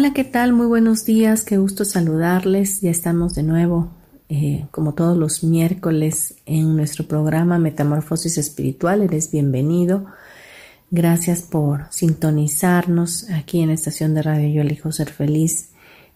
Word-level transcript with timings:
Hola, 0.00 0.14
¿qué 0.14 0.24
tal? 0.24 0.54
Muy 0.54 0.66
buenos 0.66 1.04
días, 1.04 1.44
qué 1.44 1.58
gusto 1.58 1.84
saludarles. 1.84 2.80
Ya 2.80 2.90
estamos 2.90 3.34
de 3.34 3.42
nuevo, 3.42 3.90
eh, 4.30 4.66
como 4.70 4.94
todos 4.94 5.14
los 5.14 5.44
miércoles, 5.44 6.36
en 6.46 6.74
nuestro 6.74 7.06
programa 7.06 7.58
Metamorfosis 7.58 8.38
Espiritual. 8.38 9.02
Eres 9.02 9.30
bienvenido. 9.30 10.06
Gracias 10.90 11.42
por 11.42 11.84
sintonizarnos 11.90 13.28
aquí 13.28 13.60
en 13.60 13.68
la 13.68 13.74
estación 13.74 14.14
de 14.14 14.22
radio 14.22 14.48
Yo 14.48 14.62
elijo 14.62 14.90
ser 14.90 15.10
feliz 15.10 15.68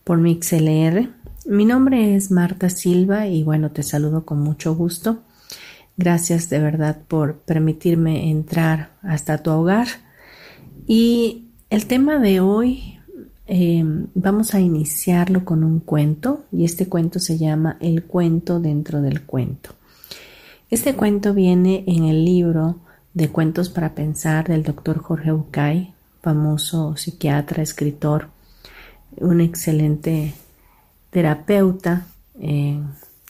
por 0.02 0.16
MixLR. 0.16 1.10
Mi 1.44 1.66
nombre 1.66 2.16
es 2.16 2.30
Marta 2.30 2.70
Silva 2.70 3.26
y 3.26 3.44
bueno, 3.44 3.70
te 3.70 3.82
saludo 3.82 4.24
con 4.24 4.40
mucho 4.40 4.74
gusto. 4.74 5.24
Gracias 5.98 6.48
de 6.48 6.58
verdad 6.58 7.02
por 7.06 7.40
permitirme 7.40 8.30
entrar 8.30 8.96
hasta 9.02 9.42
tu 9.42 9.50
hogar. 9.50 9.88
Y 10.86 11.50
el 11.68 11.84
tema 11.84 12.18
de 12.18 12.40
hoy 12.40 12.93
Em, 13.46 14.06
vamos 14.14 14.54
a 14.54 14.60
iniciarlo 14.60 15.44
con 15.44 15.64
un 15.64 15.80
cuento 15.80 16.46
y 16.50 16.64
este 16.64 16.88
cuento 16.88 17.18
se 17.18 17.36
llama 17.36 17.76
El 17.78 18.04
cuento 18.04 18.58
dentro 18.58 19.02
del 19.02 19.22
cuento. 19.22 19.70
Este 20.70 20.94
cuento 20.94 21.34
viene 21.34 21.84
en 21.86 22.04
el 22.04 22.24
libro 22.24 22.78
de 23.12 23.28
Cuentos 23.28 23.68
para 23.68 23.94
Pensar 23.94 24.48
del 24.48 24.62
doctor 24.62 24.98
Jorge 24.98 25.30
Bucay, 25.30 25.92
famoso 26.22 26.96
psiquiatra, 26.96 27.62
escritor, 27.62 28.30
un 29.18 29.42
excelente 29.42 30.32
terapeuta 31.10 32.06
eh, 32.40 32.80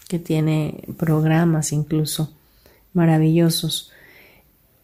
que 0.08 0.20
tiene 0.20 0.84
programas 0.96 1.72
incluso 1.72 2.32
maravillosos. 2.92 3.90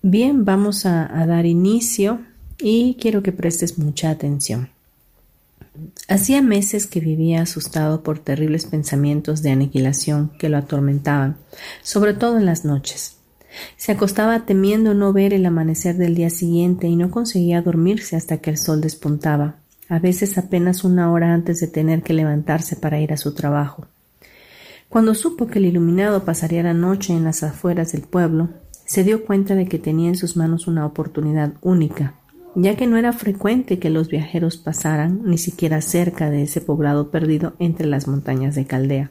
Bien, 0.02 0.44
vamos 0.44 0.86
a 0.86 1.06
dar 1.24 1.46
inicio 1.46 2.20
y 2.58 2.96
quiero 3.00 3.22
que 3.22 3.30
prestes 3.30 3.78
mucha 3.78 4.10
atención. 4.10 4.70
Hacía 6.08 6.42
meses 6.42 6.86
que 6.86 7.00
vivía 7.00 7.42
asustado 7.42 8.02
por 8.02 8.18
terribles 8.18 8.66
pensamientos 8.66 9.42
de 9.42 9.50
aniquilación 9.50 10.32
que 10.38 10.48
lo 10.48 10.58
atormentaban, 10.58 11.36
sobre 11.82 12.14
todo 12.14 12.38
en 12.38 12.46
las 12.46 12.64
noches. 12.64 13.16
Se 13.76 13.92
acostaba 13.92 14.46
temiendo 14.46 14.94
no 14.94 15.12
ver 15.12 15.34
el 15.34 15.44
amanecer 15.46 15.96
del 15.96 16.14
día 16.14 16.30
siguiente 16.30 16.86
y 16.86 16.96
no 16.96 17.10
conseguía 17.10 17.62
dormirse 17.62 18.16
hasta 18.16 18.38
que 18.38 18.50
el 18.50 18.58
sol 18.58 18.80
despuntaba, 18.80 19.56
a 19.88 19.98
veces 19.98 20.38
apenas 20.38 20.84
una 20.84 21.10
hora 21.12 21.34
antes 21.34 21.60
de 21.60 21.66
tener 21.66 22.02
que 22.02 22.12
levantarse 22.12 22.76
para 22.76 23.00
ir 23.00 23.12
a 23.12 23.16
su 23.16 23.34
trabajo. 23.34 23.86
Cuando 24.88 25.14
supo 25.14 25.46
que 25.46 25.58
el 25.58 25.66
iluminado 25.66 26.24
pasaría 26.24 26.62
la 26.62 26.74
noche 26.74 27.12
en 27.12 27.24
las 27.24 27.42
afueras 27.42 27.92
del 27.92 28.02
pueblo, 28.02 28.50
se 28.84 29.04
dio 29.04 29.24
cuenta 29.24 29.54
de 29.54 29.66
que 29.66 29.78
tenía 29.78 30.08
en 30.08 30.16
sus 30.16 30.36
manos 30.36 30.66
una 30.66 30.84
oportunidad 30.84 31.52
única 31.60 32.19
ya 32.54 32.76
que 32.76 32.86
no 32.86 32.96
era 32.96 33.12
frecuente 33.12 33.78
que 33.78 33.90
los 33.90 34.08
viajeros 34.08 34.56
pasaran 34.56 35.22
ni 35.24 35.38
siquiera 35.38 35.80
cerca 35.80 36.30
de 36.30 36.42
ese 36.42 36.60
poblado 36.60 37.10
perdido 37.10 37.54
entre 37.58 37.86
las 37.86 38.08
montañas 38.08 38.54
de 38.54 38.66
Caldea. 38.66 39.10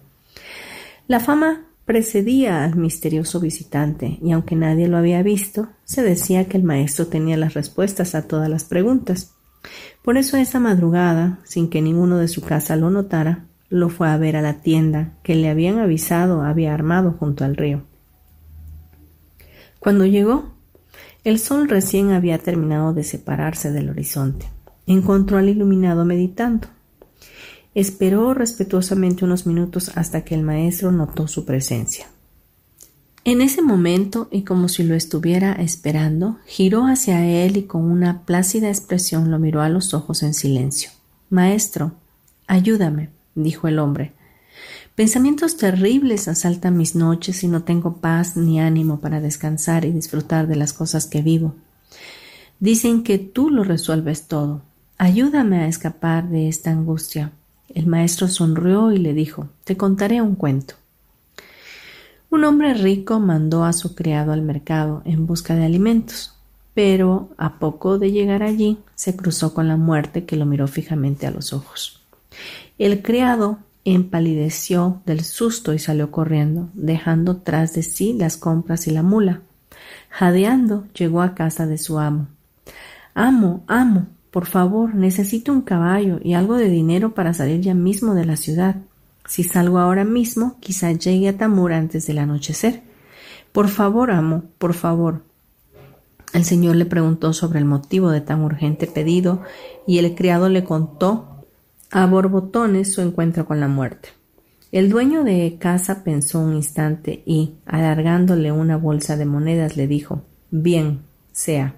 La 1.07 1.19
fama 1.19 1.65
precedía 1.85 2.63
al 2.63 2.75
misterioso 2.75 3.39
visitante, 3.39 4.19
y 4.21 4.31
aunque 4.31 4.55
nadie 4.55 4.87
lo 4.87 4.97
había 4.97 5.23
visto, 5.23 5.69
se 5.85 6.03
decía 6.03 6.47
que 6.47 6.57
el 6.57 6.63
maestro 6.63 7.07
tenía 7.07 7.35
las 7.35 7.55
respuestas 7.55 8.13
a 8.13 8.27
todas 8.27 8.47
las 8.49 8.63
preguntas. 8.63 9.33
Por 10.03 10.17
eso 10.17 10.37
esa 10.37 10.59
madrugada, 10.59 11.39
sin 11.45 11.69
que 11.69 11.81
ninguno 11.81 12.17
de 12.17 12.27
su 12.27 12.41
casa 12.41 12.75
lo 12.75 12.91
notara, 12.91 13.45
lo 13.69 13.89
fue 13.89 14.09
a 14.09 14.17
ver 14.17 14.35
a 14.35 14.41
la 14.41 14.61
tienda 14.61 15.13
que 15.23 15.35
le 15.35 15.49
habían 15.49 15.79
avisado 15.79 16.41
había 16.41 16.73
armado 16.73 17.13
junto 17.13 17.43
al 17.43 17.55
río. 17.55 17.83
Cuando 19.79 20.05
llegó, 20.05 20.53
el 21.29 21.39
sol 21.39 21.69
recién 21.69 22.11
había 22.11 22.39
terminado 22.39 22.93
de 22.93 23.03
separarse 23.03 23.71
del 23.71 23.89
horizonte. 23.89 24.49
Encontró 24.87 25.37
al 25.37 25.49
iluminado 25.49 26.03
meditando. 26.03 26.67
Esperó 27.75 28.33
respetuosamente 28.33 29.25
unos 29.25 29.45
minutos 29.45 29.91
hasta 29.95 30.23
que 30.23 30.35
el 30.35 30.43
maestro 30.43 30.91
notó 30.91 31.27
su 31.27 31.45
presencia. 31.45 32.07
En 33.25 33.41
ese 33.41 33.61
momento, 33.61 34.27
y 34.31 34.43
como 34.43 34.69
si 34.69 34.83
lo 34.83 34.95
estuviera 34.95 35.51
esperando, 35.53 36.39
giró 36.47 36.87
hacia 36.87 37.25
él 37.25 37.57
y 37.57 37.63
con 37.63 37.83
una 37.83 38.23
plácida 38.25 38.69
expresión 38.69 39.29
lo 39.29 39.37
miró 39.37 39.61
a 39.61 39.69
los 39.69 39.93
ojos 39.93 40.23
en 40.23 40.33
silencio. 40.33 40.89
Maestro, 41.29 41.91
ayúdame, 42.47 43.09
dijo 43.35 43.67
el 43.67 43.77
hombre. 43.77 44.13
Pensamientos 44.99 45.55
terribles 45.55 46.27
asaltan 46.27 46.75
mis 46.75 46.93
noches 46.93 47.45
y 47.45 47.47
no 47.47 47.63
tengo 47.63 48.01
paz 48.01 48.35
ni 48.35 48.59
ánimo 48.59 48.99
para 48.99 49.21
descansar 49.21 49.85
y 49.85 49.93
disfrutar 49.93 50.45
de 50.45 50.57
las 50.57 50.73
cosas 50.73 51.05
que 51.05 51.21
vivo. 51.21 51.55
Dicen 52.59 53.03
que 53.03 53.17
tú 53.17 53.49
lo 53.49 53.63
resuelves 53.63 54.27
todo. 54.27 54.61
Ayúdame 54.97 55.59
a 55.59 55.69
escapar 55.69 56.27
de 56.27 56.49
esta 56.49 56.71
angustia. 56.71 57.31
El 57.69 57.87
maestro 57.87 58.27
sonrió 58.27 58.91
y 58.91 58.97
le 58.97 59.13
dijo 59.13 59.47
Te 59.63 59.77
contaré 59.77 60.21
un 60.21 60.35
cuento. 60.35 60.73
Un 62.29 62.43
hombre 62.43 62.73
rico 62.73 63.21
mandó 63.21 63.63
a 63.63 63.71
su 63.71 63.95
criado 63.95 64.33
al 64.33 64.41
mercado 64.41 65.01
en 65.05 65.25
busca 65.25 65.55
de 65.55 65.63
alimentos, 65.63 66.35
pero 66.73 67.29
a 67.37 67.57
poco 67.57 67.99
de 67.99 68.11
llegar 68.11 68.43
allí 68.43 68.79
se 68.95 69.15
cruzó 69.15 69.53
con 69.53 69.69
la 69.69 69.77
muerte 69.77 70.25
que 70.25 70.35
lo 70.35 70.45
miró 70.45 70.67
fijamente 70.67 71.25
a 71.25 71.31
los 71.31 71.53
ojos. 71.53 72.01
El 72.77 73.01
criado 73.01 73.59
empalideció 73.93 75.01
del 75.05 75.23
susto 75.23 75.73
y 75.73 75.79
salió 75.79 76.11
corriendo, 76.11 76.69
dejando 76.73 77.37
tras 77.37 77.73
de 77.73 77.83
sí 77.83 78.13
las 78.13 78.37
compras 78.37 78.87
y 78.87 78.91
la 78.91 79.03
mula. 79.03 79.41
Jadeando 80.09 80.87
llegó 80.93 81.21
a 81.21 81.35
casa 81.35 81.67
de 81.67 81.77
su 81.77 81.99
amo. 81.99 82.27
Amo, 83.13 83.63
amo, 83.67 84.07
por 84.31 84.45
favor, 84.45 84.93
necesito 84.93 85.51
un 85.51 85.61
caballo 85.61 86.19
y 86.23 86.33
algo 86.33 86.55
de 86.55 86.69
dinero 86.69 87.13
para 87.13 87.33
salir 87.33 87.61
ya 87.61 87.73
mismo 87.73 88.13
de 88.13 88.25
la 88.25 88.37
ciudad. 88.37 88.75
Si 89.25 89.43
salgo 89.43 89.79
ahora 89.79 90.05
mismo, 90.05 90.57
quizá 90.59 90.91
llegue 90.91 91.29
a 91.29 91.37
Tamur 91.37 91.73
antes 91.73 92.07
del 92.07 92.19
anochecer. 92.19 92.83
Por 93.51 93.67
favor, 93.67 94.11
amo, 94.11 94.43
por 94.57 94.73
favor. 94.73 95.23
El 96.33 96.45
señor 96.45 96.75
le 96.75 96.85
preguntó 96.85 97.33
sobre 97.33 97.59
el 97.59 97.65
motivo 97.65 98.11
de 98.11 98.21
tan 98.21 98.43
urgente 98.43 98.85
pedido 98.85 99.41
y 99.87 99.97
el 99.97 100.13
criado 100.13 100.49
le 100.49 100.63
contó 100.63 101.38
a 101.91 102.05
borbotones 102.05 102.93
su 102.93 103.01
encuentro 103.01 103.45
con 103.45 103.59
la 103.59 103.67
muerte. 103.67 104.09
El 104.71 104.89
dueño 104.89 105.23
de 105.23 105.57
casa 105.59 106.03
pensó 106.03 106.39
un 106.39 106.55
instante 106.55 107.23
y, 107.25 107.55
alargándole 107.65 108.51
una 108.51 108.77
bolsa 108.77 109.17
de 109.17 109.25
monedas, 109.25 109.77
le 109.77 109.87
dijo 109.87 110.23
Bien, 110.51 111.01
sea. 111.31 111.75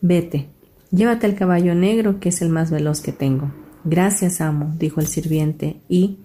Vete, 0.00 0.48
llévate 0.90 1.26
el 1.26 1.34
caballo 1.34 1.74
negro, 1.74 2.20
que 2.20 2.30
es 2.30 2.40
el 2.40 2.48
más 2.48 2.70
veloz 2.70 3.00
que 3.00 3.12
tengo. 3.12 3.52
Gracias, 3.84 4.40
amo, 4.40 4.74
dijo 4.78 5.00
el 5.00 5.06
sirviente, 5.06 5.82
y, 5.88 6.20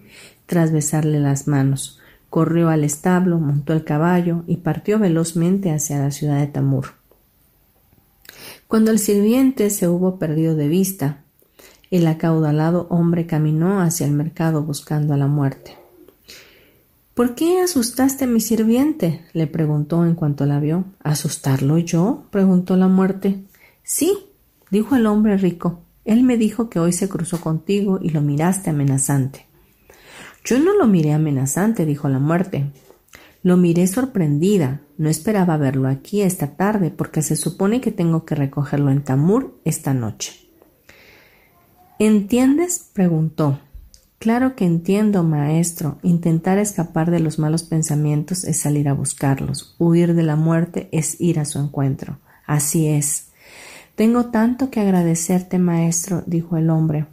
tras 0.46 0.72
besarle 0.72 1.20
las 1.20 1.46
manos, 1.46 2.00
corrió 2.30 2.70
al 2.70 2.84
establo, 2.84 3.38
montó 3.38 3.74
el 3.74 3.84
caballo 3.84 4.44
y 4.46 4.58
partió 4.58 4.98
velozmente 4.98 5.70
hacia 5.70 5.98
la 5.98 6.10
ciudad 6.10 6.40
de 6.40 6.46
Tamur. 6.46 6.94
Cuando 8.66 8.90
el 8.90 8.98
sirviente 8.98 9.68
se 9.68 9.88
hubo 9.88 10.18
perdido 10.18 10.54
de 10.54 10.68
vista, 10.68 11.24
el 11.90 12.06
acaudalado 12.06 12.86
hombre 12.90 13.26
caminó 13.26 13.80
hacia 13.80 14.06
el 14.06 14.12
mercado 14.12 14.62
buscando 14.62 15.14
a 15.14 15.16
la 15.16 15.26
muerte. 15.26 15.76
¿Por 17.14 17.34
qué 17.34 17.60
asustaste 17.60 18.24
a 18.24 18.28
mi 18.28 18.40
sirviente? 18.40 19.24
le 19.32 19.46
preguntó 19.46 20.04
en 20.06 20.14
cuanto 20.14 20.46
la 20.46 20.60
vio. 20.60 20.84
¿Asustarlo 21.02 21.76
yo? 21.78 22.24
preguntó 22.30 22.76
la 22.76 22.88
muerte. 22.88 23.44
Sí, 23.82 24.16
dijo 24.70 24.94
el 24.96 25.06
hombre 25.06 25.36
rico. 25.36 25.80
Él 26.04 26.22
me 26.22 26.38
dijo 26.38 26.70
que 26.70 26.78
hoy 26.78 26.92
se 26.92 27.08
cruzó 27.08 27.40
contigo 27.40 27.98
y 28.00 28.10
lo 28.10 28.22
miraste 28.22 28.70
amenazante. 28.70 29.46
Yo 30.44 30.58
no 30.58 30.74
lo 30.74 30.86
miré 30.86 31.12
amenazante, 31.12 31.84
dijo 31.84 32.08
la 32.08 32.20
muerte. 32.20 32.70
Lo 33.42 33.56
miré 33.56 33.86
sorprendida. 33.86 34.80
No 34.96 35.08
esperaba 35.08 35.56
verlo 35.56 35.88
aquí 35.88 36.22
esta 36.22 36.56
tarde 36.56 36.90
porque 36.90 37.22
se 37.22 37.36
supone 37.36 37.80
que 37.80 37.90
tengo 37.90 38.24
que 38.24 38.34
recogerlo 38.34 38.90
en 38.90 39.02
Tamur 39.02 39.60
esta 39.64 39.92
noche. 39.92 40.49
¿Entiendes? 42.00 42.88
preguntó. 42.94 43.60
Claro 44.18 44.56
que 44.56 44.64
entiendo, 44.64 45.22
maestro. 45.22 45.98
Intentar 46.02 46.56
escapar 46.56 47.10
de 47.10 47.20
los 47.20 47.38
malos 47.38 47.62
pensamientos 47.62 48.44
es 48.44 48.58
salir 48.58 48.88
a 48.88 48.94
buscarlos. 48.94 49.76
Huir 49.78 50.14
de 50.14 50.22
la 50.22 50.34
muerte 50.34 50.88
es 50.92 51.20
ir 51.20 51.38
a 51.38 51.44
su 51.44 51.58
encuentro. 51.58 52.18
Así 52.46 52.88
es. 52.88 53.26
Tengo 53.96 54.30
tanto 54.30 54.70
que 54.70 54.80
agradecerte, 54.80 55.58
maestro, 55.58 56.22
dijo 56.24 56.56
el 56.56 56.70
hombre. 56.70 57.04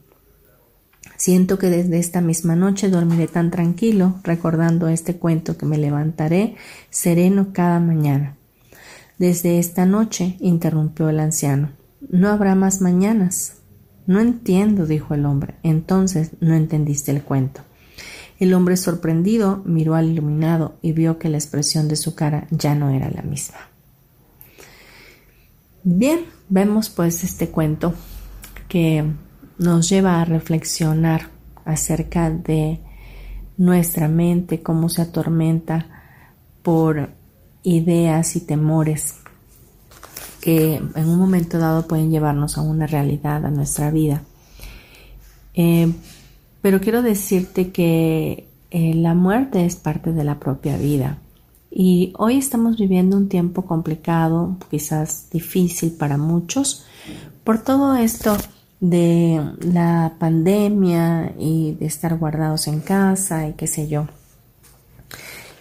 Siento 1.18 1.60
que 1.60 1.70
desde 1.70 2.00
esta 2.00 2.22
misma 2.22 2.56
noche 2.56 2.88
dormiré 2.88 3.28
tan 3.28 3.52
tranquilo, 3.52 4.22
recordando 4.24 4.88
este 4.88 5.18
cuento 5.18 5.58
que 5.58 5.66
me 5.66 5.78
levantaré 5.78 6.56
sereno 6.90 7.50
cada 7.52 7.82
mañana. 7.82 8.38
Desde 9.18 9.60
esta 9.60 9.86
noche, 9.86 10.38
interrumpió 10.40 11.10
el 11.10 11.20
anciano, 11.20 11.72
no 12.10 12.30
habrá 12.30 12.56
más 12.56 12.80
mañanas. 12.80 13.57
No 14.08 14.22
entiendo, 14.22 14.88
dijo 14.88 15.14
el 15.14 15.26
hombre. 15.26 15.56
Entonces 15.64 16.32
no 16.40 16.56
entendiste 16.56 17.12
el 17.12 17.22
cuento. 17.22 17.62
El 18.40 18.54
hombre 18.54 18.78
sorprendido 18.78 19.62
miró 19.66 19.96
al 19.96 20.10
iluminado 20.10 20.78
y 20.82 20.94
vio 20.94 21.20
que 21.20 21.30
la 21.30 21.38
expresión 21.38 21.88
de 21.88 21.96
su 21.96 22.16
cara 22.16 22.48
ya 22.50 22.74
no 22.74 22.90
era 22.90 23.10
la 23.10 23.22
misma. 23.22 23.58
Bien, 25.84 26.22
vemos 26.50 26.90
pues 26.90 27.24
este 27.24 27.50
cuento 27.50 27.94
que 28.68 29.04
nos 29.58 29.90
lleva 29.90 30.22
a 30.22 30.26
reflexionar 30.26 31.30
acerca 31.66 32.30
de 32.30 32.80
nuestra 33.58 34.08
mente, 34.08 34.62
cómo 34.62 34.88
se 34.90 35.02
atormenta 35.02 35.88
por 36.62 37.10
ideas 37.64 38.36
y 38.36 38.42
temores 38.42 39.16
que 40.48 40.76
en 40.76 41.10
un 41.10 41.20
momento 41.20 41.60
dado 41.60 41.90
pueden 41.90 42.10
llevarnos 42.10 42.58
a 42.58 42.62
una 42.62 42.88
realidad, 42.88 43.46
a 43.46 43.52
nuestra 43.52 43.92
vida. 43.92 44.24
Eh, 45.54 45.92
pero 46.62 46.80
quiero 46.80 47.02
decirte 47.02 47.74
que 47.74 48.48
eh, 48.72 48.94
la 48.94 49.14
muerte 49.14 49.66
es 49.66 49.76
parte 49.76 50.14
de 50.14 50.24
la 50.24 50.40
propia 50.40 50.78
vida. 50.78 51.18
Y 51.70 52.14
hoy 52.18 52.38
estamos 52.38 52.78
viviendo 52.78 53.18
un 53.18 53.28
tiempo 53.28 53.64
complicado, 53.64 54.56
quizás 54.72 55.30
difícil 55.30 55.92
para 55.92 56.16
muchos, 56.18 56.86
por 57.44 57.62
todo 57.62 57.98
esto 57.98 58.38
de 58.80 59.52
la 59.60 60.14
pandemia 60.18 61.34
y 61.38 61.74
de 61.74 61.88
estar 61.88 62.18
guardados 62.18 62.70
en 62.70 62.80
casa 62.80 63.50
y 63.50 63.54
qué 63.56 63.68
sé 63.68 63.90
yo. 63.90 64.08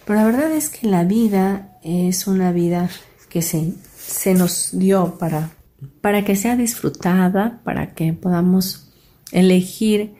Pero 0.05 0.19
la 0.21 0.25
verdad 0.25 0.51
es 0.53 0.69
que 0.69 0.87
la 0.87 1.03
vida 1.03 1.77
es 1.83 2.25
una 2.25 2.53
vida 2.53 2.89
que 3.27 3.41
se, 3.41 3.73
se 4.07 4.33
nos 4.33 4.69
dio 4.71 5.17
para, 5.17 5.51
para 6.01 6.23
que 6.23 6.35
sea 6.35 6.55
disfrutada, 6.55 7.61
para 7.63 7.93
que 7.93 8.13
podamos 8.13 8.89
elegir 9.31 10.13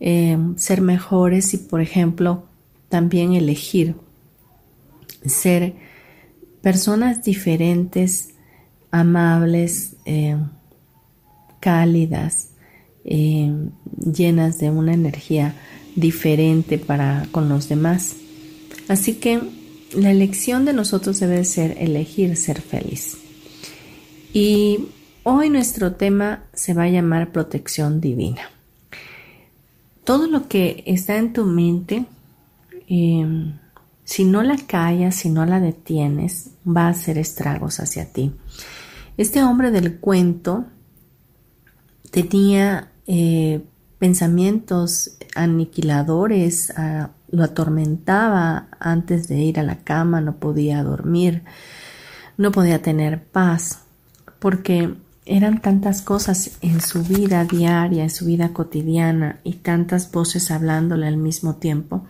eh, 0.00 0.38
ser 0.56 0.80
mejores 0.80 1.52
y, 1.54 1.58
por 1.58 1.80
ejemplo, 1.80 2.46
también 2.88 3.34
elegir 3.34 3.94
ser 5.24 5.74
personas 6.62 7.22
diferentes, 7.22 8.30
amables, 8.90 9.96
eh, 10.06 10.36
cálidas, 11.60 12.50
eh, 13.04 13.52
llenas 14.12 14.58
de 14.58 14.70
una 14.70 14.94
energía 14.94 15.54
diferente 15.94 16.78
para 16.78 17.26
con 17.32 17.48
los 17.48 17.68
demás. 17.68 18.16
Así 18.88 19.14
que 19.14 19.40
la 19.94 20.10
elección 20.10 20.64
de 20.64 20.72
nosotros 20.72 21.20
debe 21.20 21.44
ser 21.44 21.76
elegir 21.78 22.36
ser 22.36 22.60
feliz. 22.60 23.18
Y 24.32 24.88
hoy 25.22 25.50
nuestro 25.50 25.92
tema 25.92 26.44
se 26.52 26.74
va 26.74 26.84
a 26.84 26.88
llamar 26.88 27.32
protección 27.32 28.00
divina. 28.00 28.42
Todo 30.04 30.26
lo 30.28 30.48
que 30.48 30.84
está 30.86 31.16
en 31.16 31.32
tu 31.32 31.44
mente, 31.44 32.06
em, 32.88 33.58
si 34.04 34.24
no 34.24 34.42
la 34.42 34.56
callas, 34.56 35.16
si 35.16 35.30
no 35.30 35.44
la 35.46 35.58
detienes, 35.58 36.50
va 36.66 36.86
a 36.86 36.90
hacer 36.90 37.18
estragos 37.18 37.80
hacia 37.80 38.12
ti. 38.12 38.32
Este 39.16 39.42
hombre 39.42 39.70
del 39.70 39.98
cuento 39.98 40.66
tenía 42.10 42.92
eh, 43.06 43.64
pensamientos 43.98 45.16
aniquiladores, 45.34 46.72
ah, 46.76 47.10
lo 47.30 47.42
atormentaba 47.42 48.68
antes 48.78 49.28
de 49.28 49.38
ir 49.38 49.58
a 49.58 49.62
la 49.62 49.78
cama, 49.78 50.20
no 50.20 50.36
podía 50.36 50.82
dormir, 50.82 51.44
no 52.36 52.52
podía 52.52 52.82
tener 52.82 53.24
paz, 53.24 53.85
porque 54.38 54.94
eran 55.26 55.60
tantas 55.60 56.02
cosas 56.02 56.58
en 56.62 56.80
su 56.80 57.02
vida 57.02 57.44
diaria, 57.44 58.04
en 58.04 58.10
su 58.10 58.26
vida 58.26 58.52
cotidiana 58.52 59.40
y 59.42 59.54
tantas 59.54 60.10
voces 60.12 60.50
hablándole 60.50 61.06
al 61.06 61.16
mismo 61.16 61.56
tiempo, 61.56 62.06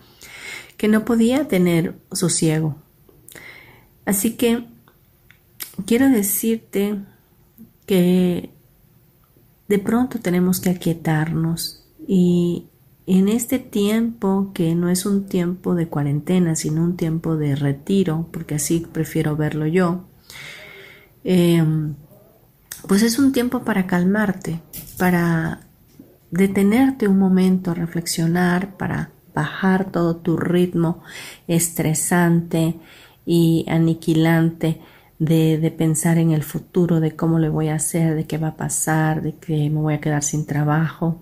que 0.77 0.87
no 0.87 1.03
podía 1.03 1.47
tener 1.47 1.95
sosiego. 2.11 2.75
Así 4.05 4.35
que 4.35 4.65
quiero 5.85 6.09
decirte 6.09 6.99
que 7.87 8.51
de 9.67 9.79
pronto 9.79 10.19
tenemos 10.19 10.61
que 10.61 10.69
aquietarnos 10.69 11.85
y 12.07 12.67
en 13.07 13.29
este 13.29 13.57
tiempo 13.57 14.51
que 14.53 14.75
no 14.75 14.89
es 14.89 15.05
un 15.05 15.25
tiempo 15.25 15.75
de 15.75 15.87
cuarentena, 15.87 16.55
sino 16.55 16.83
un 16.83 16.97
tiempo 16.97 17.35
de 17.37 17.55
retiro, 17.55 18.27
porque 18.31 18.55
así 18.55 18.85
prefiero 18.91 19.35
verlo 19.35 19.65
yo, 19.65 20.05
em, 21.23 21.95
pues 22.87 23.03
es 23.03 23.19
un 23.19 23.31
tiempo 23.31 23.63
para 23.63 23.85
calmarte, 23.85 24.61
para 24.97 25.61
detenerte 26.31 27.07
un 27.07 27.19
momento, 27.19 27.73
reflexionar, 27.73 28.77
para 28.77 29.11
bajar 29.33 29.91
todo 29.91 30.15
tu 30.15 30.37
ritmo 30.37 31.03
estresante 31.47 32.79
y 33.25 33.65
aniquilante 33.67 34.81
de, 35.19 35.73
pensar 35.77 36.17
en 36.17 36.31
el 36.31 36.43
futuro, 36.43 36.99
de 36.99 37.15
cómo 37.15 37.39
le 37.39 37.49
voy 37.49 37.67
a 37.67 37.75
hacer, 37.75 38.15
de 38.15 38.25
qué 38.25 38.37
va 38.37 38.49
a 38.49 38.57
pasar, 38.57 39.21
de 39.21 39.35
que 39.35 39.69
me 39.69 39.79
voy 39.79 39.93
a 39.93 40.01
quedar 40.01 40.23
sin 40.23 40.45
trabajo, 40.45 41.19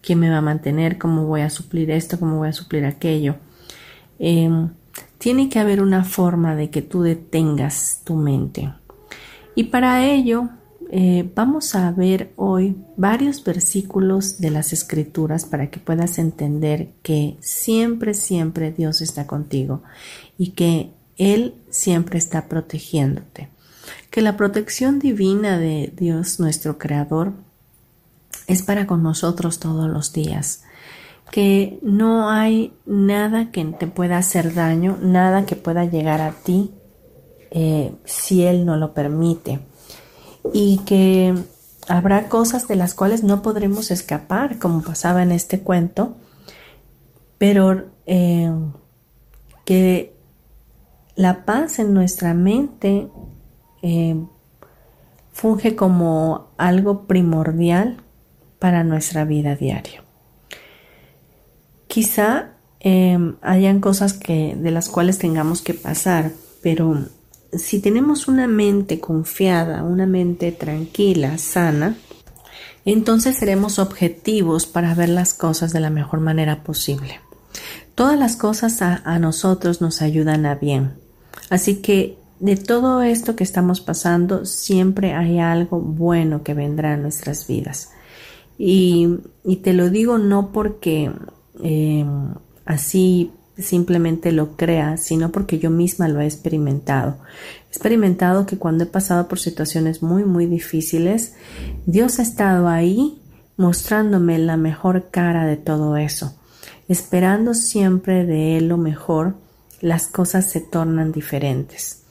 quién 0.00 0.20
me 0.20 0.30
va 0.30 0.38
a 0.38 0.42
mantener, 0.42 0.98
cómo 0.98 1.26
voy 1.26 1.40
a 1.40 1.50
suplir 1.50 1.90
esto, 1.90 2.18
cómo 2.18 2.38
voy 2.38 2.48
a 2.48 2.52
suplir 2.52 2.84
aquello. 2.84 3.36
Em, 4.18 4.70
tiene 5.18 5.48
que 5.48 5.58
haber 5.58 5.82
una 5.82 6.04
forma 6.04 6.54
de 6.54 6.70
que 6.70 6.82
tú 6.82 7.02
detengas 7.02 8.02
tu 8.04 8.14
mente. 8.14 8.72
Y 9.54 9.64
para 9.64 10.04
ello 10.04 10.50
eh, 10.94 11.26
vamos 11.34 11.74
a 11.74 11.90
ver 11.90 12.34
hoy 12.36 12.76
varios 12.98 13.42
versículos 13.42 14.40
de 14.40 14.50
las 14.50 14.74
escrituras 14.74 15.46
para 15.46 15.70
que 15.70 15.80
puedas 15.80 16.18
entender 16.18 16.90
que 17.02 17.38
siempre, 17.40 18.12
siempre 18.12 18.72
Dios 18.72 19.00
está 19.00 19.26
contigo 19.26 19.82
y 20.36 20.50
que 20.50 20.90
él 21.16 21.54
siempre 21.70 22.18
está 22.18 22.46
protegiéndote. 22.46 23.48
Que 24.10 24.20
la 24.20 24.36
protección 24.36 24.98
divina 24.98 25.58
de 25.58 25.94
Dios 25.96 26.38
nuestro 26.38 26.76
Creador 26.76 27.32
es 28.46 28.60
para 28.62 28.86
con 28.86 29.02
nosotros 29.02 29.60
todos 29.60 29.88
los 29.88 30.12
días. 30.12 30.62
Que 31.30 31.78
no 31.80 32.28
hay 32.28 32.74
nada 32.84 33.50
que 33.50 33.64
te 33.64 33.86
pueda 33.86 34.18
hacer 34.18 34.52
daño, 34.52 34.98
nada 35.00 35.46
que 35.46 35.56
pueda 35.56 35.86
llegar 35.86 36.20
a 36.20 36.32
ti 36.32 36.70
eh, 37.50 37.94
si 38.04 38.42
Él 38.44 38.66
no 38.66 38.76
lo 38.76 38.92
permite. 38.92 39.71
Y 40.52 40.78
que 40.86 41.34
habrá 41.88 42.28
cosas 42.28 42.68
de 42.68 42.76
las 42.76 42.94
cuales 42.94 43.22
no 43.22 43.42
podremos 43.42 43.90
escapar, 43.90 44.58
como 44.58 44.82
pasaba 44.82 45.22
en 45.22 45.32
este 45.32 45.60
cuento, 45.60 46.16
pero 47.38 47.86
eh, 48.06 48.52
que 49.64 50.14
la 51.14 51.44
paz 51.44 51.78
en 51.78 51.92
nuestra 51.92 52.34
mente 52.34 53.08
eh, 53.82 54.16
funge 55.32 55.74
como 55.74 56.52
algo 56.56 57.06
primordial 57.06 58.02
para 58.58 58.84
nuestra 58.84 59.24
vida 59.24 59.56
diaria. 59.56 60.04
Quizá 61.88 62.52
em, 62.80 63.36
hayan 63.42 63.80
cosas 63.80 64.12
que, 64.12 64.54
de 64.56 64.70
las 64.70 64.88
cuales 64.88 65.18
tengamos 65.18 65.62
que 65.62 65.74
pasar, 65.74 66.30
pero 66.62 67.06
si 67.52 67.80
tenemos 67.80 68.28
una 68.28 68.48
mente 68.48 69.00
confiada, 69.00 69.82
una 69.82 70.06
mente 70.06 70.52
tranquila, 70.52 71.38
sana, 71.38 71.96
entonces 72.84 73.36
seremos 73.36 73.78
objetivos 73.78 74.66
para 74.66 74.94
ver 74.94 75.08
las 75.08 75.34
cosas 75.34 75.72
de 75.72 75.80
la 75.80 75.90
mejor 75.90 76.20
manera 76.20 76.62
posible. 76.64 77.20
Todas 77.94 78.18
las 78.18 78.36
cosas 78.36 78.80
a 78.82 79.18
nosotros 79.18 79.80
nos 79.80 80.02
ayudan 80.02 80.46
a 80.46 80.54
bien. 80.54 80.94
Así 81.50 81.76
que 81.76 82.16
de 82.42 82.56
todo 82.56 83.02
esto 83.02 83.36
que 83.36 83.44
estamos 83.44 83.80
pasando, 83.80 84.44
siempre 84.46 85.12
hay 85.12 85.38
algo 85.38 85.78
bueno 85.78 86.42
que 86.42 86.54
vendrá 86.54 86.94
en 86.94 87.02
nuestras 87.02 87.46
vidas. 87.46 87.92
Y, 88.58 89.18
te 89.62 89.72
lo 89.72 89.90
digo 89.90 90.18
no 90.18 90.50
porque 90.50 91.12
eh, 91.62 92.04
así 92.64 93.30
simplemente 93.58 94.32
lo 94.32 94.56
crea, 94.56 94.96
sino 94.96 95.30
porque 95.30 95.58
yo 95.58 95.70
misma 95.70 96.08
lo 96.08 96.20
he 96.20 96.24
experimentado. 96.24 97.18
He 97.66 97.68
experimentado 97.68 98.46
que 98.46 98.58
cuando 98.58 98.84
he 98.84 98.86
pasado 98.86 99.28
por 99.28 99.38
situaciones 99.38 100.02
muy, 100.02 100.24
muy 100.24 100.46
difíciles, 100.46 101.34
Dios 101.86 102.18
ha 102.18 102.22
estado 102.22 102.68
ahí 102.68 103.20
mostrándome 103.56 104.38
la 104.38 104.56
mejor 104.56 105.10
cara 105.10 105.46
de 105.46 105.56
todo 105.56 105.96
eso. 105.96 106.34
Esperando 106.88 107.54
siempre 107.54 108.24
de 108.24 108.56
Él 108.56 108.68
lo 108.68 108.78
mejor, 108.78 109.36
las 109.80 110.06
cosas 110.06 110.50
se 110.50 110.60
tornan 110.60 111.12
diferentes. 111.12 112.02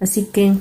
Así 0.00 0.24
que 0.26 0.54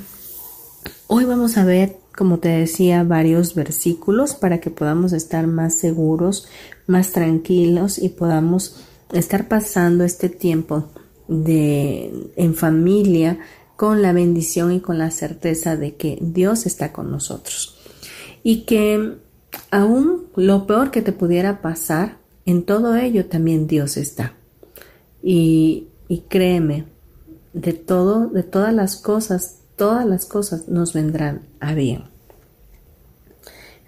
hoy 1.07 1.25
vamos 1.25 1.57
a 1.57 1.65
ver, 1.65 1.97
como 2.15 2.39
te 2.39 2.49
decía, 2.49 3.03
varios 3.03 3.55
versículos 3.55 4.35
para 4.35 4.59
que 4.59 4.69
podamos 4.69 5.13
estar 5.13 5.47
más 5.47 5.75
seguros, 5.75 6.47
más 6.87 7.11
tranquilos 7.11 7.97
y 7.97 8.09
podamos 8.09 8.85
estar 9.13 9.47
pasando 9.47 10.03
este 10.03 10.29
tiempo 10.29 10.89
de 11.27 12.31
en 12.35 12.55
familia 12.55 13.39
con 13.75 14.01
la 14.01 14.13
bendición 14.13 14.71
y 14.71 14.79
con 14.79 14.97
la 14.97 15.11
certeza 15.11 15.75
de 15.75 15.95
que 15.95 16.17
Dios 16.21 16.65
está 16.65 16.91
con 16.93 17.09
nosotros. 17.11 17.77
Y 18.43 18.63
que 18.63 19.17
aún 19.69 20.27
lo 20.35 20.67
peor 20.67 20.91
que 20.91 21.01
te 21.01 21.11
pudiera 21.11 21.61
pasar 21.61 22.17
en 22.45 22.63
todo 22.63 22.95
ello 22.95 23.25
también 23.25 23.67
Dios 23.67 23.97
está. 23.97 24.33
Y, 25.23 25.87
y 26.07 26.19
créeme 26.29 26.85
de 27.53 27.73
todo 27.73 28.27
de 28.27 28.43
todas 28.43 28.73
las 28.73 28.95
cosas 28.97 29.61
todas 29.75 30.05
las 30.05 30.25
cosas 30.25 30.67
nos 30.67 30.93
vendrán 30.93 31.41
a 31.59 31.73
bien. 31.73 32.03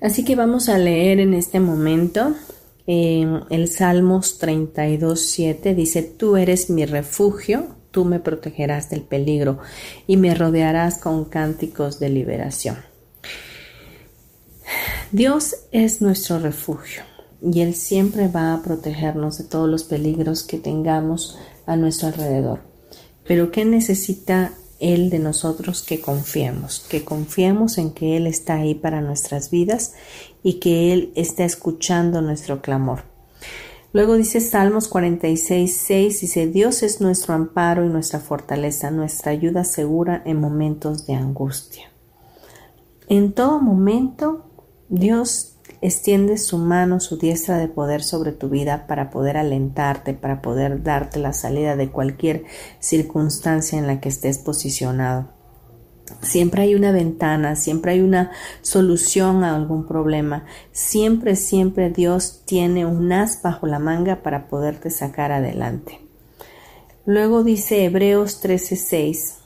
Así 0.01 0.25
que 0.25 0.35
vamos 0.35 0.67
a 0.67 0.77
leer 0.77 1.19
en 1.19 1.33
este 1.33 1.59
momento 1.59 2.33
en 2.85 3.41
el 3.49 3.69
Salmos 3.69 4.37
32, 4.39 5.19
7 5.19 5.75
dice, 5.75 6.03
Tú 6.03 6.35
eres 6.35 6.69
mi 6.69 6.85
refugio, 6.85 7.75
tú 7.91 8.05
me 8.05 8.19
protegerás 8.19 8.89
del 8.89 9.01
peligro 9.01 9.59
y 10.07 10.17
me 10.17 10.33
rodearás 10.35 10.97
con 10.97 11.25
cánticos 11.25 11.99
de 11.99 12.09
liberación. 12.09 12.77
Dios 15.11 15.55
es 15.71 16.01
nuestro 16.01 16.39
refugio 16.39 17.03
y 17.41 17.61
Él 17.61 17.75
siempre 17.75 18.27
va 18.27 18.53
a 18.53 18.63
protegernos 18.63 19.37
de 19.37 19.43
todos 19.43 19.69
los 19.69 19.83
peligros 19.83 20.43
que 20.43 20.57
tengamos 20.57 21.37
a 21.65 21.75
nuestro 21.75 22.07
alrededor. 22.07 22.61
Pero 23.25 23.51
¿qué 23.51 23.63
necesita 23.63 24.53
Él 24.83 25.09
de 25.09 25.19
nosotros 25.19 25.81
que 25.81 26.01
confiemos? 26.01 26.85
Que 26.89 27.03
confiemos 27.03 27.77
en 27.77 27.91
que 27.91 28.17
Él 28.17 28.27
está 28.27 28.55
ahí 28.55 28.75
para 28.75 29.01
nuestras 29.01 29.49
vidas 29.49 29.93
y 30.43 30.55
que 30.59 30.91
Él 30.91 31.13
está 31.15 31.45
escuchando 31.45 32.21
nuestro 32.21 32.61
clamor. 32.61 33.03
Luego 33.93 34.15
dice 34.15 34.41
Salmos 34.41 34.87
46, 34.87 35.77
6, 35.85 36.21
dice, 36.21 36.47
Dios 36.47 36.81
es 36.81 36.99
nuestro 36.99 37.35
amparo 37.35 37.85
y 37.85 37.89
nuestra 37.89 38.19
fortaleza, 38.19 38.89
nuestra 38.89 39.31
ayuda 39.31 39.63
segura 39.63 40.23
en 40.25 40.41
momentos 40.41 41.05
de 41.05 41.13
angustia. 41.13 41.91
En 43.07 43.33
todo 43.33 43.61
momento, 43.61 44.49
Dios 44.89 45.52
extiende 45.83 46.37
su 46.37 46.57
mano, 46.57 47.01
su 47.01 47.17
diestra 47.17 47.57
de 47.57 47.67
poder 47.67 48.03
sobre 48.03 48.31
tu 48.31 48.47
vida 48.47 48.87
para 48.87 49.09
poder 49.09 49.35
alentarte, 49.35 50.13
para 50.13 50.41
poder 50.41 50.81
darte 50.81 51.19
la 51.19 51.33
salida 51.33 51.75
de 51.75 51.91
cualquier 51.91 52.45
circunstancia 52.79 53.77
en 53.77 53.85
la 53.85 53.99
que 53.99 54.07
estés 54.07 54.37
posicionado. 54.37 55.27
Siempre 56.21 56.61
hay 56.61 56.75
una 56.75 56.93
ventana, 56.93 57.57
siempre 57.57 57.91
hay 57.91 58.01
una 58.01 58.31
solución 58.61 59.43
a 59.43 59.57
algún 59.57 59.85
problema. 59.85 60.45
Siempre, 60.71 61.35
siempre 61.35 61.89
Dios 61.89 62.43
tiene 62.45 62.85
un 62.85 63.11
as 63.11 63.41
bajo 63.41 63.67
la 63.67 63.79
manga 63.79 64.23
para 64.23 64.47
poderte 64.47 64.89
sacar 64.89 65.33
adelante. 65.33 65.99
Luego 67.05 67.43
dice 67.43 67.83
Hebreos 67.83 68.41
13:6. 68.41 69.42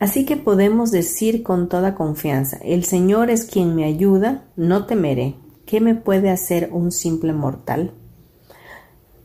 Así 0.00 0.24
que 0.24 0.38
podemos 0.38 0.90
decir 0.90 1.42
con 1.42 1.68
toda 1.68 1.94
confianza, 1.94 2.58
el 2.64 2.84
Señor 2.84 3.28
es 3.28 3.44
quien 3.44 3.76
me 3.76 3.84
ayuda, 3.84 4.48
no 4.56 4.86
temeré. 4.86 5.36
¿Qué 5.66 5.80
me 5.80 5.94
puede 5.94 6.30
hacer 6.30 6.70
un 6.72 6.90
simple 6.90 7.34
mortal? 7.34 7.92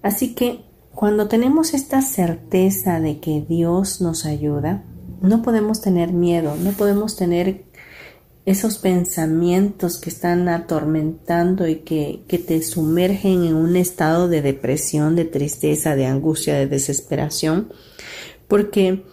Así 0.02 0.36
que 0.36 0.66
cuando 0.94 1.30
tenemos 1.30 1.74
esta 1.74 2.02
certeza 2.02 3.00
de 3.00 3.22
que 3.22 3.46
Dios 3.48 4.02
nos 4.02 4.26
ayuda, 4.26 4.84
no 5.22 5.42
podemos 5.42 5.80
tener 5.80 6.12
miedo, 6.12 6.58
no 6.58 6.72
podemos 6.72 7.16
tener 7.16 7.64
esos 8.46 8.78
pensamientos 8.78 9.98
que 9.98 10.10
están 10.10 10.50
atormentando 10.50 11.70
y 11.70 11.78
que, 11.78 12.26
que, 12.28 12.38
te 12.38 12.62
sumergen 12.62 13.46
en 13.46 13.56
un 13.56 13.78
estado 13.78 14.28
de 14.28 14.42
depresión, 14.42 15.16
de 15.16 15.24
tristeza, 15.24 15.96
de 15.96 16.06
angustia, 16.06 16.56
de 16.56 16.68
desesperación, 16.68 17.70
porque 18.48 19.04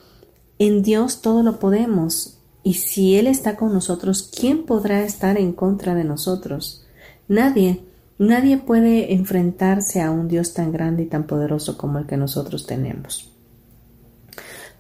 en 0.67 0.83
Dios 0.83 1.23
todo 1.23 1.43
lo 1.43 1.59
podemos. 1.59 2.39
Y 2.63 2.75
si 2.75 3.17
Él 3.17 3.27
está 3.27 3.57
con 3.57 3.73
nosotros, 3.73 4.31
¿quién 4.39 4.65
podrá 4.65 5.03
estar 5.03 5.37
en 5.37 5.53
contra 5.53 5.97
de 5.97 6.05
nosotros? 6.05 6.87
Nadie. 7.27 7.81
Nadie 8.19 8.59
puede 8.59 9.13
enfrentarse 9.15 10.01
a 10.01 10.13
un 10.13 10.29
Dios 10.29 10.55
tan 10.55 10.71
grande 10.71 11.03
y 11.03 11.07
tan 11.07 11.27
poderoso 11.27 11.77
como 11.77 11.99
el 11.99 12.07
que 12.07 12.17
nosotros 12.17 12.67
tenemos. 12.67 13.33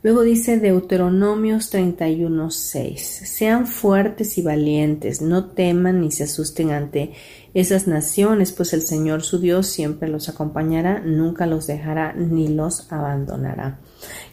Luego 0.05 0.23
dice 0.23 0.61
Deuteronomios 0.61 1.73
31:6, 1.73 2.97
sean 3.25 3.67
fuertes 3.67 4.39
y 4.39 4.43
valientes, 4.43 5.21
no 5.21 5.47
teman 5.47 6.01
ni 6.01 6.13
se 6.13 6.25
asusten 6.25 6.71
ante 6.71 7.13
esas 7.55 7.87
naciones, 7.87 8.53
pues 8.53 8.73
el 8.73 8.83
Señor 8.83 9.23
su 9.23 9.39
Dios 9.39 9.67
siempre 9.67 10.09
los 10.09 10.29
acompañará, 10.29 11.01
nunca 11.01 11.47
los 11.47 11.67
dejará 11.67 12.15
ni 12.15 12.49
los 12.49 12.91
abandonará. 12.91 13.79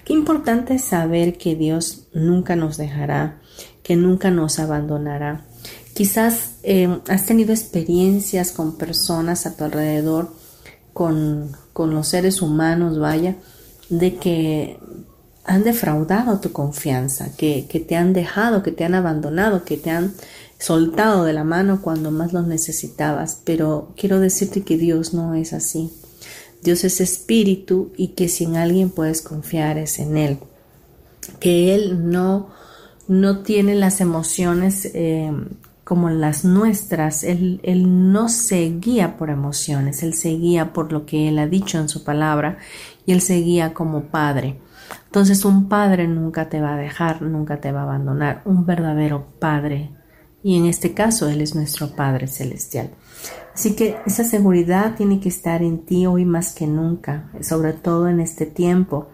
Qué 0.05 0.13
importante 0.13 0.75
es 0.75 0.85
saber 0.85 1.37
que 1.37 1.55
Dios 1.55 2.07
nunca 2.13 2.55
nos 2.55 2.77
dejará, 2.77 3.41
que 3.83 3.95
nunca 3.95 4.31
nos 4.31 4.59
abandonará. 4.59 5.45
Quizás 5.93 6.53
eh, 6.63 6.99
has 7.09 7.25
tenido 7.25 7.51
experiencias 7.51 8.51
con 8.51 8.77
personas 8.77 9.45
a 9.45 9.57
tu 9.57 9.65
alrededor, 9.65 10.33
con, 10.93 11.51
con 11.73 11.93
los 11.93 12.07
seres 12.07 12.41
humanos, 12.41 12.99
vaya, 12.99 13.35
de 13.89 14.15
que 14.15 14.79
han 15.43 15.63
defraudado 15.63 16.39
tu 16.39 16.51
confianza, 16.51 17.35
que, 17.35 17.65
que, 17.67 17.79
te 17.79 17.95
han 17.95 18.13
dejado, 18.13 18.61
que 18.63 18.71
te 18.71 18.85
han 18.85 18.95
abandonado, 18.95 19.65
que 19.65 19.77
te 19.77 19.89
han 19.89 20.13
soltado 20.59 21.23
de 21.23 21.33
la 21.33 21.43
mano 21.43 21.81
cuando 21.81 22.11
más 22.11 22.33
los 22.33 22.45
necesitabas. 22.45 23.41
Pero 23.43 23.93
quiero 23.97 24.19
decirte 24.19 24.61
que 24.61 24.77
Dios 24.77 25.13
no 25.13 25.33
es 25.33 25.53
así. 25.53 25.91
Dios 26.61 26.83
es 26.83 27.01
espíritu 27.01 27.91
y 27.95 28.09
que 28.09 28.27
si 28.27 28.43
en 28.43 28.57
alguien 28.57 28.89
puedes 28.89 29.21
confiar 29.21 29.77
es 29.77 29.97
en 29.97 30.17
Él. 30.17 30.37
Que 31.39 31.73
Él 31.73 32.11
no, 32.11 32.49
no 33.07 33.39
tiene 33.39 33.75
las 33.75 34.01
emociones 34.01 34.91
eh, 34.93 35.31
como 35.83 36.09
las 36.09 36.43
nuestras. 36.43 37.23
Él, 37.23 37.61
él 37.63 38.11
no 38.11 38.29
se 38.29 38.69
guía 38.79 39.17
por 39.17 39.29
emociones, 39.29 40.03
Él 40.03 40.13
se 40.13 40.29
guía 40.29 40.73
por 40.73 40.91
lo 40.91 41.05
que 41.05 41.29
Él 41.29 41.39
ha 41.39 41.47
dicho 41.47 41.79
en 41.79 41.87
su 41.87 42.03
palabra 42.03 42.57
y 43.05 43.13
Él 43.13 43.21
se 43.21 43.35
guía 43.37 43.73
como 43.73 44.03
Padre. 44.03 44.59
Entonces 45.05 45.45
un 45.45 45.69
padre 45.69 46.07
nunca 46.07 46.49
te 46.49 46.61
va 46.61 46.75
a 46.75 46.77
dejar, 46.77 47.21
nunca 47.21 47.59
te 47.59 47.71
va 47.71 47.81
a 47.81 47.83
abandonar, 47.83 48.41
un 48.45 48.65
verdadero 48.65 49.25
padre. 49.39 49.91
Y 50.43 50.57
en 50.57 50.65
este 50.65 50.93
caso 50.93 51.27
Él 51.27 51.41
es 51.41 51.55
nuestro 51.55 51.95
Padre 51.95 52.27
Celestial. 52.27 52.91
Así 53.53 53.75
que 53.75 53.97
esa 54.05 54.23
seguridad 54.23 54.95
tiene 54.95 55.19
que 55.19 55.29
estar 55.29 55.61
en 55.61 55.79
ti 55.85 56.05
hoy 56.05 56.23
más 56.23 56.53
que 56.53 56.65
nunca, 56.65 57.29
sobre 57.41 57.73
todo 57.73 58.07
en 58.07 58.19
este 58.19 58.45
tiempo 58.45 59.09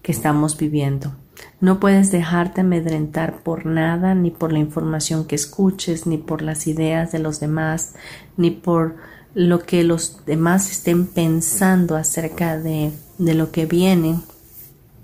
que 0.00 0.12
estamos 0.12 0.56
viviendo. 0.56 1.14
No 1.60 1.78
puedes 1.78 2.10
dejarte 2.10 2.62
amedrentar 2.62 3.42
por 3.42 3.66
nada, 3.66 4.14
ni 4.14 4.30
por 4.30 4.52
la 4.52 4.58
información 4.58 5.26
que 5.26 5.34
escuches, 5.34 6.06
ni 6.06 6.18
por 6.18 6.42
las 6.42 6.66
ideas 6.66 7.12
de 7.12 7.18
los 7.18 7.40
demás, 7.40 7.94
ni 8.36 8.50
por 8.50 8.96
lo 9.34 9.60
que 9.60 9.84
los 9.84 10.24
demás 10.26 10.70
estén 10.70 11.06
pensando 11.06 11.96
acerca 11.96 12.58
de, 12.58 12.92
de 13.18 13.34
lo 13.34 13.50
que 13.50 13.66
viene 13.66 14.20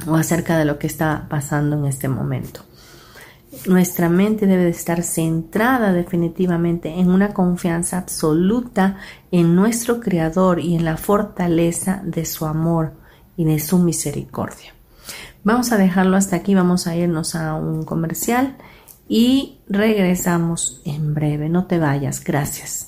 o 0.06 0.14
acerca 0.14 0.58
de 0.58 0.64
lo 0.64 0.78
que 0.78 0.86
está 0.86 1.26
pasando 1.28 1.78
en 1.78 1.86
este 1.86 2.08
momento. 2.08 2.64
Nuestra 3.66 4.08
mente 4.08 4.46
debe 4.46 4.68
estar 4.68 5.02
centrada 5.02 5.92
definitivamente 5.92 7.00
en 7.00 7.10
una 7.10 7.32
confianza 7.32 7.98
absoluta 7.98 8.98
en 9.30 9.54
nuestro 9.56 10.00
Creador 10.00 10.60
y 10.60 10.74
en 10.74 10.84
la 10.84 10.96
fortaleza 10.96 12.02
de 12.04 12.24
su 12.24 12.44
amor 12.44 12.92
y 13.36 13.44
de 13.44 13.58
su 13.58 13.78
misericordia. 13.78 14.74
Vamos 15.44 15.72
a 15.72 15.78
dejarlo 15.78 16.16
hasta 16.16 16.36
aquí, 16.36 16.54
vamos 16.54 16.86
a 16.86 16.96
irnos 16.96 17.34
a 17.34 17.54
un 17.54 17.84
comercial 17.84 18.56
y 19.08 19.58
regresamos 19.68 20.82
en 20.84 21.14
breve. 21.14 21.48
No 21.48 21.66
te 21.66 21.78
vayas, 21.78 22.22
gracias. 22.22 22.87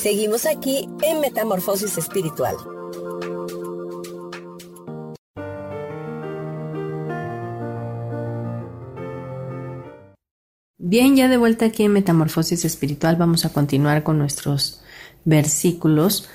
Seguimos 0.00 0.46
aquí 0.46 0.88
en 1.02 1.20
Metamorfosis 1.20 1.98
Espiritual. 1.98 2.56
Bien, 10.78 11.16
ya 11.16 11.28
de 11.28 11.36
vuelta 11.36 11.66
aquí 11.66 11.82
en 11.82 11.92
Metamorfosis 11.92 12.64
Espiritual 12.64 13.16
vamos 13.16 13.44
a 13.44 13.52
continuar 13.52 14.02
con 14.02 14.16
nuestros 14.16 14.80
versículos 15.26 16.30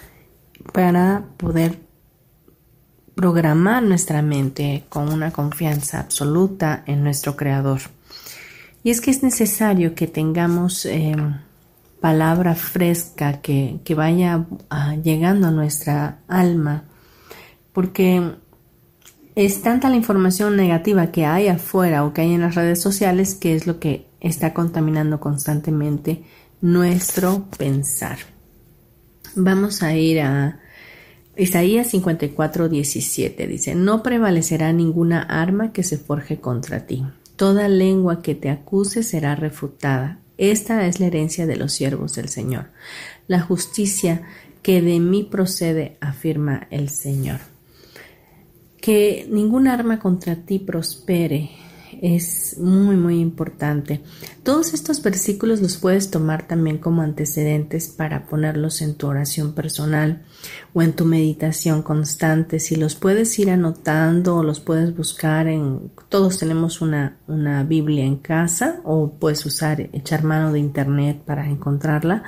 para 0.72 1.26
poder 1.38 1.80
programar 3.16 3.82
nuestra 3.82 4.22
mente 4.22 4.84
con 4.90 5.12
una 5.12 5.32
confianza 5.32 6.02
absoluta 6.02 6.84
en 6.86 7.04
nuestro 7.04 7.36
Creador. 7.36 7.82
Y 8.84 8.92
es 8.92 9.02
que 9.02 9.10
es 9.10 9.24
necesario 9.24 9.96
que 9.96 10.06
tengamos 10.06 10.86
eh, 10.86 11.16
palabra 12.06 12.54
fresca 12.54 13.42
que, 13.42 13.82
vaya 13.96 14.46
ah, 14.70 14.94
llegando 14.94 15.48
a 15.48 15.52
nuestra 15.52 16.20
alma, 16.28 16.84
porque 17.74 18.36
es 19.34 19.64
tanta 19.64 19.90
la 19.90 19.96
información 19.96 20.56
negativa 20.56 21.08
que 21.08 21.26
hay 21.26 21.48
afuera 21.48 22.06
o 22.06 22.14
que 22.14 22.22
hay 22.22 22.36
en 22.36 22.42
las 22.42 22.54
redes 22.54 22.80
sociales 22.80 23.34
que 23.34 23.56
es 23.56 23.66
lo 23.66 23.80
que 23.80 24.06
está 24.22 24.54
contaminando 24.54 25.20
constantemente 25.20 26.24
nuestro 26.62 27.48
pensar. 27.58 28.20
Vamos 29.36 29.82
a 29.82 29.96
ir 29.96 30.22
a 30.22 30.60
Isaías 31.36 31.88
54, 31.88 32.70
17. 32.70 33.48
Dice, 33.48 33.74
no 33.74 34.04
prevalecerá 34.04 34.72
ninguna 34.74 35.24
arma 35.24 35.74
que 35.74 35.82
se 35.82 35.98
forje 35.98 36.40
contra 36.40 36.86
ti. 36.86 37.04
Toda 37.36 37.68
lengua 37.68 38.22
que 38.22 38.36
te 38.36 38.52
acuse 38.52 39.02
será 39.02 39.34
refutada. 39.34 40.20
Esta 40.38 40.86
es 40.88 41.00
la 41.00 41.08
herencia 41.08 41.46
de 41.46 41.56
los 41.56 41.74
siervos 41.74 42.16
del 42.16 42.30
Señor, 42.30 42.68
la 43.28 43.42
justicia 43.42 44.24
que 44.62 44.82
de 44.82 45.00
mí 45.00 45.24
procede, 45.24 45.98
afirma 46.02 46.68
el 46.72 46.90
Señor. 46.90 47.40
Que 48.82 49.28
ningún 49.30 49.68
arma 49.68 50.00
contra 50.00 50.36
ti 50.36 50.60
prospere 50.60 51.52
es 52.02 52.58
muy 52.60 52.96
muy 52.96 53.20
importante. 53.20 54.02
Todos 54.44 54.74
estos 54.74 55.02
versículos 55.02 55.62
los 55.62 55.78
puedes 55.78 56.12
tomar 56.12 56.48
también 56.48 56.78
como 56.78 57.02
antecedentes 57.02 57.88
para 57.88 58.28
ponerlos 58.28 58.82
en 58.82 58.96
tu 58.96 59.08
oración 59.08 59.54
personal 59.54 60.24
o 60.74 60.82
en 60.82 60.94
tu 60.94 61.06
meditación 61.06 61.82
constante. 61.82 62.60
Si 62.60 62.76
los 62.76 62.96
puedes 62.96 63.38
ir 63.40 63.50
anotando 63.50 64.38
o 64.38 64.44
los 64.44 64.60
puedes 64.60 64.96
buscar 64.96 65.48
en... 65.48 65.92
Todos 66.10 66.38
tenemos 66.38 66.82
una, 66.82 67.18
una 67.28 67.64
Biblia 67.64 68.06
en 68.06 68.18
casa 68.18 68.82
o 68.84 69.12
puedes 69.12 69.46
usar, 69.46 69.82
echar 69.94 70.24
mano 70.24 70.52
de 70.52 70.60
internet 70.60 71.22
para 71.26 71.50
encontrarla 71.50 72.24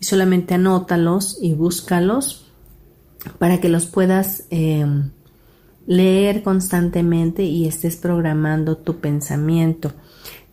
y 0.00 0.04
solamente 0.04 0.54
anótalos 0.54 1.38
y 1.40 1.54
búscalos 1.54 2.46
para 3.38 3.60
que 3.60 3.68
los 3.68 3.86
puedas... 3.86 4.44
Eh, 4.50 4.86
leer 5.86 6.42
constantemente 6.42 7.42
y 7.42 7.66
estés 7.66 7.96
programando 7.96 8.76
tu 8.76 8.98
pensamiento. 9.00 9.92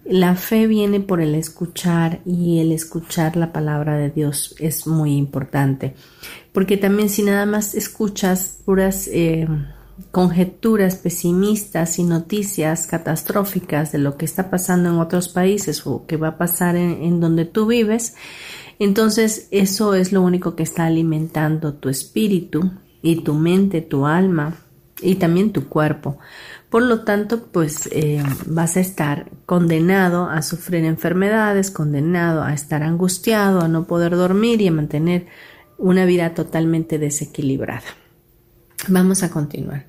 La 0.04 0.36
fe 0.36 0.65
viene 0.67 1.00
por 1.00 1.22
el 1.22 1.36
escuchar 1.36 2.22
y 2.26 2.60
el 2.60 2.72
escuchar 2.72 3.38
la 3.38 3.54
palabra 3.54 3.98
de 3.98 4.10
Dios 4.10 4.56
es 4.60 4.88
muy 4.88 5.15
importante, 5.15 5.94
porque 6.52 6.76
también 6.76 7.10
si 7.10 7.22
nada 7.22 7.46
más 7.46 7.76
escuchas 7.76 8.62
puras 8.65 9.08
eh, 9.08 9.48
conjeturas 10.10 10.96
pesimistas 10.96 12.00
y 12.00 12.04
noticias 12.04 12.88
catastróficas 12.88 13.91
de 13.91 14.00
lo 14.00 14.17
que 14.17 14.26
está 14.26 14.50
pasando 14.50 14.89
en 14.89 14.96
otros 14.96 15.30
países 15.30 15.86
o 15.86 16.08
que 16.08 16.17
va 16.17 16.30
a 16.30 16.38
pasar 16.38 16.76
en, 16.76 17.04
en 17.04 17.20
donde 17.20 17.46
tú 17.46 17.67
vives, 17.67 18.15
entonces 18.80 19.48
eso 19.52 19.94
es 19.94 20.12
lo 20.12 20.24
único 20.24 20.56
que 20.56 20.63
está 20.63 20.88
alimentando 20.88 21.76
tu 21.76 21.89
espíritu 21.89 22.72
y 23.04 23.17
tu 23.17 23.36
mente, 23.36 23.82
tu 23.82 24.08
alma, 24.08 24.56
y 25.02 25.16
también 25.16 25.52
tu 25.52 25.68
cuerpo. 25.68 26.18
Por 26.70 26.84
lo 26.84 27.02
tanto, 27.02 27.48
pues 27.52 27.90
eh, 27.92 28.24
vas 28.46 28.78
a 28.78 28.80
estar 28.80 29.30
condenado 29.46 30.30
a 30.30 30.42
sufrir 30.42 30.86
enfermedades, 30.86 31.70
condenado 31.70 32.44
a 32.44 32.54
estar 32.54 32.84
angustiado, 32.84 33.62
a 33.62 33.68
no 33.68 33.88
poder 33.88 34.16
dormir 34.16 34.62
y 34.62 34.68
a 34.68 34.72
mantener 34.72 35.28
una 35.78 36.06
vida 36.06 36.34
totalmente 36.34 36.98
desequilibrada. 36.98 37.84
Vamos 38.88 39.22
a 39.22 39.30
continuar. 39.30 39.86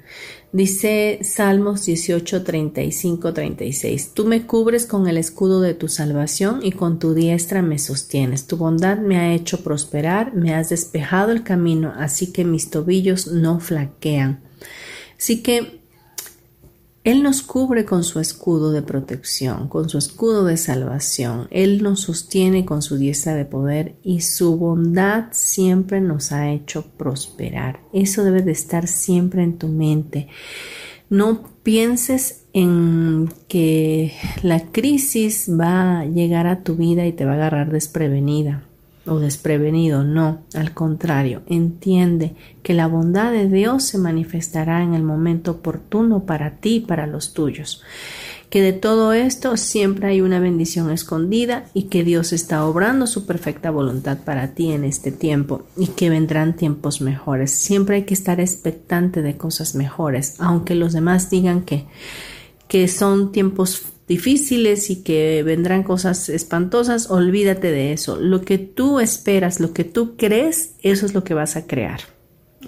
Dice 0.53 1.21
Salmos 1.23 1.87
18, 1.87 2.43
35, 2.43 3.33
36. 3.33 4.13
Tú 4.13 4.27
me 4.27 4.47
cubres 4.47 4.85
con 4.85 5.09
el 5.09 5.17
escudo 5.17 5.63
de 5.63 5.73
tu 5.73 5.89
salvación 5.89 6.61
y 6.63 6.73
con 6.73 6.99
tu 6.99 7.15
diestra 7.15 7.63
me 7.63 7.79
sostienes. 7.79 8.47
Tu 8.47 8.59
bondad 8.59 8.99
me 8.99 9.17
ha 9.17 9.33
hecho 9.33 9.63
prosperar, 9.63 10.35
me 10.35 10.55
has 10.55 10.69
despejado 10.69 11.33
el 11.33 11.43
camino, 11.43 11.95
así 11.97 12.33
que 12.33 12.45
mis 12.45 12.69
tobillos 12.69 13.29
no 13.29 13.61
flaquean. 13.61 14.43
Así 15.23 15.41
que 15.41 15.79
Él 17.05 17.23
nos 17.23 17.43
cubre 17.43 17.85
con 17.85 18.03
su 18.03 18.19
escudo 18.19 18.73
de 18.73 18.83
protección, 18.83 19.69
con 19.69 19.89
su 19.89 19.97
escudo 19.97 20.45
de 20.45 20.57
salvación. 20.57 21.47
Él 21.53 21.81
nos 21.81 22.01
sostiene 22.01 22.65
con 22.65 22.83
su 22.83 22.97
diestra 22.97 23.37
de 23.37 23.45
poder 23.45 23.95
y 24.03 24.23
su 24.23 24.57
bondad 24.57 25.27
siempre 25.31 26.01
nos 26.01 26.33
ha 26.33 26.51
hecho 26.51 26.87
prosperar. 26.97 27.79
Eso 27.93 28.25
debe 28.25 28.43
de 28.43 28.51
estar 28.51 28.89
siempre 28.89 29.45
en 29.45 29.59
tu 29.59 29.69
mente. 29.69 30.27
No 31.09 31.45
pienses 31.63 32.47
en 32.53 33.33
que 33.47 34.15
la 34.43 34.73
crisis 34.73 35.49
va 35.49 36.01
a 36.01 36.05
llegar 36.05 36.49
a 36.49 36.65
tu 36.65 36.75
vida 36.75 37.07
y 37.07 37.13
te 37.13 37.25
va 37.25 37.35
a 37.35 37.37
agarrar 37.37 37.71
desprevenida 37.71 38.67
o 39.07 39.19
desprevenido, 39.19 40.05
no, 40.05 40.43
al 40.55 40.73
contrario, 40.73 41.43
entiende 41.47 42.35
que 42.63 42.75
la 42.75 42.87
bondad 42.87 43.33
de 43.33 43.49
Dios 43.49 43.85
se 43.85 43.99
manifestará 43.99 44.83
en 44.83 44.95
el 44.95 45.03
momento 45.03 45.53
oportuno 45.53 46.25
para 46.25 46.59
ti 46.59 46.77
y 46.77 46.81
para 46.81 47.07
los 47.07 47.33
tuyos, 47.33 47.83
que 48.49 48.63
de 48.63 48.73
todo 48.73 49.13
esto 49.13 49.57
siempre 49.57 50.09
hay 50.09 50.21
una 50.21 50.39
bendición 50.39 50.91
escondida 50.91 51.65
y 51.75 51.85
que 51.85 52.05
Dios 52.05 52.33
está 52.33 52.65
obrando 52.67 53.07
su 53.07 53.27
perfecta 53.27 53.71
voluntad 53.71 54.19
para 54.25 54.55
ti 54.55 54.73
en 54.73 54.85
este 54.85 55.11
tiempo 55.11 55.65
y 55.77 55.89
que 55.89 56.11
vendrán 56.11 56.55
tiempos 56.55 57.01
mejores. 57.01 57.51
Siempre 57.51 57.97
hay 57.97 58.03
que 58.05 58.15
estar 58.15 58.41
expectante 58.41 59.23
de 59.23 59.37
cosas 59.37 59.75
mejores, 59.75 60.37
aunque 60.39 60.75
los 60.75 60.93
demás 60.93 61.31
digan 61.31 61.63
que 61.63 61.87
que 62.73 62.89
son 62.89 63.33
tiempos 63.33 63.83
difíciles 64.13 64.91
y 64.91 65.03
que 65.03 65.43
vendrán 65.43 65.83
cosas 65.83 66.29
espantosas, 66.29 67.11
olvídate 67.11 67.71
de 67.71 67.93
eso. 67.93 68.17
Lo 68.17 68.43
que 68.43 68.59
tú 68.59 69.01
esperas, 69.01 69.59
lo 69.59 69.73
que 69.73 69.85
tú 69.85 70.17
crees, 70.17 70.75
eso 70.83 71.07
es 71.07 71.15
lo 71.15 71.25
que 71.25 71.35
vas 71.35 71.57
a 71.57 71.67
crear. 71.67 72.01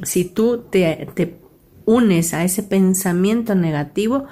Si 0.03 0.25
tú 0.25 0.65
te, 0.71 1.07
te 1.15 1.37
unes 1.85 2.33
a 2.33 2.45
ese 2.45 2.63
pensamiento 2.63 3.55
negativo, 3.55 4.27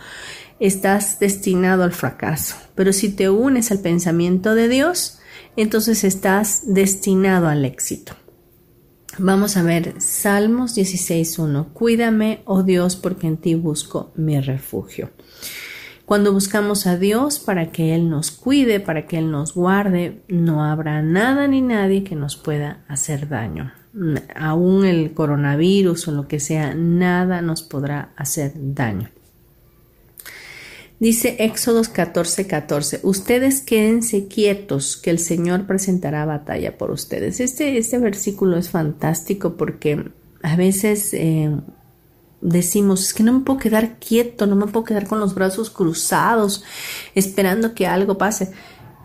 estás 0.59 1.19
destinado 1.19 1.83
al 1.83 1.93
fracaso. 1.93 2.57
Pero 2.75 2.93
si 2.93 3.11
te 3.11 3.29
unes 3.29 3.71
al 3.71 3.81
pensamiento 3.81 4.55
de 4.55 4.69
Dios, 4.69 5.19
entonces 5.57 6.05
estás 6.05 6.63
destinado 6.67 7.49
al 7.49 7.67
éxito. 7.67 8.15
Vamos 9.19 9.59
a 9.59 9.63
ver 9.63 10.01
Salmos 10.01 10.75
16.1. 10.79 11.75
Cuídame, 11.75 12.41
oh 12.47 12.63
Dios, 12.63 12.97
porque 12.97 13.27
en 13.27 13.37
ti 13.37 13.55
busco 13.55 14.13
mi 14.17 14.41
refugio. 14.41 15.11
Cuando 16.13 16.35
buscamos 16.35 16.87
a 16.87 16.99
Dios 16.99 17.39
para 17.39 17.73
que 17.73 17.95
Él 17.95 18.11
nos 18.11 18.33
cuide, 18.33 18.81
para 18.81 19.07
que 19.07 19.17
Él 19.17 19.31
nos 19.31 19.55
guarde, 19.55 20.21
no 20.29 20.63
habrá 20.63 21.01
nada 21.01 21.49
ni 21.49 21.63
nadie 21.63 22.05
que 22.05 22.15
nos 22.15 22.37
pueda 22.37 22.85
hacer 22.87 23.31
daño. 23.31 23.73
Aún 24.37 24.85
el 24.85 25.15
coronavirus 25.15 26.09
o 26.09 26.13
lo 26.13 26.29
que 26.29 26.39
sea, 26.39 26.75
nada 26.75 27.41
nos 27.41 27.63
podrá 27.63 28.13
hacer 28.15 28.53
daño. 28.55 29.09
Dice 31.01 31.37
Éxodos 31.39 31.91
14:14, 31.91 32.47
14, 32.47 33.01
ustedes 33.05 33.63
quédense 33.63 34.29
quietos, 34.29 34.99
que 34.99 35.09
el 35.09 35.19
Señor 35.19 35.67
presentará 35.67 36.27
batalla 36.27 36.77
por 36.77 36.91
ustedes. 36.91 37.41
Este, 37.41 37.79
este 37.79 37.97
versículo 37.97 38.59
es 38.59 38.69
fantástico 38.69 39.57
porque 39.57 40.11
a 40.43 40.57
veces 40.57 41.15
eh, 41.15 41.57
decimos, 42.43 43.03
es 43.05 43.15
que 43.15 43.23
no 43.23 43.33
me 43.33 43.41
puedo 43.41 43.59
quedar 43.59 43.99
quieto, 43.99 44.47
no 44.47 44.57
me 44.57 44.67
puedo 44.67 44.85
quedar 44.85 45.07
con 45.07 45.21
los 45.21 45.35
brazos 45.35 45.71
cruzados, 45.71 46.63
esperando 47.15 47.75
que 47.75 47.87
algo 47.87 48.19
pase. 48.19 48.53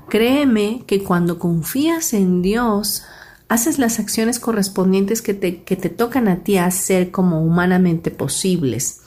Créeme 0.09 0.83
que 0.87 1.03
cuando 1.03 1.39
confías 1.39 2.13
en 2.13 2.41
Dios, 2.41 3.03
haces 3.47 3.79
las 3.79 3.99
acciones 3.99 4.39
correspondientes 4.39 5.21
que 5.21 5.33
te, 5.33 5.63
que 5.63 5.75
te 5.75 5.89
tocan 5.89 6.27
a 6.27 6.43
ti 6.43 6.57
hacer 6.57 7.11
como 7.11 7.41
humanamente 7.43 8.11
posibles. 8.11 9.01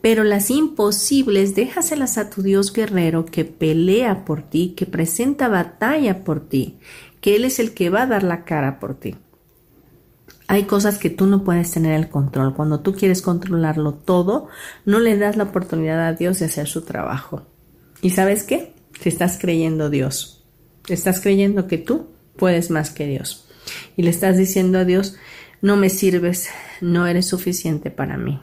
Pero 0.00 0.24
las 0.24 0.50
imposibles, 0.50 1.54
déjaselas 1.54 2.18
a 2.18 2.30
tu 2.30 2.42
Dios 2.42 2.72
guerrero 2.72 3.26
que 3.26 3.44
pelea 3.44 4.24
por 4.24 4.42
ti, 4.42 4.74
que 4.76 4.86
presenta 4.86 5.48
batalla 5.48 6.24
por 6.24 6.40
ti, 6.40 6.78
que 7.20 7.36
Él 7.36 7.44
es 7.44 7.58
el 7.58 7.74
que 7.74 7.90
va 7.90 8.02
a 8.02 8.06
dar 8.06 8.22
la 8.22 8.44
cara 8.44 8.78
por 8.78 8.94
ti. 8.94 9.16
Hay 10.48 10.64
cosas 10.64 10.98
que 10.98 11.10
tú 11.10 11.26
no 11.26 11.42
puedes 11.42 11.72
tener 11.72 11.94
el 11.94 12.08
control. 12.08 12.54
Cuando 12.54 12.80
tú 12.80 12.94
quieres 12.94 13.22
controlarlo 13.22 13.94
todo, 13.94 14.48
no 14.84 15.00
le 15.00 15.18
das 15.18 15.36
la 15.36 15.44
oportunidad 15.44 16.06
a 16.06 16.12
Dios 16.12 16.38
de 16.38 16.46
hacer 16.46 16.68
su 16.68 16.82
trabajo. 16.82 17.46
¿Y 18.00 18.10
sabes 18.10 18.44
qué? 18.44 18.74
Te 19.02 19.08
estás 19.08 19.38
creyendo 19.40 19.90
Dios. 19.90 20.44
Te 20.86 20.94
estás 20.94 21.20
creyendo 21.20 21.66
que 21.66 21.78
tú 21.78 22.08
puedes 22.36 22.70
más 22.70 22.90
que 22.90 23.06
Dios. 23.06 23.48
Y 23.96 24.02
le 24.02 24.10
estás 24.10 24.36
diciendo 24.36 24.78
a 24.78 24.84
Dios, 24.84 25.16
no 25.60 25.76
me 25.76 25.90
sirves, 25.90 26.48
no 26.80 27.06
eres 27.06 27.26
suficiente 27.26 27.90
para 27.90 28.16
mí. 28.16 28.40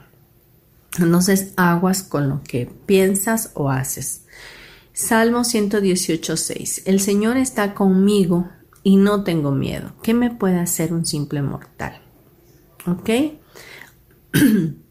Entonces 0.99 1.53
aguas 1.55 2.03
con 2.03 2.29
lo 2.29 2.41
que 2.43 2.69
piensas 2.85 3.51
o 3.53 3.69
haces. 3.69 4.25
Salmo 4.91 5.43
118, 5.43 6.37
6. 6.37 6.83
El 6.85 6.99
Señor 6.99 7.37
está 7.37 7.73
conmigo, 7.73 8.49
y 8.83 8.97
no 8.97 9.23
tengo 9.23 9.51
miedo. 9.51 9.93
¿Qué 10.03 10.13
me 10.13 10.29
puede 10.29 10.59
hacer 10.59 10.93
un 10.93 11.05
simple 11.05 11.41
mortal? 11.41 12.01
¿Ok? 12.85 13.09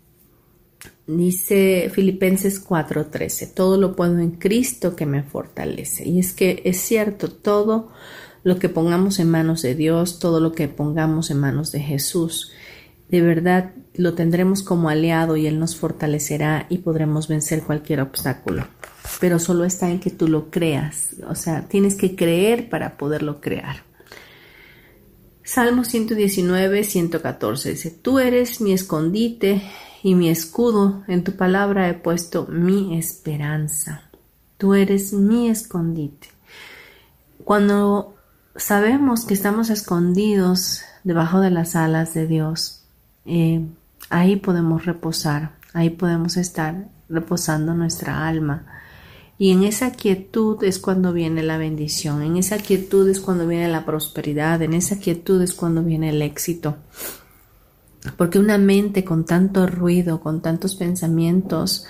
Dice 1.07 1.91
Filipenses 1.93 2.65
4:13, 2.65 3.53
todo 3.55 3.77
lo 3.77 3.97
puedo 3.97 4.19
en 4.19 4.33
Cristo 4.33 4.95
que 4.97 5.05
me 5.05 5.23
fortalece. 5.23 6.09
Y 6.09 6.21
es 6.21 6.33
que 6.33 6.63
es 6.65 6.79
cierto, 6.79 7.29
todo 7.31 7.91
lo 8.45 8.59
que 8.59 8.69
pongamos 8.69 9.19
en 9.19 9.31
manos 9.31 9.63
de 9.63 9.75
Dios, 9.75 10.19
todo 10.19 10.41
lo 10.41 10.53
que 10.53 10.69
pongamos 10.69 11.31
en 11.31 11.39
manos 11.39 11.73
de 11.73 11.81
Jesús, 11.81 12.52
de 13.12 13.20
verdad 13.22 13.70
lo 13.94 14.14
tendremos 14.14 14.64
como 14.64 14.88
aliado 14.88 15.37
y 15.37 15.46
Él 15.46 15.61
nos 15.61 15.77
fortalecerá 15.77 16.66
y 16.68 16.79
podremos 16.79 17.29
vencer 17.29 17.62
cualquier 17.62 18.01
obstáculo 18.01 18.66
pero 19.20 19.38
solo 19.38 19.64
está 19.64 19.90
en 19.90 20.01
que 20.01 20.11
tú 20.11 20.29
lo 20.29 20.51
creas, 20.51 21.16
o 21.29 21.35
sea, 21.35 21.68
tienes 21.68 21.94
que 21.96 22.16
creer 22.16 22.68
para 22.68 22.96
poderlo 22.96 23.40
crear. 23.40 23.85
Salmo 25.44 25.85
119, 25.85 26.85
114 26.85 27.70
dice, 27.70 27.90
Tú 27.90 28.18
eres 28.18 28.61
mi 28.61 28.72
escondite 28.72 29.62
y 30.03 30.14
mi 30.14 30.29
escudo, 30.29 31.05
en 31.09 31.25
tu 31.25 31.37
palabra 31.37 31.88
he 31.88 31.94
puesto 31.94 32.46
mi 32.46 32.98
esperanza. 32.98 34.11
Tú 34.57 34.75
eres 34.75 35.12
mi 35.12 35.48
escondite. 35.48 36.29
Cuando 37.44 38.14
sabemos 38.55 39.25
que 39.25 39.35
estamos 39.35 39.70
escondidos 39.70 40.83
debajo 41.03 41.40
de 41.40 41.51
las 41.51 41.75
alas 41.75 42.14
de 42.14 42.27
Dios, 42.29 42.82
eh, 43.27 43.67
ahí 44.11 44.37
podemos 44.37 44.85
reposar, 44.85 45.57
ahí 45.73 45.91
podemos 45.91 46.37
estar 46.37 46.89
reposando 47.09 47.75
nuestra 47.75 48.27
alma 48.27 48.67
y 49.43 49.51
en 49.51 49.65
esa 49.65 49.91
quietud 49.91 50.63
es 50.63 50.79
cuando 50.79 51.13
viene 51.13 51.43
la 51.43 51.59
bendición, 51.59 52.23
en 52.23 52.37
esa 52.37 52.59
quietud 52.59 53.09
es 53.09 53.19
cuando 53.19 53.45
viene 53.45 53.67
la 53.67 53.85
prosperidad, 53.85 54.63
en 54.63 54.73
esa 54.73 55.01
quietud 55.01 55.43
es 55.43 55.53
cuando 55.53 55.83
viene 55.83 56.11
el 56.11 56.23
éxito. 56.23 56.77
Porque 58.17 58.39
una 58.39 58.57
mente 58.57 59.03
con 59.05 59.25
tanto 59.25 59.67
ruido, 59.67 60.21
con 60.21 60.43
tantos 60.43 60.77
pensamientos, 60.77 61.87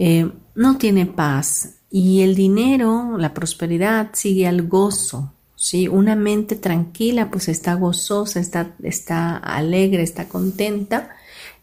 eh, 0.00 0.32
no 0.56 0.78
tiene 0.78 1.06
paz. 1.06 1.76
Y 1.92 2.22
el 2.22 2.34
dinero, 2.34 3.16
la 3.18 3.34
prosperidad, 3.34 4.10
sigue 4.12 4.48
al 4.48 4.66
gozo. 4.66 5.32
¿Sí? 5.60 5.88
Una 5.88 6.16
mente 6.16 6.56
tranquila, 6.56 7.30
pues 7.30 7.48
está 7.48 7.74
gozosa, 7.74 8.40
está, 8.40 8.74
está 8.82 9.36
alegre, 9.36 10.02
está 10.02 10.26
contenta. 10.26 11.10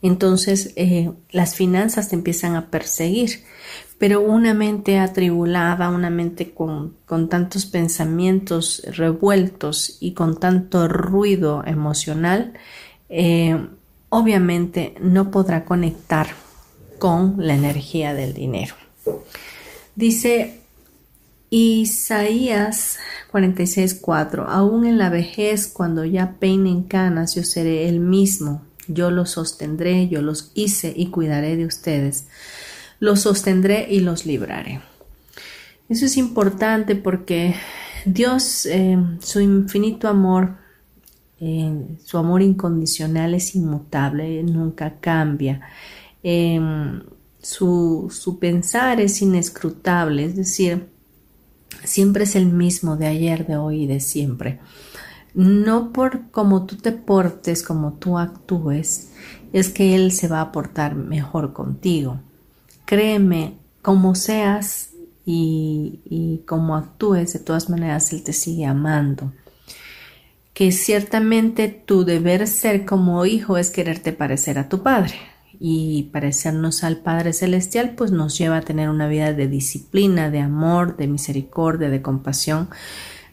Entonces 0.03 0.71
eh, 0.75 1.12
las 1.31 1.55
finanzas 1.55 2.10
te 2.10 2.15
empiezan 2.15 2.55
a 2.55 2.69
perseguir. 2.69 3.43
Pero 3.97 4.21
una 4.21 4.53
mente 4.53 4.99
atribulada, 4.99 5.89
una 5.89 6.12
mente 6.12 6.51
con, 6.51 6.95
tantos 7.27 7.65
pensamientos 7.65 8.83
revueltos 8.86 9.97
y 9.99 10.13
con 10.13 10.39
tanto 10.39 10.88
ruido 10.88 11.63
emocional, 11.65 12.53
eh, 13.10 13.57
obviamente 14.10 14.93
no 15.01 15.31
podrá 15.31 15.65
conectar 15.65 16.27
con 16.99 17.36
la 17.39 17.55
energía 17.55 18.13
del 18.13 18.36
dinero. 18.36 18.75
Dice 19.95 20.62
Isaías 21.49 22.97
46:4, 23.31 24.45
aún 24.47 24.86
en 24.86 24.97
la 24.97 25.10
vejez, 25.10 25.67
cuando 25.67 26.03
ya 26.05 26.36
peinen 26.39 26.83
canas, 26.83 27.36
yo 27.36 27.43
seré 27.43 27.88
el 27.88 27.99
mismo, 27.99 28.63
yo 28.88 29.12
los 29.12 29.31
sostendré, 29.31 30.07
yo 30.10 30.21
los 30.21 30.51
hice 30.53 30.93
y 30.95 31.07
cuidaré 31.07 31.55
de 31.55 31.65
ustedes 31.65 32.25
los 32.99 33.21
sostendré 33.21 33.88
y 33.89 33.99
los 33.99 34.25
libraré. 34.25 34.81
Eso 35.89 36.05
es 36.05 36.17
importante 36.17 36.95
porque 36.95 37.55
Dios, 38.05 38.65
eh, 38.65 38.97
su 39.19 39.39
infinito 39.39 40.07
amor, 40.07 40.57
eh, 41.39 41.97
su 42.03 42.17
amor 42.17 42.41
incondicional 42.41 43.33
es 43.33 43.55
inmutable, 43.55 44.43
nunca 44.43 44.99
cambia. 44.99 45.62
Em, 46.23 47.01
su, 47.39 48.07
su 48.12 48.39
pensar 48.39 48.99
es 48.99 49.21
inescrutable, 49.21 50.25
es 50.25 50.36
decir, 50.36 50.89
siempre 51.88 52.26
es 52.26 52.36
el 52.36 52.47
mismo 52.47 52.97
de 52.97 53.08
ayer, 53.08 53.47
de 53.47 53.58
hoy 53.58 53.84
y 53.84 53.88
de 53.88 54.00
siempre. 54.00 54.60
No 55.34 55.93
por 55.93 56.30
cómo 56.32 56.65
tú 56.65 56.78
te 56.78 56.91
portes, 56.91 57.63
como 57.63 57.93
tú 57.93 58.17
actúes, 58.17 59.12
es 59.54 59.69
que 59.69 59.95
Él 59.95 60.12
se 60.12 60.28
va 60.28 60.41
a 60.41 60.52
portar 60.52 60.95
mejor 60.95 61.54
contigo. 61.54 62.19
Créeme, 62.86 63.58
como 63.82 64.15
seas 64.15 64.91
y, 65.26 66.02
y 66.06 66.43
como 66.45 66.76
actúes, 66.76 67.34
de 67.34 67.39
todas 67.39 67.69
maneras 67.69 68.12
Él 68.13 68.23
te 68.23 68.34
sigue 68.34 68.65
amando. 68.65 69.34
Que 70.54 70.71
ciertamente 70.71 71.67
tu 71.67 72.04
deber 72.04 72.47
ser 72.47 72.86
como 72.86 73.26
hijo 73.26 73.58
es 73.58 73.69
quererte 73.69 74.12
parecer 74.13 74.58
a 74.58 74.69
tu 74.69 74.82
Padre 74.82 75.15
y 75.60 76.10
parecernos 76.13 76.84
al 76.84 76.98
Padre 76.98 77.34
Celestial, 77.34 77.96
pues 77.96 78.12
nos 78.12 78.38
lleva 78.38 78.58
a 78.58 78.62
tener 78.62 78.89
una 78.89 79.08
vida 79.08 79.34
de 79.34 79.48
disciplina, 79.48 80.30
de 80.30 80.39
amor, 80.39 80.98
de 80.98 81.08
misericordia, 81.08 81.89
de 81.89 82.02
compasión 82.02 82.70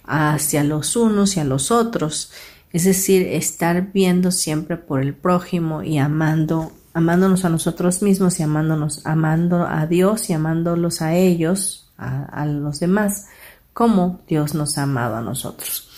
hacia 0.04 0.64
los 0.64 0.96
unos 0.96 1.36
y 1.36 1.40
a 1.40 1.44
los 1.44 1.70
otros. 1.70 2.32
Es 2.72 2.84
decir, 2.84 3.26
estar 3.26 3.92
viendo 3.92 4.30
siempre 4.30 4.76
por 4.76 5.00
el 5.00 5.14
prójimo 5.14 5.82
y 5.82 5.98
amando, 5.98 6.72
amándonos 6.92 7.44
a 7.44 7.48
nosotros 7.48 8.02
mismos 8.02 8.40
y 8.40 8.42
amándonos, 8.42 9.06
amando 9.06 9.66
a 9.66 9.86
Dios 9.86 10.28
y 10.30 10.32
amándolos 10.32 11.00
a 11.02 11.14
ellos, 11.14 11.92
a, 11.96 12.24
a 12.24 12.46
los 12.46 12.80
demás, 12.80 13.26
como 13.72 14.20
Dios 14.26 14.54
nos 14.54 14.78
ha 14.78 14.82
amado 14.82 15.16
a 15.16 15.20
nosotros. 15.20 15.88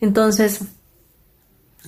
Entonces, 0.00 0.60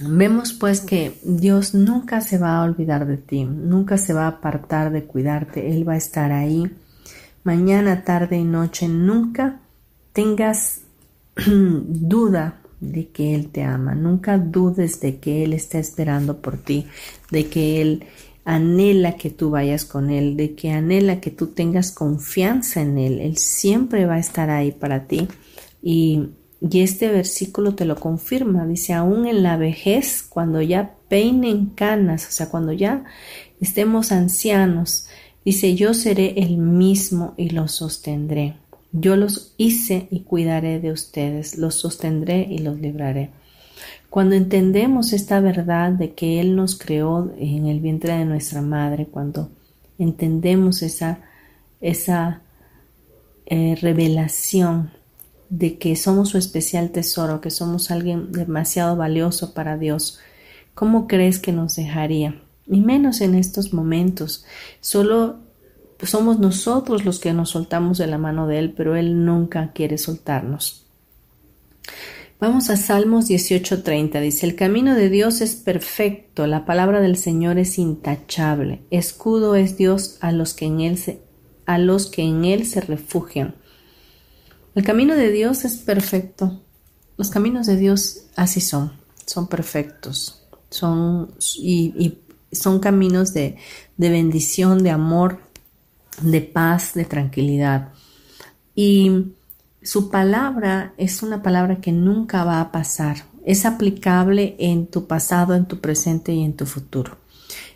Vemos 0.01 0.55
pues 0.55 0.81
que 0.81 1.19
Dios 1.23 1.75
nunca 1.75 2.23
se 2.23 2.39
va 2.39 2.57
a 2.57 2.65
olvidar 2.65 3.07
de 3.07 3.19
ti, 3.19 3.45
nunca 3.45 3.99
se 3.99 4.15
va 4.15 4.25
a 4.25 4.29
apartar 4.29 4.91
de 4.91 5.05
cuidarte, 5.05 5.71
Él 5.71 5.87
va 5.87 5.95
a 5.95 5.99
estar 5.99 6.33
ahí. 6.33 6.71
Mañana, 7.45 8.05
tarde 8.05 8.39
y 8.39 8.45
noche, 8.45 8.89
nunca 8.89 9.61
tengas 10.13 10.81
duda 11.47 12.61
de 12.81 13.09
que 13.09 13.35
Él 13.35 13.49
te 13.49 13.63
ama, 13.63 13.95
nunca 13.95 14.39
dudes 14.39 15.01
de 15.01 15.19
que 15.19 15.45
Él 15.45 15.53
está 15.53 15.79
esperando 15.79 16.41
por 16.41 16.57
ti, 16.57 16.87
de 17.31 17.49
que 17.49 17.83
Él 17.83 18.05
anhela 18.45 19.17
que 19.17 19.31
tú 19.31 19.51
vayas 19.51 19.85
con 19.85 20.11
Él, 20.11 20.37
de 20.37 20.55
que 20.55 20.73
anhela 20.73 21.21
que 21.21 21.31
tú 21.31 21.49
tengas 21.49 21.93
confianza 21.93 22.81
en 22.81 22.97
Él, 22.97 23.21
Él 23.21 23.37
siempre 23.37 24.07
va 24.07 24.15
a 24.15 24.21
estar 24.21 24.49
ahí 24.49 24.73
para 24.73 25.07
ti 25.07 25.29
y 25.83 26.31
y 26.71 26.83
este 26.83 27.11
versículo 27.11 27.75
te 27.75 27.85
lo 27.85 27.97
confirma, 27.97 28.67
dice, 28.67 28.93
aún 28.93 29.27
en 29.27 29.43
la 29.43 29.57
vejez, 29.57 30.23
cuando 30.23 30.63
ya 30.63 30.95
peinen 31.09 31.67
canas, 31.67 32.29
o 32.29 32.31
sea, 32.31 32.51
cuando 32.51 32.73
ya 32.73 33.05
estemos 33.61 34.13
ancianos, 34.13 35.07
dice, 35.45 35.75
yo 35.75 35.93
seré 35.93 36.35
el 36.37 36.59
mismo 36.59 37.35
y 37.37 37.51
los 37.51 37.73
sostendré. 37.73 38.55
Yo 38.93 39.17
los 39.17 39.55
hice 39.57 40.07
y 40.11 40.21
cuidaré 40.21 40.79
de 40.79 40.93
ustedes, 40.93 41.59
los 41.59 41.75
sostendré 41.75 42.47
y 42.49 42.59
los 42.59 42.79
libraré. 42.79 43.31
Cuando 44.09 44.37
entendemos 44.37 45.13
esta 45.13 45.41
verdad 45.41 45.91
de 45.91 46.13
que 46.13 46.39
Él 46.39 46.55
nos 46.55 46.79
creó 46.79 47.33
en 47.39 47.67
el 47.67 47.81
vientre 47.81 48.13
de 48.17 48.25
nuestra 48.25 48.63
madre, 48.63 49.07
cuando 49.07 49.51
entendemos 49.99 50.83
esa, 50.83 51.19
esa 51.81 52.43
eh, 53.47 53.77
revelación 53.81 54.91
de 55.53 55.77
que 55.77 55.97
somos 55.97 56.31
su 56.31 56.39
especial 56.39 56.93
tesoro, 56.93 57.43
que 57.43 57.51
somos 57.51 57.91
alguien 57.91 58.33
demasiado 58.33 58.97
valioso 58.97 59.53
para 59.53 59.77
Dios, 59.77 60.19
¿cómo 60.75 61.07
crees 61.07 61.39
que 61.39 61.53
nos 61.53 61.77
dejaría? 61.77 62.41
Y 62.67 62.81
menos 62.81 63.21
en 63.21 63.35
estos 63.35 63.75
momentos. 63.75 64.47
Solo 64.81 65.41
somos 66.03 66.39
nosotros 66.39 67.05
los 67.05 67.21
que 67.21 67.35
nos 67.35 67.51
soltamos 67.51 67.99
de 67.99 68.07
la 68.07 68.17
mano 68.17 68.47
de 68.47 68.61
Él, 68.61 68.73
pero 68.75 68.97
Él 68.97 69.27
nunca 69.27 69.73
quiere 69.75 69.99
soltarnos. 69.99 70.87
Vamos 72.41 72.71
a 72.71 72.79
Salmos 72.79 73.29
18:30. 73.29 74.21
Dice, 74.23 74.47
el 74.47 74.57
camino 74.57 74.95
de 74.95 75.11
Dios 75.11 75.43
es 75.43 75.55
perfecto, 75.55 76.47
la 76.47 76.65
palabra 76.65 77.03
del 77.03 77.19
Señor 77.19 77.59
es 77.59 77.79
intachable, 77.79 78.81
escudo 78.91 79.55
es 79.55 79.77
Dios 79.77 80.17
a 80.23 80.33
los 80.33 80.55
que 80.55 80.65
en 80.65 80.81
Él 80.81 80.97
se, 80.97 81.21
a 81.67 81.77
los 81.77 82.07
que 82.07 82.23
en 82.23 82.47
Él 82.47 82.65
se 82.65 82.81
refugian. 82.81 83.57
El 84.75 84.85
camino 84.85 85.15
de 85.15 85.31
Dios 85.31 85.65
es 85.65 85.77
perfecto. 85.77 86.61
Los 87.19 87.31
caminos 87.31 87.67
de 87.67 87.77
Dios 87.77 88.25
así 88.37 88.61
son, 88.61 88.93
son 89.27 89.47
perfectos. 89.47 90.47
Son 90.71 91.35
y, 91.59 92.19
son 92.51 92.81
caminos 92.81 93.35
de, 93.35 93.57
de 93.97 94.11
bendición, 94.11 94.83
de 94.83 94.91
amor, 94.91 95.41
de 96.23 96.41
paz, 96.41 96.95
de 96.95 97.05
tranquilidad. 97.05 97.93
Y 98.75 99.33
su 99.83 100.11
palabra 100.11 100.95
es 100.97 101.23
una 101.23 101.43
palabra 101.43 101.81
que 101.81 101.93
nunca 101.93 102.45
va 102.45 102.61
a 102.61 102.73
pasar. 102.73 103.25
Es 103.45 103.67
aplicable 103.67 104.57
en 104.59 104.87
tu 104.87 105.07
pasado, 105.07 105.55
en 105.55 105.67
tu 105.67 105.81
presente 105.81 106.33
y 106.33 106.45
en 106.45 106.55
tu 106.55 106.67
futuro. 106.67 107.19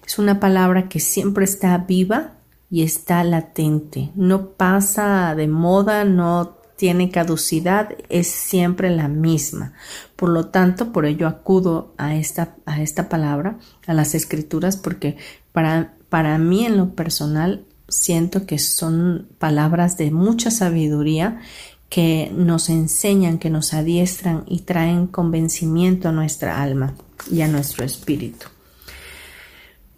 Es 0.06 0.18
una 0.18 0.40
palabra 0.40 0.88
que 0.88 1.00
siempre 1.00 1.44
está 1.44 1.76
viva 1.78 2.34
y 2.70 2.82
está 2.82 3.24
latente. 3.24 4.12
No 4.14 4.50
pasa 4.50 5.34
de 5.34 5.48
moda, 5.48 6.04
no 6.04 6.55
tiene 6.76 7.10
caducidad 7.10 7.90
es 8.08 8.28
siempre 8.28 8.90
la 8.90 9.08
misma. 9.08 9.72
Por 10.14 10.28
lo 10.28 10.46
tanto, 10.48 10.92
por 10.92 11.06
ello 11.06 11.26
acudo 11.26 11.94
a 11.96 12.14
esta, 12.14 12.56
a 12.66 12.82
esta 12.82 13.08
palabra, 13.08 13.58
a 13.86 13.94
las 13.94 14.14
escrituras, 14.14 14.76
porque 14.76 15.16
para, 15.52 15.94
para 16.08 16.38
mí 16.38 16.64
en 16.64 16.76
lo 16.76 16.94
personal 16.94 17.64
siento 17.88 18.46
que 18.46 18.58
son 18.58 19.28
palabras 19.38 19.96
de 19.96 20.10
mucha 20.10 20.50
sabiduría 20.50 21.40
que 21.88 22.32
nos 22.34 22.68
enseñan, 22.68 23.38
que 23.38 23.50
nos 23.50 23.72
adiestran 23.72 24.44
y 24.46 24.60
traen 24.60 25.06
convencimiento 25.06 26.08
a 26.08 26.12
nuestra 26.12 26.60
alma 26.60 26.94
y 27.30 27.42
a 27.42 27.48
nuestro 27.48 27.84
espíritu. 27.84 28.48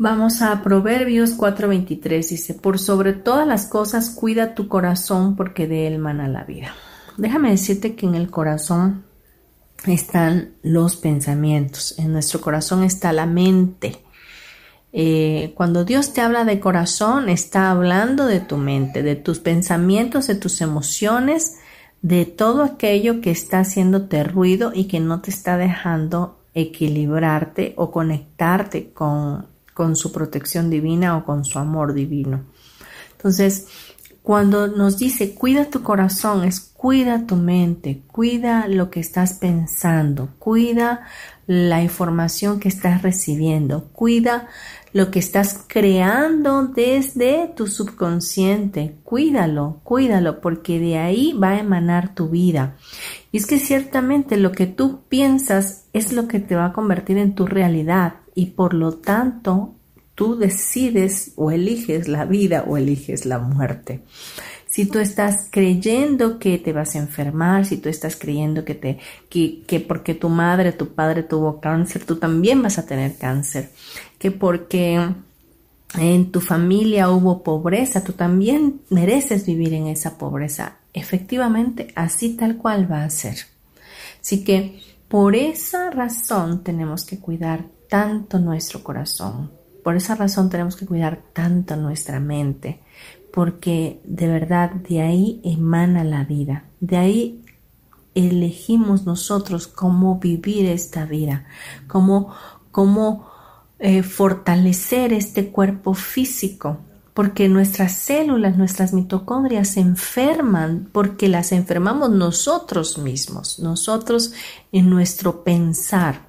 Vamos 0.01 0.43
a 0.43 0.63
Proverbios 0.63 1.37
4:23, 1.37 2.29
dice, 2.29 2.55
por 2.55 2.79
sobre 2.79 3.15
todas 3.15 3.49
las 3.49 3.67
cosas 3.67 4.11
cuida 4.11 4.55
tu 4.55 4.69
corazón 4.69 5.35
porque 5.35 5.67
de 5.67 5.89
él 5.89 5.99
mana 5.99 6.29
la 6.29 6.45
vida. 6.45 6.73
Déjame 7.17 7.51
decirte 7.51 7.97
que 7.97 8.07
en 8.07 8.15
el 8.15 8.31
corazón 8.31 9.05
están 9.89 10.53
los 10.63 10.95
pensamientos, 10.95 11.99
en 11.99 12.13
nuestro 12.13 12.41
corazón 12.41 12.85
está 12.85 13.13
la 13.13 13.27
mente. 13.27 13.97
Eh, 14.93 15.53
cuando 15.57 15.85
Dios 15.85 16.13
te 16.13 16.21
habla 16.21 16.45
de 16.45 16.61
corazón, 16.61 17.29
está 17.29 17.69
hablando 17.69 18.27
de 18.27 18.39
tu 18.39 18.57
mente, 18.57 19.03
de 19.03 19.17
tus 19.17 19.41
pensamientos, 19.41 20.29
de 20.29 20.37
tus 20.37 20.61
emociones, 20.61 21.57
de 22.03 22.25
todo 22.25 22.63
aquello 22.63 23.21
que 23.21 23.33
está 23.33 23.59
haciéndote 23.61 24.23
ruido 24.23 24.71
y 24.73 24.85
que 24.85 25.01
no 25.01 25.23
te 25.23 25.33
está 25.33 25.57
dejando 25.57 26.39
equilibrarte 26.55 27.75
o 27.77 27.91
conectarte 27.91 28.93
con 28.93 29.58
con 29.79 29.95
su 29.95 30.11
protección 30.11 30.71
divina 30.71 31.17
o 31.17 31.25
con 31.25 31.45
su 31.45 31.57
amor 31.57 31.95
divino. 31.95 32.43
Entonces, 33.13 33.69
cuando 34.25 34.67
nos 34.67 34.99
dice 34.99 35.37
cuida 35.37 35.67
tu 35.67 35.85
corazón, 35.85 36.43
es 36.43 36.59
cuida 36.59 37.29
tu 37.29 37.37
mente, 37.37 38.03
cuida 38.09 38.67
lo 38.67 38.91
que 38.91 38.99
estás 38.99 39.35
pensando, 39.35 40.31
cuida 40.41 41.03
la 41.47 41.81
información 41.81 42.59
que 42.59 42.69
estás 42.69 43.03
recibiendo, 43.03 43.85
cuida 43.93 44.49
lo 44.93 45.13
que 45.13 45.21
estás 45.21 45.65
creando 45.69 46.67
desde 46.67 47.47
tu 47.55 47.69
subconsciente, 47.69 48.97
cuídalo, 49.05 49.81
cuídalo, 49.85 50.41
porque 50.41 50.81
de 50.81 50.99
ahí 50.99 51.35
va 51.35 51.51
a 51.51 51.61
emanar 51.61 52.17
tu 52.17 52.31
vida. 52.31 52.75
Y 53.31 53.37
es 53.37 53.47
que 53.47 53.61
ciertamente 53.61 54.37
lo 54.39 54.51
que 54.51 54.67
tú 54.67 55.03
piensas 55.09 55.85
es 55.93 56.13
lo 56.13 56.27
que 56.27 56.41
te 56.41 56.57
va 56.57 56.67
a 56.67 56.73
convertir 56.73 57.17
en 57.17 57.37
tu 57.37 57.47
realidad 57.47 58.15
y 58.39 58.47
por 58.47 58.73
lo 58.73 58.93
tanto 58.93 59.75
tú 60.15 60.37
decides 60.37 61.33
o 61.35 61.51
eliges 61.51 62.07
la 62.07 62.25
vida 62.25 62.65
o 62.69 62.77
eliges 62.77 63.27
la 63.27 63.41
muerte. 63.41 64.05
Si 64.69 64.87
tú 64.87 65.01
estás 65.01 65.49
creyendo 65.51 66.39
que 66.39 66.57
te 66.59 66.73
vas 66.73 66.95
a 66.95 66.99
enfermar, 66.99 67.67
si 67.67 67.79
tú 67.79 67.89
estás 67.89 68.15
creyendo 68.15 68.65
que 68.65 68.77
te 68.77 68.99
que, 69.29 69.65
que 69.67 69.81
porque 69.81 70.15
tu 70.15 70.29
madre, 70.29 70.71
tu 70.71 70.95
padre 70.95 71.25
tuvo 71.25 71.61
cáncer, 71.61 72.05
tú 72.05 72.15
también 72.15 72.63
vas 72.63 72.79
a 72.79 72.87
tener 72.87 73.17
cáncer, 73.17 73.71
que 74.21 74.31
porque 74.31 75.05
en 75.99 76.31
tu 76.31 76.41
familia 76.41 77.11
hubo 77.11 77.43
pobreza, 77.43 78.05
tú 78.05 78.13
también 78.13 78.83
mereces 78.89 79.47
vivir 79.47 79.75
en 79.75 79.89
esa 79.89 80.17
pobreza. 80.17 80.77
Efectivamente, 80.93 81.89
así 81.97 82.37
tal 82.37 82.57
cual 82.57 82.89
va 82.89 83.03
a 83.03 83.11
ser. 83.11 83.39
Así 84.21 84.45
que 84.45 84.79
por 85.09 85.35
esa 85.35 85.91
razón 85.91 86.63
tenemos 86.63 87.05
que 87.05 87.19
cuidar 87.19 87.65
tanto 87.89 88.39
nuestro 88.39 88.83
corazón. 88.83 89.51
Por 89.83 89.97
esa 89.97 90.15
razón 90.15 90.51
tenemos 90.51 90.77
que 90.77 90.87
cuidar 90.87 91.23
tanto 91.33 91.77
nuestra 91.77 92.21
mente, 92.21 92.83
porque 93.33 94.01
de 94.05 94.29
verdad 94.29 94.71
de 94.73 95.01
ahí 95.01 95.41
emana 95.45 96.05
la 96.05 96.25
vida, 96.25 96.65
de 96.81 96.97
ahí 96.97 97.45
elegimos 98.15 99.07
nosotros 99.07 99.67
cómo 99.67 100.19
vivir 100.19 100.67
esta 100.67 101.05
vida, 101.05 101.47
cómo, 101.87 102.35
cómo 102.71 103.31
eh, 103.79 104.03
fortalecer 104.03 105.13
este 105.13 105.51
cuerpo 105.51 105.95
físico, 105.95 106.79
porque 107.15 107.49
nuestras 107.49 107.93
células, 107.93 108.57
nuestras 108.57 108.93
mitocondrias 108.93 109.69
se 109.69 109.81
enferman 109.81 110.89
porque 110.93 111.29
las 111.29 111.53
enfermamos 111.53 112.11
nosotros 112.11 112.99
mismos, 112.99 113.59
nosotros 113.59 114.33
en 114.73 114.91
nuestro 114.91 115.45
pensar. 115.45 116.28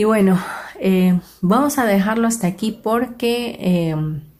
Y 0.00 0.04
bueno, 0.04 0.42
eh, 0.78 1.20
vamos 1.42 1.76
a 1.76 1.84
dejarlo 1.84 2.26
hasta 2.26 2.46
aquí 2.46 2.72
porque 2.72 3.58
eh, 3.60 3.94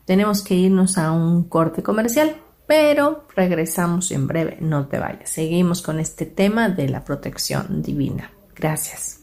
Tenemos 0.06 0.42
que 0.42 0.54
irnos 0.54 0.96
a 0.96 1.12
un 1.12 1.44
corte 1.50 1.82
comercial, 1.82 2.34
pero 2.66 3.26
regresamos 3.36 4.10
en 4.10 4.26
breve, 4.26 4.56
no 4.60 4.88
te 4.88 4.98
vayas. 4.98 5.28
Seguimos 5.28 5.82
con 5.82 6.00
este 6.00 6.24
tema 6.24 6.70
de 6.70 6.88
la 6.88 7.04
protección 7.04 7.82
divina. 7.82 8.32
Gracias. 8.56 9.20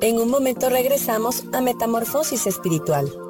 En 0.00 0.18
un 0.18 0.30
momento 0.30 0.70
regresamos 0.70 1.44
a 1.52 1.60
Metamorfosis 1.60 2.46
Espiritual. 2.46 3.29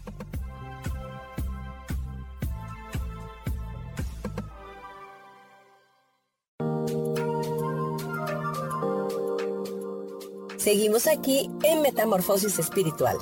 Seguimos 10.63 11.07
aquí 11.07 11.49
en 11.63 11.81
Metamorfosis 11.81 12.59
Espiritual. 12.59 13.17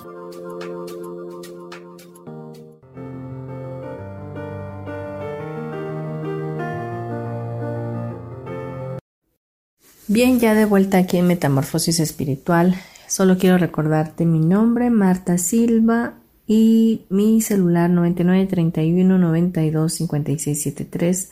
Bien, 10.07 10.37
ya 10.41 10.53
de 10.53 10.65
vuelta 10.65 10.97
aquí 10.97 11.15
en 11.15 11.27
Metamorfosis 11.27 12.01
Espiritual. 12.01 12.75
Solo 13.07 13.37
quiero 13.37 13.57
recordarte 13.57 14.25
mi 14.25 14.39
nombre, 14.39 14.89
Marta 14.89 15.37
Silva, 15.37 16.15
y 16.45 17.05
mi 17.07 17.39
celular 17.39 17.89
9931 17.89 19.17
92 19.17 19.93
5673. 19.93 21.31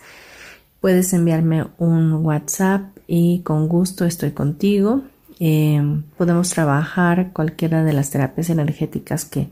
Puedes 0.80 1.12
enviarme 1.12 1.65
un 1.78 2.13
WhatsApp 2.26 2.96
y 3.08 3.41
con 3.41 3.67
gusto 3.67 4.06
estoy 4.06 4.32
contigo. 4.32 5.04
Eh, 5.39 5.82
podemos 6.17 6.50
trabajar 6.50 7.32
cualquiera 7.34 7.84
de 7.84 7.93
las 7.93 8.10
terapias 8.10 8.50
energéticas 8.50 9.26
que, 9.26 9.50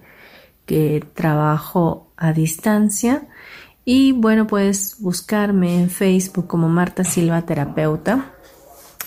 que 0.66 1.04
trabajo 1.14 2.12
a 2.18 2.34
distancia. 2.34 3.28
Y 3.84 4.14
bueno, 4.14 4.48
puedes 4.48 5.00
buscarme 5.00 5.80
en 5.80 5.90
Facebook 5.90 6.48
como 6.48 6.70
Marta 6.70 7.04
Silva 7.04 7.44
Terapeuta. 7.44 8.32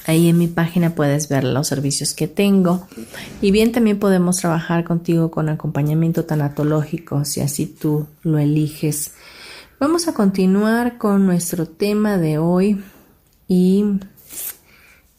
Ahí 0.07 0.29
en 0.29 0.39
mi 0.39 0.47
página 0.47 0.95
puedes 0.95 1.29
ver 1.29 1.45
los 1.45 1.67
servicios 1.67 2.15
que 2.15 2.29
tengo. 2.29 2.87
Y 3.43 3.51
bien, 3.51 3.73
también 3.73 3.99
podemos 3.99 4.39
trabajar 4.39 4.85
contigo 4.85 5.31
con 5.31 5.49
acompañamiento 5.49 6.25
tanatológico, 6.25 7.25
si 7.25 7.41
así 7.41 7.67
tú 7.67 8.07
lo 8.23 8.39
eliges. 8.39 9.13
Vamos 9.81 10.09
a 10.09 10.15
continuar 10.15 10.97
con 10.97 11.27
nuestro 11.27 11.67
tema 11.67 12.17
de 12.17 12.39
hoy 12.39 12.83
y 13.49 13.85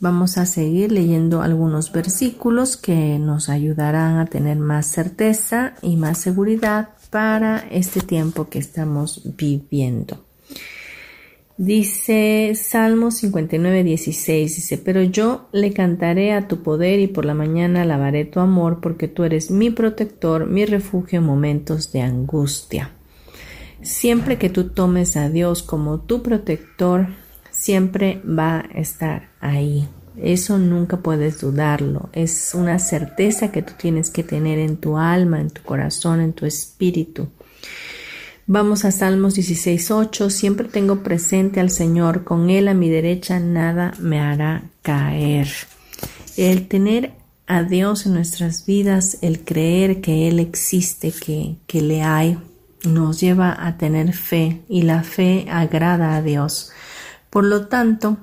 Vamos 0.02 0.38
a 0.38 0.45
seguir 0.45 0.93
leyendo 0.93 1.41
algunos 1.41 1.91
versículos 1.91 2.78
que 2.78 3.20
nos 3.20 3.50
ayudarán 3.50 4.18
a 4.18 4.28
tener 4.28 4.58
más 4.58 4.86
certeza 4.86 5.74
y 5.82 5.97
más 5.97 6.20
seguridad 6.20 6.89
para 7.10 7.66
este 7.70 8.00
tiempo 8.00 8.47
que 8.47 8.60
estamos 8.60 9.22
viviendo. 9.36 10.24
Dice 11.58 12.54
Salmo 12.56 13.12
59, 13.12 13.84
16, 13.84 14.56
dice, 14.56 14.78
pero 14.78 15.04
yo 15.04 15.50
le 15.52 15.74
cantaré 15.74 16.32
a 16.32 16.47
tu 16.47 16.64
poder 16.64 17.02
y 17.02 17.08
por 17.08 17.26
la 17.26 17.34
mañana 17.34 17.82
alabaré 17.82 18.24
tu 18.24 18.39
amor 18.39 18.80
porque 18.80 19.10
tú 19.10 19.26
eres 19.26 19.52
mi 19.52 19.70
protector, 19.70 20.45
mi 20.47 20.66
refugio 20.66 21.20
en 21.20 21.26
momentos 21.26 21.91
de 21.91 22.04
angustia. 22.04 22.91
Siempre 23.82 24.38
que 24.38 24.50
tú 24.50 24.70
tomes 24.70 25.18
a 25.18 25.30
Dios 25.30 25.62
como 25.62 26.00
tu 26.00 26.24
protector, 26.24 27.10
siempre 27.60 28.22
va 28.26 28.60
a 28.60 28.80
estar 28.80 29.30
ahí. 29.41 29.86
Eso 30.16 30.57
nunca 30.57 30.97
puedes 30.97 31.41
dudarlo. 31.41 32.10
Es 32.14 32.53
una 32.53 32.80
certeza 32.80 33.51
que 33.51 33.62
tú 33.62 33.74
tienes 33.78 34.10
que 34.10 34.24
tener 34.24 34.60
en 34.60 34.78
tu 34.78 34.97
alma, 34.97 35.41
en 35.41 35.49
tu 35.49 35.62
corazón, 35.64 36.22
en 36.22 36.32
tu 36.32 36.45
espíritu. 36.45 37.28
Vamos 38.47 38.86
a 38.86 38.91
Salmos 38.91 39.38
16.8. 39.38 40.30
Siempre 40.30 40.70
tengo 40.70 41.03
presente 41.03 41.60
al 41.60 41.70
Señor, 41.70 42.24
con 42.24 42.49
Él 42.49 42.70
a 42.70 42.74
mi 42.74 42.89
derecha 42.89 43.39
nada 43.39 43.93
me 43.99 44.22
hará 44.22 44.64
caer. 44.82 45.49
El 46.38 46.68
tener 46.68 47.12
a 47.45 47.64
Dios 47.64 48.05
en 48.05 48.14
nuestras 48.14 48.66
vidas, 48.66 49.18
el 49.22 49.43
creer 49.43 49.99
que 49.99 50.30
Él 50.30 50.39
existe, 50.39 51.12
que, 51.12 51.57
que 51.68 51.82
le 51.82 52.03
hay, 52.03 52.38
nos 52.86 53.20
lleva 53.20 53.68
a 53.68 53.78
tener 53.78 54.14
fe 54.14 54.62
y 54.70 54.84
la 54.84 55.03
fe 55.03 55.45
agrada 55.49 56.16
a 56.16 56.22
Dios. 56.22 56.72
Por 57.30 57.44
lo 57.46 57.68
tanto, 57.68 58.18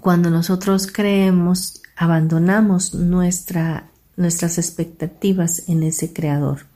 cuando 0.00 0.30
nosotros 0.30 0.88
creemos, 0.88 1.82
abandonamos 1.96 2.94
nuestra, 2.94 3.90
nuestras 4.16 4.58
expectativas 4.58 5.68
en 5.68 5.84
ese 5.84 6.12
Creador. 6.12 6.66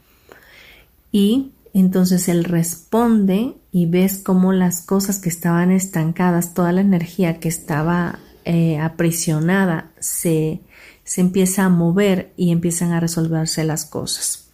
Y 1.11 1.53
entonces 1.73 2.29
Él 2.29 2.45
responde 2.45 3.57
y 3.73 3.87
ves 3.87 4.19
cómo 4.19 4.53
las 4.53 4.81
cosas 4.81 5.19
que 5.19 5.29
estaban 5.29 5.71
estancadas, 5.73 6.55
toda 6.55 6.73
la 6.73 6.81
energía 6.81 7.41
que 7.41 7.49
estaba 7.49 8.21
eh, 8.45 8.79
aprisionada, 8.79 9.91
se, 9.99 10.61
se 11.05 11.21
empieza 11.21 11.65
a 11.65 11.69
mover 11.69 12.33
y 12.37 12.53
empiezan 12.53 12.93
a 12.93 13.01
resolverse 13.01 13.65
las 13.65 13.85
cosas. 13.85 14.46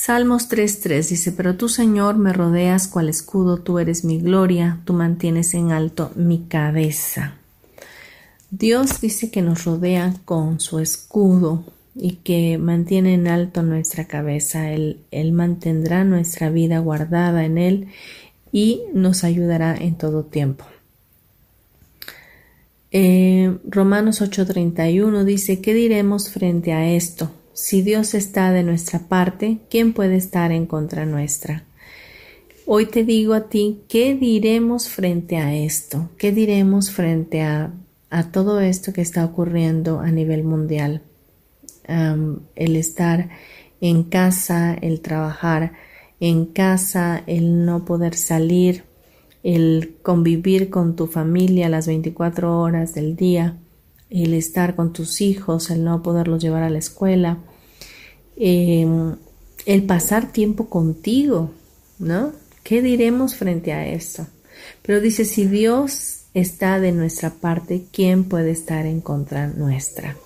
Salmos 0.00 0.48
3.3 0.48 1.08
dice, 1.08 1.32
pero 1.32 1.56
tú 1.56 1.68
Señor 1.68 2.18
me 2.18 2.32
rodeas 2.32 2.86
cual 2.86 3.08
escudo, 3.08 3.58
tú 3.58 3.80
eres 3.80 4.04
mi 4.04 4.20
gloria, 4.20 4.80
tú 4.84 4.92
mantienes 4.92 5.54
en 5.54 5.72
alto 5.72 6.12
mi 6.14 6.44
cabeza. 6.44 7.34
Dios 8.50 9.00
dice 9.00 9.30
que 9.30 9.42
nos 9.42 9.64
rodea 9.64 10.14
con 10.24 10.60
su 10.60 10.78
escudo, 10.78 11.64
y 12.00 12.12
que 12.22 12.58
mantiene 12.58 13.14
en 13.14 13.26
alto 13.26 13.62
nuestra 13.62 14.04
cabeza. 14.06 14.70
Él, 14.70 15.00
él 15.10 15.32
mantendrá 15.32 16.04
nuestra 16.04 16.48
vida 16.48 16.78
guardada 16.78 17.44
en 17.44 17.58
Él 17.58 17.88
y 18.52 18.82
nos 18.94 19.24
ayudará 19.24 19.76
en 19.76 19.96
todo 19.96 20.24
tiempo. 20.24 20.64
Eh, 22.92 23.58
Romanos 23.64 24.22
8:31 24.22 25.24
dice, 25.24 25.60
¿qué 25.60 25.74
diremos 25.74 26.30
frente 26.30 26.72
a 26.72 26.88
esto? 26.88 27.32
Si 27.60 27.82
Dios 27.82 28.14
está 28.14 28.52
de 28.52 28.62
nuestra 28.62 29.00
parte, 29.08 29.58
¿quién 29.68 29.92
puede 29.92 30.14
estar 30.14 30.52
en 30.52 30.64
contra 30.64 31.06
nuestra? 31.06 31.64
Hoy 32.66 32.86
te 32.86 33.02
digo 33.02 33.34
a 33.34 33.48
ti, 33.48 33.80
¿qué 33.88 34.14
diremos 34.14 34.88
frente 34.88 35.38
a 35.38 35.52
esto? 35.52 36.08
¿Qué 36.18 36.30
diremos 36.30 36.92
frente 36.92 37.42
a, 37.42 37.74
a 38.10 38.30
todo 38.30 38.60
esto 38.60 38.92
que 38.92 39.00
está 39.00 39.24
ocurriendo 39.24 39.98
a 39.98 40.12
nivel 40.12 40.44
mundial? 40.44 41.02
el 41.88 42.76
estar 42.76 43.28
en 43.80 44.04
casa, 44.04 44.74
el 44.74 45.00
trabajar 45.00 45.72
en 46.20 46.46
casa, 46.46 47.24
el 47.26 47.66
no 47.66 47.84
poder 47.84 48.14
salir, 48.14 48.84
el 49.42 49.96
convivir 50.02 50.70
con 50.70 50.94
tu 50.94 51.08
familia 51.08 51.68
las 51.68 51.88
24 51.88 52.60
horas 52.60 52.94
del 52.94 53.16
día, 53.16 53.56
el 54.10 54.34
estar 54.34 54.76
con 54.76 54.92
tus 54.92 55.20
hijos, 55.20 55.70
el 55.70 55.82
no 55.82 56.02
poderlos 56.02 56.40
llevar 56.40 56.62
a 56.62 56.70
la 56.70 56.78
escuela, 56.78 57.38
em, 58.38 59.16
el 59.66 59.82
pasar 59.84 60.32
tiempo 60.32 60.68
contigo, 60.68 61.50
¿no? 61.98 62.32
¿Qué 62.62 62.82
diremos 62.82 63.34
frente 63.34 63.72
a 63.72 63.86
esto? 63.86 64.26
Pero 64.82 65.00
dice, 65.00 65.24
si 65.24 65.46
Dios 65.46 66.22
está 66.34 66.80
de 66.80 66.92
nuestra 66.92 67.30
parte, 67.30 67.84
¿quién 67.92 68.24
puede 68.24 68.50
estar 68.50 68.86
en 68.86 69.00
contra 69.00 69.46
nuestra? 69.46 70.16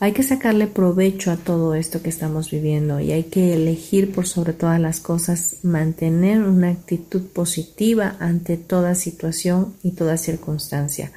Hay 0.00 0.12
que 0.12 0.22
sacarle 0.22 0.68
provecho 0.68 1.32
a 1.32 1.36
todo 1.36 1.74
esto 1.74 2.02
que 2.02 2.08
estamos 2.08 2.52
viviendo 2.52 3.00
y 3.00 3.10
hay 3.10 3.24
que 3.24 3.54
elegir 3.54 4.12
por 4.12 4.28
sobre 4.28 4.52
todas 4.52 4.80
las 4.80 5.00
cosas 5.00 5.56
mantener 5.64 6.44
una 6.44 6.70
actitud 6.70 7.22
positiva 7.22 8.16
ante 8.20 8.56
toda 8.56 8.94
situación 8.94 9.74
y 9.82 9.92
toda 9.92 10.16
circunstancia 10.16 11.10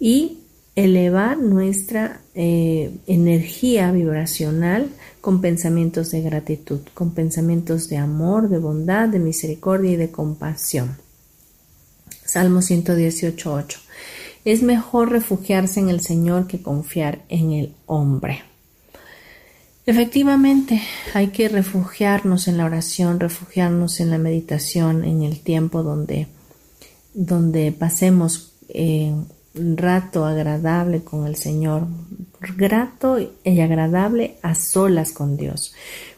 y 0.00 0.38
elevar 0.74 1.36
nuestra 1.38 2.22
eh, 2.34 2.92
energía 3.06 3.92
vibracional 3.92 4.88
con 5.28 5.42
pensamientos 5.42 6.10
de 6.10 6.22
gratitud, 6.22 6.80
con 6.94 7.10
pensamientos 7.10 7.90
de 7.90 7.98
amor, 7.98 8.48
de 8.48 8.56
bondad, 8.56 9.10
de 9.10 9.18
misericordia 9.18 9.90
y 9.90 9.96
de 9.96 10.10
compasión. 10.10 10.96
Salmo 12.24 12.60
118.8 12.60 13.76
es 14.46 14.62
mejor 14.62 15.10
refugiarse 15.10 15.80
en 15.80 15.90
el 15.90 16.00
Señor 16.00 16.46
que 16.46 16.62
confiar 16.62 17.26
en 17.28 17.52
el 17.52 17.74
hombre. 17.84 18.42
Efectivamente, 19.84 20.80
hay 21.12 21.26
que 21.26 21.50
refugiarnos 21.50 22.48
en 22.48 22.56
la 22.56 22.64
oración, 22.64 23.20
refugiarnos 23.20 24.00
en 24.00 24.08
la 24.08 24.16
meditación, 24.16 25.04
en 25.04 25.20
el 25.20 25.40
tiempo 25.40 25.82
donde, 25.82 26.28
donde 27.12 27.70
pasemos 27.72 28.54
eh, 28.70 29.12
un 29.54 29.76
rato 29.76 30.24
agradable 30.24 31.04
con 31.04 31.26
el 31.26 31.36
Señor, 31.36 31.86
grato 32.56 33.18
y 33.44 33.60
agradable 33.60 34.36
a 34.42 34.54
solas 34.54 35.12
con 35.12 35.36
Dios, 35.36 35.74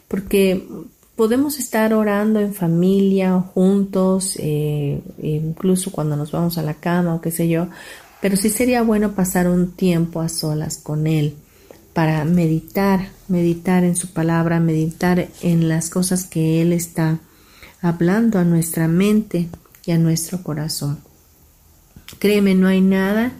porque 0.07 0.67
podemos 1.15 1.59
estar 1.59 1.93
orando 1.93 2.39
en 2.39 2.53
familia, 2.53 3.39
juntos, 3.39 4.35
eh, 4.39 5.01
incluso 5.21 5.91
cuando 5.91 6.15
nos 6.15 6.31
vamos 6.31 6.57
a 6.57 6.63
la 6.63 6.75
cama 6.75 7.15
o 7.15 7.21
qué 7.21 7.31
sé 7.31 7.47
yo, 7.47 7.67
pero 8.21 8.37
sí 8.37 8.49
sería 8.49 8.81
bueno 8.83 9.13
pasar 9.13 9.47
un 9.47 9.71
tiempo 9.71 10.21
a 10.21 10.29
solas 10.29 10.77
con 10.77 11.07
Él 11.07 11.35
para 11.93 12.23
meditar, 12.23 13.09
meditar 13.27 13.83
en 13.83 13.95
su 13.95 14.13
palabra, 14.13 14.59
meditar 14.59 15.27
en 15.41 15.67
las 15.67 15.89
cosas 15.89 16.25
que 16.25 16.61
Él 16.61 16.71
está 16.71 17.19
hablando 17.81 18.39
a 18.39 18.43
nuestra 18.43 18.87
mente 18.87 19.49
y 19.85 19.91
a 19.91 19.97
nuestro 19.97 20.43
corazón. 20.43 20.99
Créeme, 22.19 22.55
no 22.55 22.67
hay 22.67 22.81
nada 22.81 23.33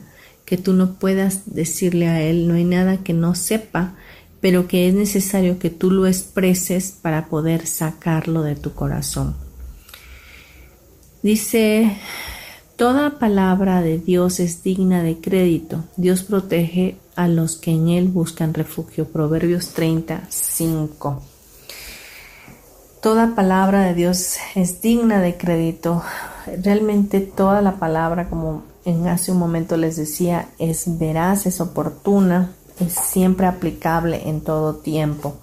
que 0.52 0.58
tú 0.58 0.74
no 0.74 0.96
puedas 0.96 1.44
decirle 1.46 2.10
a 2.10 2.22
Él, 2.22 2.46
no 2.46 2.56
hay 2.56 2.66
nada 2.66 2.98
que 2.98 3.14
no 3.14 3.36
sepa, 3.36 3.96
pero 4.42 4.68
que 4.68 4.90
es 4.90 4.94
necesario 4.94 5.60
que 5.60 5.70
tú 5.70 5.90
lo 5.92 6.08
expreses 6.08 6.92
para 6.92 7.28
poder 7.28 7.66
sacarlo 7.66 8.44
de 8.44 8.58
tu 8.58 8.74
corazón. 8.74 9.34
Dice 11.24 11.96
Toda 12.76 13.18
palabra 13.18 13.82
de 13.82 13.98
Dios 13.98 14.42
es 14.42 14.62
digna 14.62 15.04
de 15.04 15.22
crédito. 15.22 15.86
Dios 15.96 16.24
protege 16.24 16.98
a 17.16 17.30
los 17.30 17.56
que 17.56 17.72
en 17.72 17.88
Él 17.88 18.10
buscan 18.10 18.54
refugio. 18.54 19.06
Proverbios 19.06 19.70
35. 19.70 21.24
Toda 23.02 23.36
palabra 23.36 23.86
de 23.86 23.94
Dios 23.94 24.36
es 24.56 24.82
digna 24.82 25.22
de 25.22 25.38
crédito. 25.38 26.04
Realmente 26.62 27.22
toda 27.22 27.62
la 27.62 27.78
palabra, 27.78 28.28
como 28.30 28.70
en 28.86 29.08
hace 29.08 29.32
un 29.32 29.38
momento 29.38 29.78
les 29.78 29.96
decía, 29.96 30.50
es 30.58 30.98
veraz, 30.98 31.46
es 31.46 31.62
oportuna, 31.62 32.52
es 32.80 32.94
siempre 32.94 33.46
aplicable 33.46 34.28
en 34.28 34.42
todo 34.42 34.76
tiempo. 34.76 35.36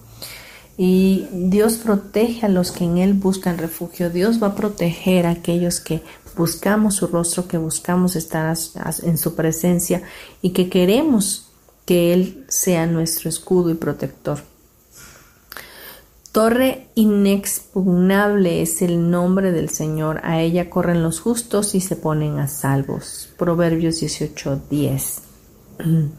Y 0.76 1.26
Dios 1.32 1.76
protege 1.76 2.46
a 2.46 2.48
los 2.48 2.70
que 2.70 2.84
en 2.84 2.98
Él 2.98 3.14
buscan 3.14 3.58
refugio. 3.58 4.10
Dios 4.10 4.40
va 4.40 4.48
a 4.48 4.54
proteger 4.54 5.26
a 5.26 5.30
aquellos 5.30 5.80
que 5.80 6.02
buscamos 6.36 6.94
su 6.94 7.08
rostro, 7.08 7.48
que 7.48 7.58
buscamos 7.58 8.14
estar 8.14 8.56
en 9.02 9.18
su 9.18 9.34
presencia 9.34 10.02
y 10.40 10.50
que 10.50 10.68
queremos 10.68 11.50
que 11.84 12.12
Él 12.12 12.44
sea 12.48 12.86
nuestro 12.86 13.28
escudo 13.28 13.70
y 13.70 13.74
protector. 13.74 14.40
Torre 16.30 16.86
inexpugnable 16.94 18.62
es 18.62 18.80
el 18.82 19.10
nombre 19.10 19.50
del 19.50 19.70
Señor, 19.70 20.20
a 20.22 20.40
ella 20.40 20.70
corren 20.70 21.02
los 21.02 21.18
justos 21.18 21.74
y 21.74 21.80
se 21.80 21.96
ponen 21.96 22.38
a 22.38 22.46
salvos. 22.46 23.27
Proverbios 23.38 24.02
18:10. 24.02 25.20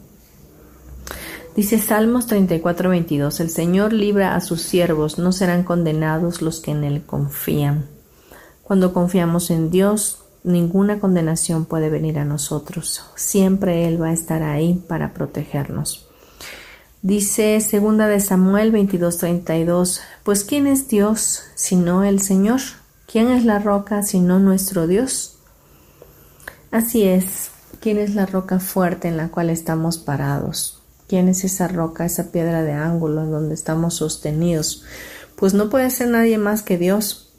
Dice 1.56 1.78
Salmos 1.78 2.28
34:22, 2.30 3.42
el 3.42 3.50
Señor 3.50 3.92
libra 3.92 4.36
a 4.36 4.42
sus 4.42 4.62
siervos, 4.62 5.20
no 5.20 5.34
serán 5.34 5.64
condenados 5.64 6.42
los 6.42 6.62
que 6.62 6.72
en 6.72 6.86
Él 6.86 7.04
confían. 7.06 7.88
Cuando 8.64 8.94
confiamos 8.94 9.52
en 9.52 9.70
Dios, 9.70 10.20
ninguna 10.44 11.00
condenación 11.00 11.66
puede 11.66 11.90
venir 11.90 12.18
a 12.20 12.24
nosotros. 12.26 13.04
Siempre 13.16 13.88
Él 13.88 14.02
va 14.02 14.08
a 14.08 14.14
estar 14.14 14.42
ahí 14.42 14.82
para 14.88 15.14
protegernos. 15.14 16.08
Dice 17.02 17.60
segunda 17.60 18.08
de 18.08 18.22
Samuel 18.22 18.72
22:32, 18.72 20.00
pues 20.24 20.46
¿quién 20.46 20.68
es 20.68 20.88
Dios 20.88 21.44
sino 21.56 22.06
el 22.06 22.22
Señor? 22.22 22.62
¿Quién 23.12 23.30
es 23.30 23.44
la 23.44 23.60
roca 23.60 24.04
sino 24.04 24.40
nuestro 24.40 24.88
Dios? 24.88 25.39
Así 26.72 27.04
es, 27.04 27.50
¿quién 27.80 27.98
es 27.98 28.14
la 28.14 28.28
roca 28.28 28.60
fuerte 28.60 29.08
en 29.08 29.18
la 29.18 29.30
cual 29.30 29.50
estamos 29.50 29.98
parados? 29.98 30.84
¿Quién 31.08 31.28
es 31.28 31.44
esa 31.44 31.68
roca, 31.68 32.06
esa 32.06 32.32
piedra 32.32 32.62
de 32.62 32.74
ángulo 32.74 33.24
en 33.24 33.32
donde 33.32 33.56
estamos 33.56 33.96
sostenidos? 33.96 34.84
Pues 35.36 35.56
no 35.56 35.72
puede 35.72 35.90
ser 35.90 36.10
nadie 36.10 36.38
más 36.38 36.62
que 36.62 36.78
Dios. 36.78 37.34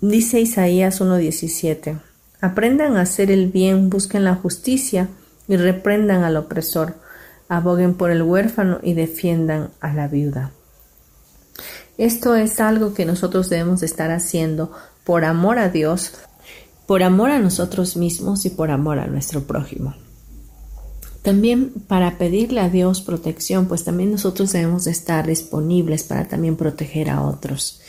Dice 0.00 0.40
Isaías 0.40 1.00
1:17, 1.00 2.00
aprendan 2.40 2.96
a 2.96 3.02
hacer 3.02 3.30
el 3.30 3.48
bien, 3.52 3.88
busquen 3.88 4.24
la 4.24 4.34
justicia 4.34 5.08
y 5.46 5.56
reprendan 5.56 6.24
al 6.24 6.36
opresor, 6.36 6.96
aboguen 7.48 7.94
por 7.94 8.10
el 8.10 8.22
huérfano 8.22 8.80
y 8.82 8.94
defiendan 8.94 9.70
a 9.80 9.92
la 9.92 10.08
viuda. 10.08 10.50
Esto 11.98 12.34
es 12.34 12.58
algo 12.58 12.94
que 12.94 13.04
nosotros 13.04 13.48
debemos 13.48 13.82
estar 13.82 14.10
haciendo 14.10 14.72
por 15.04 15.24
amor 15.24 15.58
a 15.58 15.68
Dios, 15.68 16.12
por 16.88 17.02
amor 17.02 17.30
a 17.30 17.38
nosotros 17.38 17.98
mismos 17.98 18.46
y 18.46 18.50
por 18.50 18.70
amor 18.70 18.98
a 18.98 19.06
nuestro 19.06 19.42
prójimo. 19.42 19.94
También 21.20 21.70
para 21.86 22.16
pedirle 22.16 22.60
a 22.60 22.70
Dios 22.70 23.02
protección, 23.02 23.66
pues 23.66 23.84
también 23.84 24.10
nosotros 24.10 24.52
debemos 24.52 24.86
estar 24.86 25.26
disponibles 25.26 26.04
para 26.04 26.26
también 26.28 26.56
proteger 26.56 27.10
a 27.10 27.20
otros. 27.20 27.82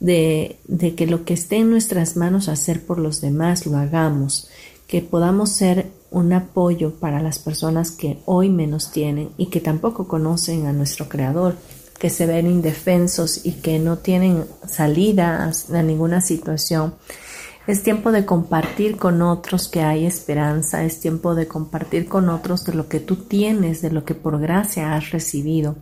De, 0.00 0.58
de, 0.68 0.94
que 0.94 1.06
lo 1.06 1.24
que 1.24 1.32
esté 1.32 1.56
en 1.56 1.70
nuestras 1.70 2.18
manos 2.18 2.50
hacer 2.50 2.84
por 2.84 2.98
los 2.98 3.22
demás 3.22 3.64
lo 3.64 3.78
hagamos, 3.78 4.48
que 4.86 5.00
podamos 5.00 5.48
ser 5.52 5.86
un 6.10 6.34
apoyo 6.34 6.92
para 6.96 7.22
las 7.22 7.38
personas 7.38 7.90
que 7.90 8.18
hoy 8.26 8.50
menos 8.50 8.90
tienen 8.90 9.30
y 9.38 9.46
que 9.46 9.60
tampoco 9.62 10.06
conocen 10.06 10.66
a 10.66 10.74
nuestro 10.74 11.08
Creador, 11.08 11.56
que 11.98 12.10
se 12.10 12.26
ven 12.26 12.48
indefensos 12.48 13.46
y 13.46 13.52
que 13.52 13.78
no 13.78 13.96
tienen 13.96 14.44
salida 14.68 15.50
a 15.72 15.82
ninguna 15.82 16.20
situación 16.20 16.92
es 17.66 17.82
tiempo 17.82 18.12
de 18.12 18.24
compartir 18.24 18.96
con 18.96 19.22
otros 19.22 19.68
que 19.68 19.82
hay 19.82 20.06
esperanza, 20.06 20.84
es 20.84 21.00
tiempo 21.00 21.34
de 21.34 21.48
compartir 21.48 22.06
con 22.06 22.28
otros 22.28 22.64
de 22.64 22.74
lo 22.74 22.88
que 22.88 23.00
tú 23.00 23.16
tienes, 23.16 23.82
de 23.82 23.90
lo 23.90 24.04
que 24.04 24.14
por 24.14 24.40
gracia 24.40 24.94
has 24.94 25.10
recibido. 25.10 25.76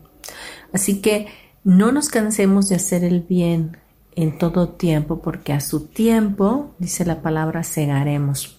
Así 0.72 1.00
que 1.00 1.26
no 1.62 1.92
nos 1.92 2.08
cansemos 2.08 2.68
de 2.68 2.76
hacer 2.76 3.04
el 3.04 3.20
bien 3.20 3.76
en 4.16 4.38
todo 4.38 4.68
tiempo, 4.68 5.20
porque 5.20 5.52
a 5.52 5.60
su 5.60 5.86
tiempo, 5.86 6.74
dice 6.78 7.04
la 7.04 7.20
palabra, 7.20 7.64
segaremos. 7.64 8.58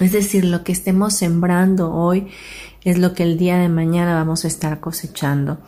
Es 0.00 0.12
decir, 0.12 0.44
lo 0.44 0.64
que 0.64 0.72
estemos 0.72 1.14
sembrando 1.14 1.92
hoy 1.92 2.28
es 2.82 2.98
lo 2.98 3.14
que 3.14 3.22
el 3.22 3.38
día 3.38 3.58
de 3.58 3.68
mañana 3.68 4.14
vamos 4.14 4.44
a 4.44 4.48
estar 4.48 4.80
cosechando. 4.80 5.58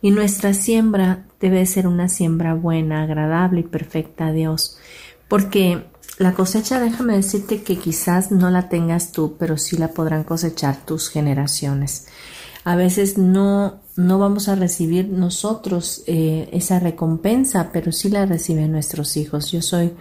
Y 0.00 0.12
nuestra 0.12 0.54
siembra 0.54 1.24
debe 1.40 1.66
ser 1.66 1.86
una 1.86 2.08
siembra 2.08 2.54
buena, 2.54 3.02
agradable 3.02 3.60
y 3.60 3.64
perfecta 3.64 4.26
a 4.26 4.32
Dios, 4.32 4.78
porque 5.28 5.82
la 6.18 6.34
cosecha, 6.34 6.78
déjame 6.78 7.14
decirte 7.16 7.62
que 7.62 7.78
quizás 7.78 8.30
no 8.30 8.50
la 8.50 8.68
tengas 8.68 9.12
tú, 9.12 9.36
pero 9.38 9.56
sí 9.56 9.76
la 9.76 9.88
podrán 9.88 10.24
cosechar 10.24 10.84
tus 10.84 11.08
generaciones. 11.08 12.06
A 12.64 12.76
veces 12.76 13.18
no, 13.18 13.80
no 13.96 14.18
vamos 14.18 14.48
a 14.48 14.54
recibir 14.54 15.08
nosotros 15.08 16.04
eh, 16.06 16.48
esa 16.52 16.78
recompensa, 16.78 17.70
pero 17.72 17.90
sí 17.92 18.08
la 18.08 18.26
reciben 18.26 18.72
nuestros 18.72 19.16
hijos. 19.16 19.50
Yo 19.50 19.62
soy, 19.62 19.94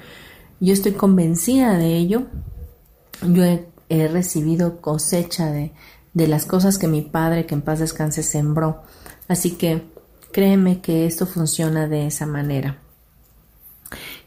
yo 0.60 0.74
estoy 0.74 0.92
convencida 0.92 1.78
de 1.78 1.96
ello. 1.96 2.28
Yo 3.24 3.44
he, 3.44 3.66
he 3.90 4.08
recibido 4.08 4.80
cosecha 4.80 5.52
de, 5.52 5.74
de 6.14 6.28
las 6.28 6.46
cosas 6.46 6.78
que 6.78 6.88
mi 6.88 7.02
padre, 7.02 7.46
que 7.46 7.56
en 7.56 7.62
paz 7.62 7.80
descanse, 7.80 8.22
sembró. 8.22 8.84
Así 9.28 9.52
que 9.52 9.84
créeme 10.32 10.82
que 10.82 11.06
esto 11.06 11.26
funciona 11.26 11.88
de 11.88 12.06
esa 12.06 12.28
manera. 12.28 12.80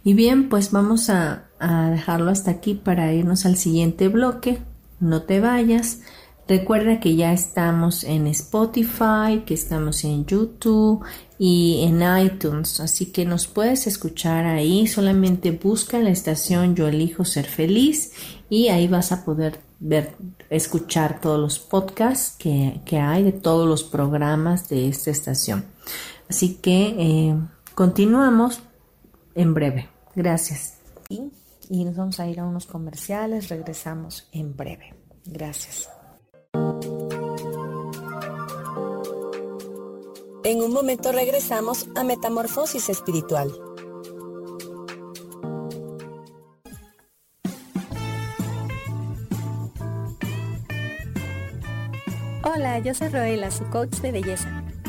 Y 0.05 0.13
bien, 0.13 0.51
pues 0.51 0.71
vamos 0.71 1.09
a, 1.09 1.47
dejarlo 1.91 2.31
hasta 2.31 2.51
aquí 2.51 2.75
para 2.75 3.15
irnos 3.15 3.47
al 3.47 3.57
siguiente 3.57 4.09
bloque. 4.09 4.59
No 5.01 5.23
te 5.23 5.41
vayas. 5.41 6.01
Recuerda 6.47 7.01
que 7.01 7.17
ya 7.17 7.33
estamos 7.33 8.05
en 8.05 8.27
Spotify, 8.27 9.45
que 9.47 9.55
estamos 9.55 10.05
en 10.05 10.27
YouTube 10.27 11.03
y 11.39 11.87
en 11.87 12.03
iTunes, 12.23 12.81
así 12.81 13.07
que 13.07 13.25
nos 13.25 13.47
puedes 13.47 13.87
escuchar 13.87 14.45
ahí. 14.45 14.87
Solamente 14.87 15.53
busca 15.53 15.99
la 16.01 16.11
estación 16.11 16.75
Yo 16.75 16.87
elijo 16.87 17.25
ser 17.25 17.47
feliz 17.47 18.13
y 18.51 18.69
ahí 18.69 18.89
vas 18.89 19.11
a 19.11 19.25
poder 19.25 19.59
ver, 19.81 20.17
escuchar 20.51 21.19
todos 21.19 21.41
los 21.41 21.59
podcasts 21.59 22.37
que, 22.37 22.83
hay 23.01 23.23
de 23.23 23.33
todos 23.33 23.67
los 23.67 23.83
programas 23.83 24.69
de 24.69 24.89
esta 24.89 25.11
estación. 25.11 25.65
Así 26.29 26.57
que 26.57 26.95
eh, 26.99 27.37
continuamos 27.75 28.61
en 29.35 29.55
breve. 29.55 29.94
Gracias. 30.15 30.79
Y, 31.09 31.33
y 31.69 31.85
nos 31.85 31.97
vamos 31.97 32.21
a 32.21 32.27
ir 32.27 32.41
a 32.41 32.45
unos 32.45 32.67
comerciales. 32.67 33.49
Regresamos 33.49 34.29
en 34.33 34.57
breve. 34.57 34.95
Gracias. 35.25 35.89
En 40.45 40.59
un 40.61 40.73
momento 40.73 41.11
regresamos 41.11 41.89
a 41.97 42.05
Metamorfosis 42.05 42.91
Espiritual. 42.91 43.51
Hola, 52.45 52.79
yo 52.81 52.95
soy 52.95 53.09
Roela, 53.09 53.51
su 53.51 53.65
coach 53.71 53.97
de 54.01 54.13
belleza 54.13 54.64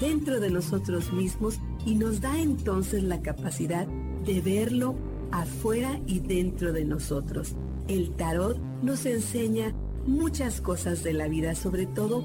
dentro 0.00 0.40
de 0.40 0.50
nosotros 0.50 1.12
mismos 1.12 1.58
y 1.84 1.94
nos 1.94 2.20
da 2.20 2.38
entonces 2.38 3.02
la 3.02 3.22
capacidad 3.22 3.86
de 4.24 4.40
verlo 4.40 4.94
afuera 5.32 6.00
y 6.06 6.20
dentro 6.20 6.72
de 6.72 6.84
nosotros. 6.84 7.54
El 7.88 8.10
tarot 8.10 8.58
nos 8.82 9.06
enseña 9.06 9.74
muchas 10.06 10.60
cosas 10.60 11.02
de 11.02 11.12
la 11.12 11.28
vida, 11.28 11.54
sobre 11.54 11.86
todo 11.86 12.24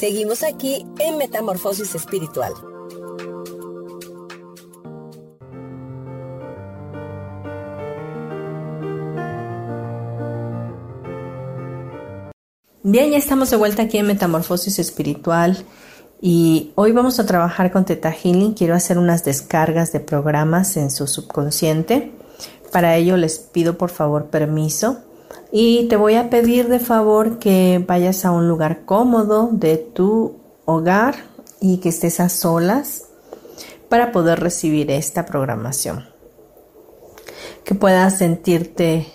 Seguimos 0.00 0.42
aquí 0.42 0.86
en 0.98 1.18
Metamorfosis 1.18 1.94
Espiritual. 1.94 2.54
Bien, 12.82 13.10
ya 13.10 13.18
estamos 13.18 13.50
de 13.50 13.58
vuelta 13.58 13.82
aquí 13.82 13.98
en 13.98 14.06
Metamorfosis 14.06 14.78
Espiritual 14.78 15.66
y 16.18 16.72
hoy 16.76 16.92
vamos 16.92 17.20
a 17.20 17.26
trabajar 17.26 17.70
con 17.70 17.84
Teta 17.84 18.10
Healing. 18.10 18.54
Quiero 18.54 18.74
hacer 18.74 18.96
unas 18.96 19.22
descargas 19.26 19.92
de 19.92 20.00
programas 20.00 20.78
en 20.78 20.90
su 20.90 21.06
subconsciente. 21.06 22.14
Para 22.72 22.96
ello 22.96 23.18
les 23.18 23.38
pido 23.38 23.76
por 23.76 23.90
favor 23.90 24.30
permiso 24.30 25.09
y 25.52 25.88
te 25.88 25.96
voy 25.96 26.14
a 26.14 26.30
pedir 26.30 26.68
de 26.68 26.78
favor 26.78 27.38
que 27.38 27.84
vayas 27.86 28.24
a 28.24 28.30
un 28.30 28.48
lugar 28.48 28.84
cómodo 28.84 29.48
de 29.52 29.76
tu 29.76 30.36
hogar 30.64 31.16
y 31.60 31.78
que 31.78 31.88
estés 31.88 32.20
a 32.20 32.28
solas 32.28 33.08
para 33.88 34.12
poder 34.12 34.40
recibir 34.40 34.90
esta 34.90 35.26
programación. 35.26 36.06
Que 37.64 37.74
puedas 37.74 38.18
sentirte 38.18 39.06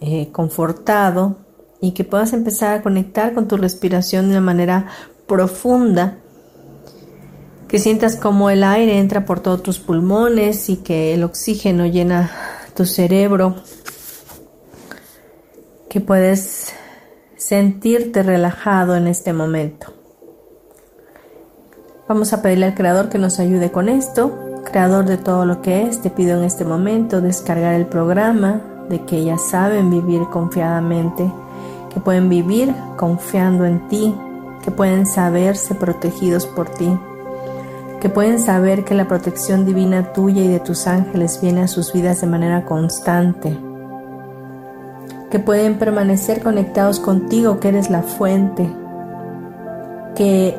eh, 0.00 0.30
confortado 0.32 1.36
y 1.80 1.92
que 1.92 2.04
puedas 2.04 2.32
empezar 2.32 2.76
a 2.76 2.82
conectar 2.82 3.32
con 3.32 3.46
tu 3.46 3.56
respiración 3.56 4.26
de 4.26 4.32
una 4.32 4.40
manera 4.40 4.86
profunda, 5.26 6.18
que 7.68 7.78
sientas 7.78 8.16
como 8.16 8.50
el 8.50 8.64
aire 8.64 8.98
entra 8.98 9.24
por 9.24 9.40
todos 9.40 9.62
tus 9.62 9.78
pulmones 9.78 10.68
y 10.70 10.78
que 10.78 11.14
el 11.14 11.22
oxígeno 11.22 11.86
llena 11.86 12.32
tu 12.74 12.86
cerebro, 12.86 13.56
que 15.88 16.00
puedes 16.00 16.72
sentirte 17.36 18.22
relajado 18.22 18.96
en 18.96 19.06
este 19.06 19.32
momento. 19.32 19.92
Vamos 22.08 22.32
a 22.32 22.42
pedirle 22.42 22.66
al 22.66 22.74
Creador 22.74 23.08
que 23.08 23.18
nos 23.18 23.38
ayude 23.38 23.70
con 23.70 23.88
esto. 23.88 24.62
Creador 24.64 25.04
de 25.04 25.18
todo 25.18 25.44
lo 25.44 25.62
que 25.62 25.82
es, 25.82 26.00
te 26.00 26.10
pido 26.10 26.38
en 26.38 26.44
este 26.44 26.64
momento 26.64 27.20
descargar 27.20 27.74
el 27.74 27.86
programa 27.86 28.62
de 28.88 29.04
que 29.04 29.24
ya 29.24 29.38
saben 29.38 29.90
vivir 29.90 30.22
confiadamente 30.30 31.30
que 31.92 32.00
pueden 32.00 32.28
vivir 32.28 32.74
confiando 32.96 33.64
en 33.64 33.88
ti, 33.88 34.14
que 34.62 34.70
pueden 34.70 35.06
saberse 35.06 35.74
protegidos 35.74 36.46
por 36.46 36.68
ti, 36.68 36.98
que 38.00 38.08
pueden 38.08 38.38
saber 38.38 38.84
que 38.84 38.94
la 38.94 39.08
protección 39.08 39.64
divina 39.64 40.12
tuya 40.12 40.42
y 40.42 40.48
de 40.48 40.60
tus 40.60 40.86
ángeles 40.86 41.40
viene 41.40 41.62
a 41.62 41.68
sus 41.68 41.92
vidas 41.92 42.20
de 42.20 42.26
manera 42.26 42.64
constante, 42.64 43.58
que 45.30 45.38
pueden 45.38 45.78
permanecer 45.78 46.42
conectados 46.42 47.00
contigo, 47.00 47.60
que 47.60 47.68
eres 47.68 47.90
la 47.90 48.02
fuente, 48.02 48.68
que 50.14 50.56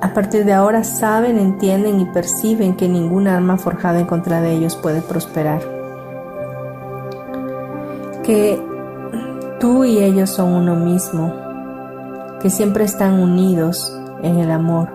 a 0.00 0.14
partir 0.14 0.44
de 0.44 0.52
ahora 0.52 0.84
saben, 0.84 1.38
entienden 1.38 2.00
y 2.00 2.06
perciben 2.06 2.76
que 2.76 2.88
ningún 2.88 3.28
arma 3.28 3.58
forjada 3.58 4.00
en 4.00 4.06
contra 4.06 4.40
de 4.40 4.52
ellos 4.52 4.76
puede 4.76 5.02
prosperar. 5.02 5.60
Que 8.22 8.62
Tú 9.60 9.84
y 9.84 9.98
ellos 9.98 10.30
son 10.30 10.52
uno 10.52 10.76
mismo, 10.76 11.34
que 12.40 12.48
siempre 12.48 12.84
están 12.84 13.18
unidos 13.18 13.92
en 14.22 14.38
el 14.38 14.52
amor, 14.52 14.88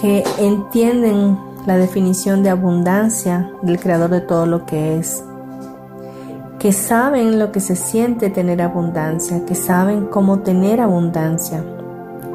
que 0.00 0.24
entienden 0.38 1.38
la 1.66 1.76
definición 1.76 2.42
de 2.42 2.48
abundancia 2.48 3.50
del 3.60 3.78
creador 3.78 4.08
de 4.08 4.22
todo 4.22 4.46
lo 4.46 4.64
que 4.64 4.96
es, 4.96 5.22
que 6.58 6.72
saben 6.72 7.38
lo 7.38 7.52
que 7.52 7.60
se 7.60 7.76
siente 7.76 8.30
tener 8.30 8.60
abundancia, 8.62 9.44
que 9.46 9.54
saben 9.54 10.06
cómo 10.06 10.40
tener 10.40 10.80
abundancia, 10.80 11.62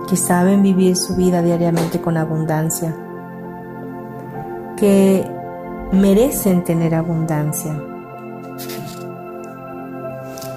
que 0.08 0.16
saben 0.16 0.64
vivir 0.64 0.96
su 0.96 1.16
vida 1.16 1.42
diariamente 1.42 2.00
con 2.00 2.18
abundancia, 2.18 2.96
que 4.78 5.26
merecen 5.92 6.64
tener 6.64 6.96
abundancia 6.96 7.74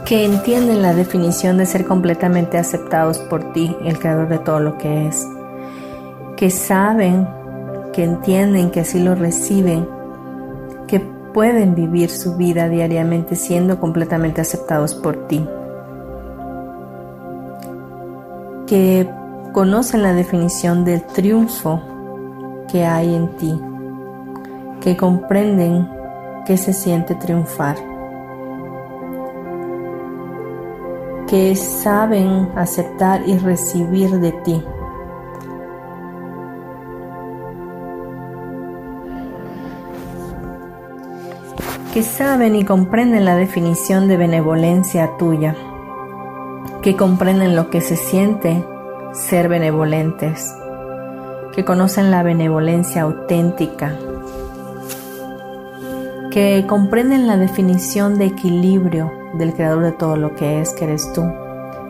que 0.07 0.25
entienden 0.25 0.83
la 0.83 0.95
definición 0.95 1.59
de 1.59 1.67
ser 1.67 1.85
completamente 1.85 2.59
aceptados 2.59 3.19
por 3.19 3.53
ti, 3.53 3.77
el 3.85 3.99
creador 3.99 4.29
de 4.29 4.39
todo 4.39 4.61
lo 4.61 4.79
que 4.79 5.09
es, 5.09 5.27
que 6.37 6.49
saben, 6.49 7.27
que 7.93 8.05
entienden, 8.05 8.71
que 8.71 8.81
así 8.81 9.01
lo 9.01 9.17
reciben, 9.17 9.89
pueden 11.37 11.75
vivir 11.75 12.09
su 12.09 12.35
vida 12.39 12.67
diariamente 12.67 13.37
siendo 13.37 13.79
completamente 13.79 14.41
aceptados 14.41 14.95
por 14.95 15.29
ti, 15.29 15.47
que 18.67 19.07
conocen 19.53 20.03
la 20.03 20.15
definición 20.15 20.87
del 20.87 21.03
triunfo 21.03 21.83
que 22.73 22.87
hay 22.87 23.15
en 23.15 23.37
ti, 23.37 23.61
que 24.81 24.97
comprenden 24.97 25.87
que 26.47 26.57
se 26.57 26.73
siente 26.73 27.15
triunfar. 27.15 27.77
Que 31.29 31.55
saben 31.55 32.49
aceptar 32.57 33.29
y 33.29 33.37
recibir 33.37 34.09
de 34.21 34.33
ti. 34.33 34.65
Que 41.97 42.03
saben 42.03 42.55
y 42.57 42.63
comprenden 42.67 43.25
la 43.25 43.37
definición 43.37 44.07
de 44.07 44.19
benevolencia 44.19 45.17
tuya, 45.17 45.57
que 46.83 46.95
comprenden 46.95 47.57
lo 47.57 47.71
que 47.71 47.81
se 47.81 47.97
siente 47.97 48.63
ser 49.15 49.49
benevolentes, 49.49 50.55
que 51.55 51.65
conocen 51.65 52.11
la 52.11 52.23
benevolencia 52.23 53.01
auténtica, 53.01 53.97
que 56.31 56.67
comprenden 56.69 57.27
la 57.27 57.39
definición 57.39 58.19
de 58.19 58.27
equilibrio 58.27 59.11
del 59.39 59.55
creador 59.55 59.83
de 59.83 59.93
todo 59.93 60.17
lo 60.17 60.35
que 60.35 60.61
es, 60.61 60.75
que 60.75 60.85
eres 60.85 61.15
tú, 61.15 61.25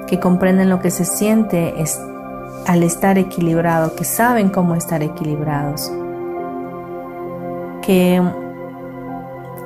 que 0.06 0.20
comprenden 0.20 0.70
lo 0.70 0.78
que 0.78 0.92
se 0.92 1.04
siente 1.04 1.74
al 2.68 2.84
estar 2.84 3.18
equilibrado, 3.18 3.96
que 3.96 4.04
saben 4.04 4.50
cómo 4.50 4.76
estar 4.76 5.02
equilibrados, 5.02 5.90
que 7.82 8.22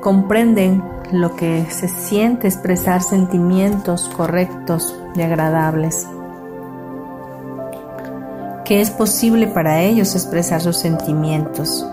comprenden 0.00 0.82
lo 1.12 1.36
que 1.36 1.66
se 1.70 1.88
siente 1.88 2.46
expresar 2.46 3.02
sentimientos 3.02 4.08
correctos 4.16 4.94
y 5.14 5.22
agradables, 5.22 6.06
que 8.64 8.80
es 8.80 8.90
posible 8.90 9.46
para 9.48 9.82
ellos 9.82 10.14
expresar 10.14 10.60
sus 10.60 10.76
sentimientos 10.76 11.86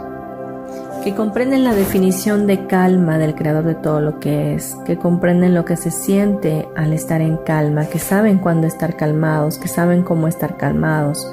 que 1.08 1.16
comprenden 1.16 1.64
la 1.64 1.74
definición 1.74 2.47
de 2.47 2.68
calma 2.68 3.18
del 3.18 3.34
creador 3.34 3.64
de 3.64 3.76
todo 3.76 4.01
lo 4.01 4.20
que 4.20 4.55
es, 4.55 4.76
que 4.86 4.97
comprenden 4.97 5.53
lo 5.53 5.64
que 5.64 5.78
se 5.78 5.89
siente 5.89 6.68
al 6.76 6.91
estar 6.91 7.22
en 7.22 7.38
calma, 7.38 7.86
que 7.86 7.97
saben 7.97 8.39
cuándo 8.39 8.68
estar 8.68 8.97
calmados, 8.97 9.58
que 9.58 9.70
saben 9.70 10.03
cómo 10.03 10.28
estar 10.28 10.58
calmados, 10.58 11.26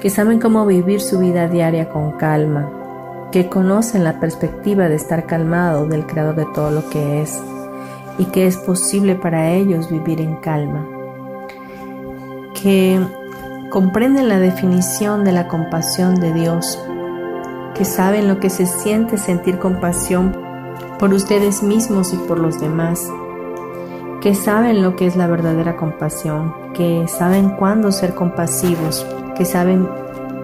que 0.00 0.10
saben 0.10 0.38
cómo 0.38 0.64
vivir 0.64 1.00
su 1.00 1.18
vida 1.18 1.48
diaria 1.48 1.88
con 1.88 2.12
calma, 2.12 2.70
que 3.32 3.48
conocen 3.48 4.04
la 4.04 4.20
perspectiva 4.20 4.88
de 4.88 4.96
estar 4.96 5.26
calmado 5.26 5.86
del 5.86 6.06
creador 6.06 6.36
de 6.36 6.46
todo 6.54 6.70
lo 6.70 6.88
que 6.88 7.22
es 7.22 7.40
y 8.18 8.24
que 8.26 8.46
es 8.46 8.56
posible 8.56 9.14
para 9.14 9.52
ellos 9.52 9.90
vivir 9.90 10.20
en 10.20 10.36
calma, 10.36 10.86
que 12.60 13.00
comprenden 13.70 14.28
la 14.28 14.38
definición 14.38 15.24
de 15.24 15.32
la 15.32 15.48
compasión 15.48 16.14
de 16.20 16.32
Dios 16.32 16.78
que 17.76 17.84
saben 17.84 18.26
lo 18.26 18.40
que 18.40 18.48
se 18.48 18.64
siente 18.64 19.18
sentir 19.18 19.58
compasión 19.58 20.34
por 20.98 21.12
ustedes 21.12 21.62
mismos 21.62 22.14
y 22.14 22.16
por 22.16 22.38
los 22.38 22.58
demás, 22.58 23.12
que 24.22 24.34
saben 24.34 24.82
lo 24.82 24.96
que 24.96 25.06
es 25.06 25.14
la 25.14 25.26
verdadera 25.26 25.76
compasión, 25.76 26.54
que 26.72 27.06
saben 27.06 27.50
cuándo 27.50 27.92
ser 27.92 28.14
compasivos, 28.14 29.06
que 29.36 29.44
saben 29.44 29.86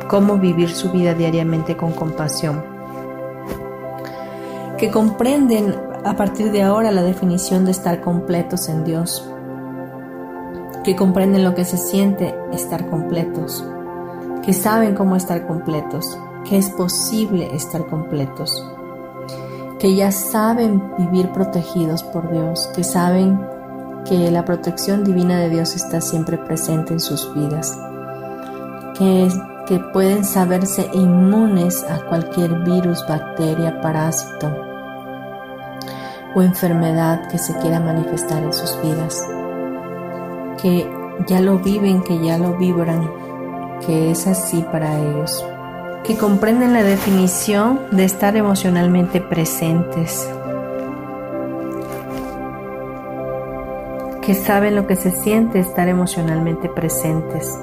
cómo 0.09 0.37
vivir 0.37 0.71
su 0.71 0.93
vida 0.93 1.15
diariamente 1.15 1.75
con 1.75 1.93
compasión, 1.93 2.63
que 4.83 4.91
comprenden 4.91 5.77
a 6.05 6.17
partir 6.17 6.51
de 6.51 6.65
ahora 6.65 6.91
la 6.91 7.05
definición 7.05 7.65
de 7.65 7.71
estar 7.71 8.01
completos 8.01 8.69
en 8.69 8.83
Dios, 8.83 9.25
que 10.83 10.97
comprenden 10.97 11.45
lo 11.45 11.55
que 11.55 11.65
se 11.65 11.77
siente 11.77 12.35
estar 12.53 12.91
completos, 12.91 13.65
que 14.45 14.53
saben 14.53 14.97
cómo 14.97 15.15
estar 15.15 15.47
completos, 15.47 16.19
que 16.49 16.59
es 16.59 16.69
posible 16.71 17.55
estar 17.55 17.87
completos, 17.87 18.69
que 19.79 19.95
ya 19.95 20.11
saben 20.11 20.83
vivir 20.99 21.31
protegidos 21.31 22.03
por 22.03 22.33
Dios, 22.33 22.69
que 22.75 22.83
saben 22.83 23.41
que 24.05 24.33
la 24.33 24.45
protección 24.45 25.05
divina 25.05 25.39
de 25.39 25.49
Dios 25.49 25.77
está 25.77 26.01
siempre 26.01 26.39
presente 26.39 26.93
en 26.93 26.99
sus 26.99 27.33
vidas, 27.33 27.79
que, 28.99 29.29
que 29.69 29.79
pueden 29.93 30.25
saberse 30.25 30.91
inmunes 30.93 31.85
a 31.85 32.05
cualquier 32.07 32.65
virus, 32.65 33.07
bacteria, 33.07 33.81
parásito 33.81 34.72
o 36.35 36.43
enfermedad 36.43 37.29
que 37.29 37.39
se 37.39 37.55
quiera 37.59 37.81
manifestar 37.81 38.43
en 38.43 38.53
sus 38.53 38.81
vidas, 38.83 39.21
que 40.61 40.91
ya 41.27 41.41
lo 41.41 41.59
viven, 41.59 42.03
que 42.03 42.19
ya 42.19 42.39
lo 42.39 42.57
vibran, 42.57 43.11
que 43.85 44.11
es 44.11 44.27
así 44.27 44.65
para 44.71 44.99
ellos, 44.99 45.45
que 46.05 46.17
comprenden 46.17 46.73
la 46.73 46.83
definición 46.83 47.81
de 47.91 48.05
estar 48.05 48.37
emocionalmente 48.37 49.21
presentes, 49.21 50.29
que 54.23 54.35
saben 54.35 54.77
lo 54.77 54.87
que 54.87 54.97
se 54.97 55.11
siente 55.11 55.59
estar 55.59 55.89
emocionalmente 55.89 56.69
presentes 56.69 57.59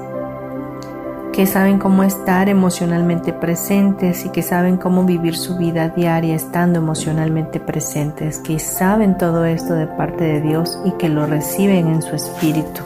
que 1.40 1.46
saben 1.46 1.78
cómo 1.78 2.02
estar 2.02 2.50
emocionalmente 2.50 3.32
presentes 3.32 4.26
y 4.26 4.28
que 4.28 4.42
saben 4.42 4.76
cómo 4.76 5.04
vivir 5.04 5.34
su 5.34 5.56
vida 5.56 5.88
diaria 5.88 6.34
estando 6.34 6.80
emocionalmente 6.80 7.58
presentes, 7.58 8.40
que 8.40 8.58
saben 8.58 9.16
todo 9.16 9.46
esto 9.46 9.72
de 9.72 9.86
parte 9.86 10.22
de 10.22 10.42
Dios 10.42 10.78
y 10.84 10.90
que 10.98 11.08
lo 11.08 11.24
reciben 11.24 11.86
en 11.86 12.02
su 12.02 12.14
espíritu, 12.14 12.82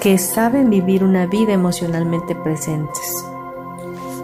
que 0.00 0.16
saben 0.16 0.70
vivir 0.70 1.04
una 1.04 1.26
vida 1.26 1.52
emocionalmente 1.52 2.34
presentes, 2.34 3.26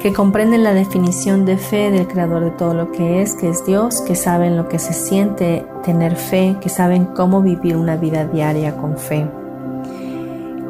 que 0.01 0.15
comprenden 0.15 0.65
la 0.65 0.73
definición 0.73 1.45
de 1.45 1.59
fe 1.59 1.91
del 1.91 2.09
creador 2.09 2.43
de 2.43 2.53
todo 2.53 2.73
lo 2.73 2.91
que 2.91 3.21
es, 3.21 3.35
que 3.35 3.51
es 3.51 3.67
Dios, 3.67 4.01
que 4.01 4.17
saben 4.17 4.57
lo 4.57 4.71
que 4.71 4.79
se 4.79 4.95
siente 4.95 5.67
tener 5.85 6.17
fe, 6.17 6.57
que 6.63 6.71
saben 6.71 7.05
cómo 7.05 7.43
vivir 7.43 7.77
una 7.77 7.97
vida 7.97 8.25
diaria 8.25 8.75
con 8.79 8.97
fe 8.97 9.29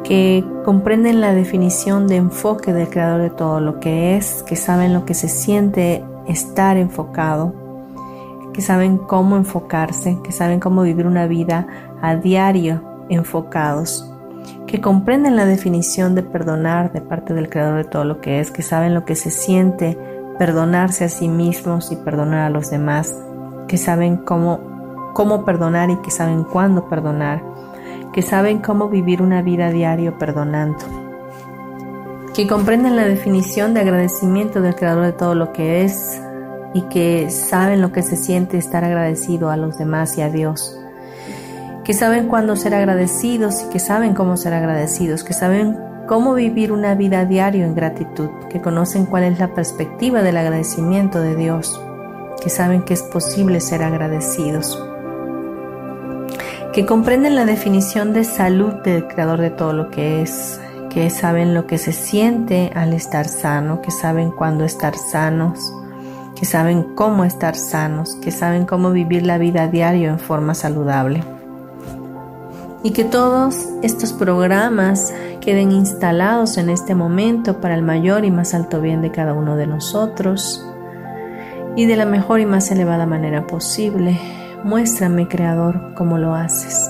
que 0.03 0.43
comprenden 0.65 1.21
la 1.21 1.33
definición 1.33 2.07
de 2.07 2.17
enfoque 2.17 2.73
del 2.73 2.89
creador 2.89 3.21
de 3.21 3.29
todo 3.29 3.59
lo 3.59 3.79
que 3.79 4.17
es, 4.17 4.43
que 4.43 4.55
saben 4.55 4.93
lo 4.93 5.05
que 5.05 5.13
se 5.13 5.29
siente 5.29 6.03
estar 6.27 6.77
enfocado, 6.77 7.53
que 8.53 8.61
saben 8.61 8.97
cómo 8.97 9.37
enfocarse, 9.37 10.17
que 10.23 10.31
saben 10.31 10.59
cómo 10.59 10.83
vivir 10.83 11.07
una 11.07 11.25
vida 11.25 11.67
a 12.01 12.15
diario 12.15 12.81
enfocados, 13.09 14.09
que 14.67 14.81
comprenden 14.81 15.35
la 15.35 15.45
definición 15.45 16.15
de 16.15 16.23
perdonar 16.23 16.91
de 16.91 17.01
parte 17.01 17.33
del 17.33 17.49
creador 17.49 17.77
de 17.77 17.89
todo 17.89 18.03
lo 18.03 18.19
que 18.19 18.39
es, 18.39 18.51
que 18.51 18.61
saben 18.61 18.93
lo 18.93 19.05
que 19.05 19.15
se 19.15 19.31
siente 19.31 19.97
perdonarse 20.37 21.05
a 21.05 21.09
sí 21.09 21.29
mismos 21.29 21.91
y 21.91 21.95
perdonar 21.95 22.41
a 22.41 22.49
los 22.49 22.69
demás, 22.69 23.15
que 23.67 23.77
saben 23.77 24.17
cómo, 24.17 25.11
cómo 25.13 25.45
perdonar 25.45 25.89
y 25.89 25.97
que 25.97 26.11
saben 26.11 26.43
cuándo 26.43 26.89
perdonar 26.89 27.52
que 28.13 28.21
saben 28.21 28.59
cómo 28.59 28.89
vivir 28.89 29.21
una 29.21 29.41
vida 29.41 29.71
diario 29.71 30.17
perdonando, 30.19 30.77
que 32.33 32.47
comprenden 32.47 32.95
la 32.95 33.05
definición 33.05 33.73
de 33.73 33.81
agradecimiento 33.81 34.61
del 34.61 34.75
Creador 34.75 35.05
de 35.05 35.11
todo 35.13 35.33
lo 35.33 35.51
que 35.51 35.83
es 35.83 36.21
y 36.75 36.83
que 36.83 37.29
saben 37.31 37.81
lo 37.81 37.91
que 37.91 38.03
se 38.03 38.15
siente 38.15 38.57
estar 38.57 38.83
agradecido 38.83 39.49
a 39.49 39.57
los 39.57 39.77
demás 39.79 40.17
y 40.17 40.21
a 40.21 40.29
Dios, 40.29 40.79
que 41.83 41.93
saben 41.93 42.27
cuándo 42.27 42.55
ser 42.55 42.75
agradecidos 42.75 43.63
y 43.63 43.69
que 43.69 43.79
saben 43.79 44.13
cómo 44.13 44.37
ser 44.37 44.53
agradecidos, 44.53 45.23
que 45.23 45.33
saben 45.33 45.77
cómo 46.07 46.35
vivir 46.35 46.71
una 46.71 46.93
vida 46.93 47.25
diario 47.25 47.65
en 47.65 47.73
gratitud, 47.73 48.29
que 48.49 48.61
conocen 48.61 49.07
cuál 49.07 49.23
es 49.23 49.39
la 49.39 49.55
perspectiva 49.55 50.21
del 50.21 50.37
agradecimiento 50.37 51.19
de 51.19 51.35
Dios, 51.35 51.81
que 52.43 52.49
saben 52.49 52.83
que 52.83 52.93
es 52.93 53.01
posible 53.01 53.59
ser 53.59 53.81
agradecidos 53.81 54.92
que 56.73 56.87
comprenden 56.87 57.35
la 57.35 57.45
definición 57.45 58.13
de 58.13 58.23
salud 58.23 58.73
del 58.83 59.07
creador 59.07 59.39
de 59.39 59.51
todo 59.51 59.73
lo 59.73 59.91
que 59.91 60.23
es, 60.23 60.59
que 60.89 61.11
saben 61.11 61.53
lo 61.53 61.67
que 61.67 61.77
se 61.77 61.93
siente 61.93 62.71
al 62.73 62.93
estar 62.93 63.27
sano, 63.27 63.79
que 63.79 63.91
saben 63.91 64.31
cuándo 64.31 64.65
estar 64.65 64.97
sanos, 64.97 65.71
que 66.35 66.45
saben 66.45 66.95
cómo 66.95 67.25
estar 67.25 67.55
sanos, 67.55 68.15
que 68.15 68.31
saben 68.31 68.65
cómo 68.65 68.89
vivir 68.89 69.23
la 69.23 69.37
vida 69.37 69.63
a 69.63 69.67
diario 69.67 70.09
en 70.09 70.17
forma 70.17 70.55
saludable. 70.55 71.23
Y 72.81 72.89
que 72.89 73.03
todos 73.03 73.69
estos 73.83 74.11
programas 74.11 75.13
queden 75.41 75.71
instalados 75.71 76.57
en 76.57 76.71
este 76.71 76.95
momento 76.95 77.61
para 77.61 77.75
el 77.75 77.83
mayor 77.83 78.25
y 78.25 78.31
más 78.31 78.55
alto 78.55 78.81
bien 78.81 79.03
de 79.03 79.11
cada 79.11 79.33
uno 79.33 79.55
de 79.57 79.67
nosotros 79.67 80.65
y 81.75 81.85
de 81.85 81.95
la 81.95 82.05
mejor 82.05 82.39
y 82.39 82.47
más 82.47 82.71
elevada 82.71 83.05
manera 83.05 83.45
posible 83.45 84.19
Muéstrame, 84.63 85.27
Creador, 85.27 85.93
cómo 85.93 86.17
lo 86.17 86.33
haces. 86.33 86.89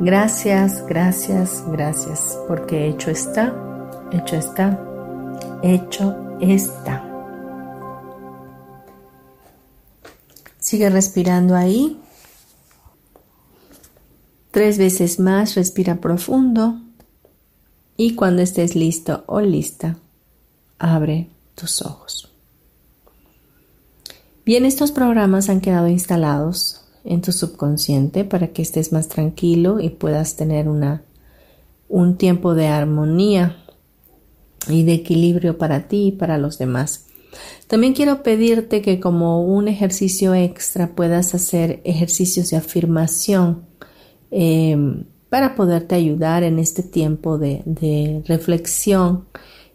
Gracias, 0.00 0.86
gracias, 0.86 1.64
gracias, 1.66 2.38
porque 2.46 2.86
hecho 2.86 3.10
está, 3.10 3.52
hecho 4.12 4.36
está, 4.36 4.78
hecho 5.62 6.36
está. 6.40 7.02
Sigue 10.58 10.90
respirando 10.90 11.56
ahí. 11.56 12.00
Tres 14.56 14.78
veces 14.78 15.20
más 15.20 15.54
respira 15.54 15.96
profundo 15.96 16.80
y 17.98 18.14
cuando 18.14 18.40
estés 18.40 18.74
listo 18.74 19.22
o 19.26 19.42
lista, 19.42 19.98
abre 20.78 21.28
tus 21.54 21.82
ojos. 21.82 22.32
Bien, 24.46 24.64
estos 24.64 24.92
programas 24.92 25.50
han 25.50 25.60
quedado 25.60 25.88
instalados 25.88 26.86
en 27.04 27.20
tu 27.20 27.32
subconsciente 27.32 28.24
para 28.24 28.46
que 28.48 28.62
estés 28.62 28.92
más 28.92 29.08
tranquilo 29.08 29.78
y 29.78 29.90
puedas 29.90 30.36
tener 30.36 30.70
una, 30.70 31.02
un 31.90 32.16
tiempo 32.16 32.54
de 32.54 32.68
armonía 32.68 33.62
y 34.70 34.84
de 34.84 34.94
equilibrio 34.94 35.58
para 35.58 35.86
ti 35.86 36.06
y 36.06 36.12
para 36.12 36.38
los 36.38 36.56
demás. 36.56 37.08
También 37.66 37.92
quiero 37.92 38.22
pedirte 38.22 38.80
que 38.80 39.00
como 39.00 39.44
un 39.44 39.68
ejercicio 39.68 40.32
extra 40.32 40.94
puedas 40.94 41.34
hacer 41.34 41.82
ejercicios 41.84 42.48
de 42.48 42.56
afirmación 42.56 43.75
Em, 44.30 45.04
para 45.28 45.54
poderte 45.54 45.94
ayudar 45.94 46.42
en 46.42 46.58
este 46.58 46.82
tiempo 46.82 47.38
de, 47.38 48.22
reflexión. 48.26 49.26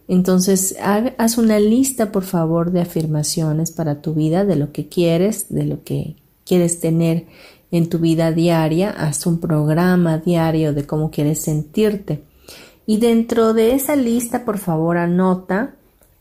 Entonces, 0.07 0.75
haz 0.81 1.37
una 1.37 1.59
lista, 1.59 2.11
por 2.11 2.23
favor, 2.23 2.71
de 2.71 2.81
afirmaciones 2.81 3.71
para 3.71 4.01
tu 4.01 4.13
vida, 4.13 4.43
de 4.43 4.55
lo 4.55 4.71
que 4.71 4.87
quieres, 4.87 5.47
de 5.49 5.65
lo 5.65 5.83
que 5.83 6.15
quieres 6.45 6.79
tener 6.79 7.27
en 7.71 7.89
tu 7.89 7.99
vida 7.99 8.31
diaria. 8.31 8.89
Haz 8.89 9.25
un 9.25 9.39
programa 9.39 10.17
diario 10.17 10.73
de 10.73 10.85
cómo 10.85 11.11
quieres 11.11 11.41
sentirte. 11.41 12.23
Y 12.85 12.97
dentro 12.97 13.53
de 13.53 13.73
esa 13.73 13.95
lista, 13.95 14.43
por 14.43 14.57
favor, 14.57 14.97
anota 14.97 15.75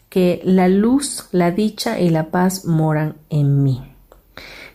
que 0.08 0.40
la 0.44 0.68
luz, 0.68 1.28
la 1.32 1.50
dicha 1.50 1.98
y 1.98 2.10
la 2.10 2.30
paz 2.30 2.64
moran 2.64 3.16
en 3.30 3.62
mí. 3.62 3.82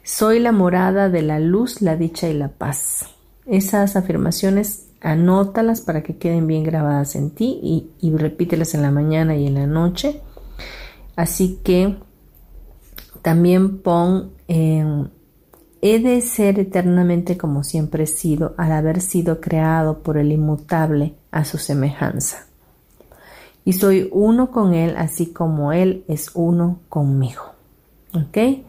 Soy 0.03 0.39
la 0.39 0.51
morada 0.51 1.10
de 1.10 1.22
la 1.22 1.39
luz, 1.39 1.82
la 1.82 1.95
dicha 1.95 2.28
y 2.30 2.34
la 2.34 2.49
paz. 2.49 3.14
Esas 3.46 3.96
afirmaciones 3.96 4.88
anótalas 5.02 5.82
para 5.82 6.02
que 6.02 6.18
queden 6.18 6.48
bien 6.48 6.64
grabadas 6.64 7.16
en 7.16 7.30
ti 7.30 7.89
y, 8.02 8.12
repítelas 8.16 8.74
en 8.74 8.82
la 8.82 8.91
mañana 8.91 9.36
y 9.36 9.48
en 9.48 9.54
la 9.56 9.68
noche. 9.68 10.22
Así 11.16 11.60
que 11.64 11.96
también 13.22 13.80
pon 13.80 14.32
he 15.88 16.00
de 16.00 16.22
ser 16.22 16.60
eternamente 16.60 17.38
como 17.38 17.64
siempre 17.64 18.06
he 18.06 18.08
sido 18.08 18.56
al 18.58 18.72
haber 18.72 19.02
sido 19.02 19.39
creado 19.39 20.00
por 20.00 20.18
el 20.18 20.32
inmutable 20.32 21.14
a 21.30 21.46
su 21.46 21.60
semejanza. 21.60 22.48
Y 23.64 23.74
soy 23.74 24.10
uno 24.12 24.50
con 24.50 24.74
él 24.74 24.96
así 24.98 25.28
como 25.28 25.74
él 25.74 26.04
es 26.08 26.32
uno 26.34 26.80
conmigo. 26.89 27.43
¿Ok? 28.16 28.66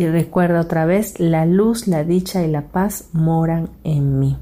Y 0.00 0.08
recuerda 0.08 0.62
otra 0.62 0.86
vez, 0.86 1.20
la 1.20 1.44
luz, 1.44 1.86
la 1.86 2.04
dicha 2.04 2.42
y 2.42 2.50
la 2.50 2.68
paz 2.68 3.10
moran 3.12 3.68
en 3.84 4.18
mí. 4.18 4.38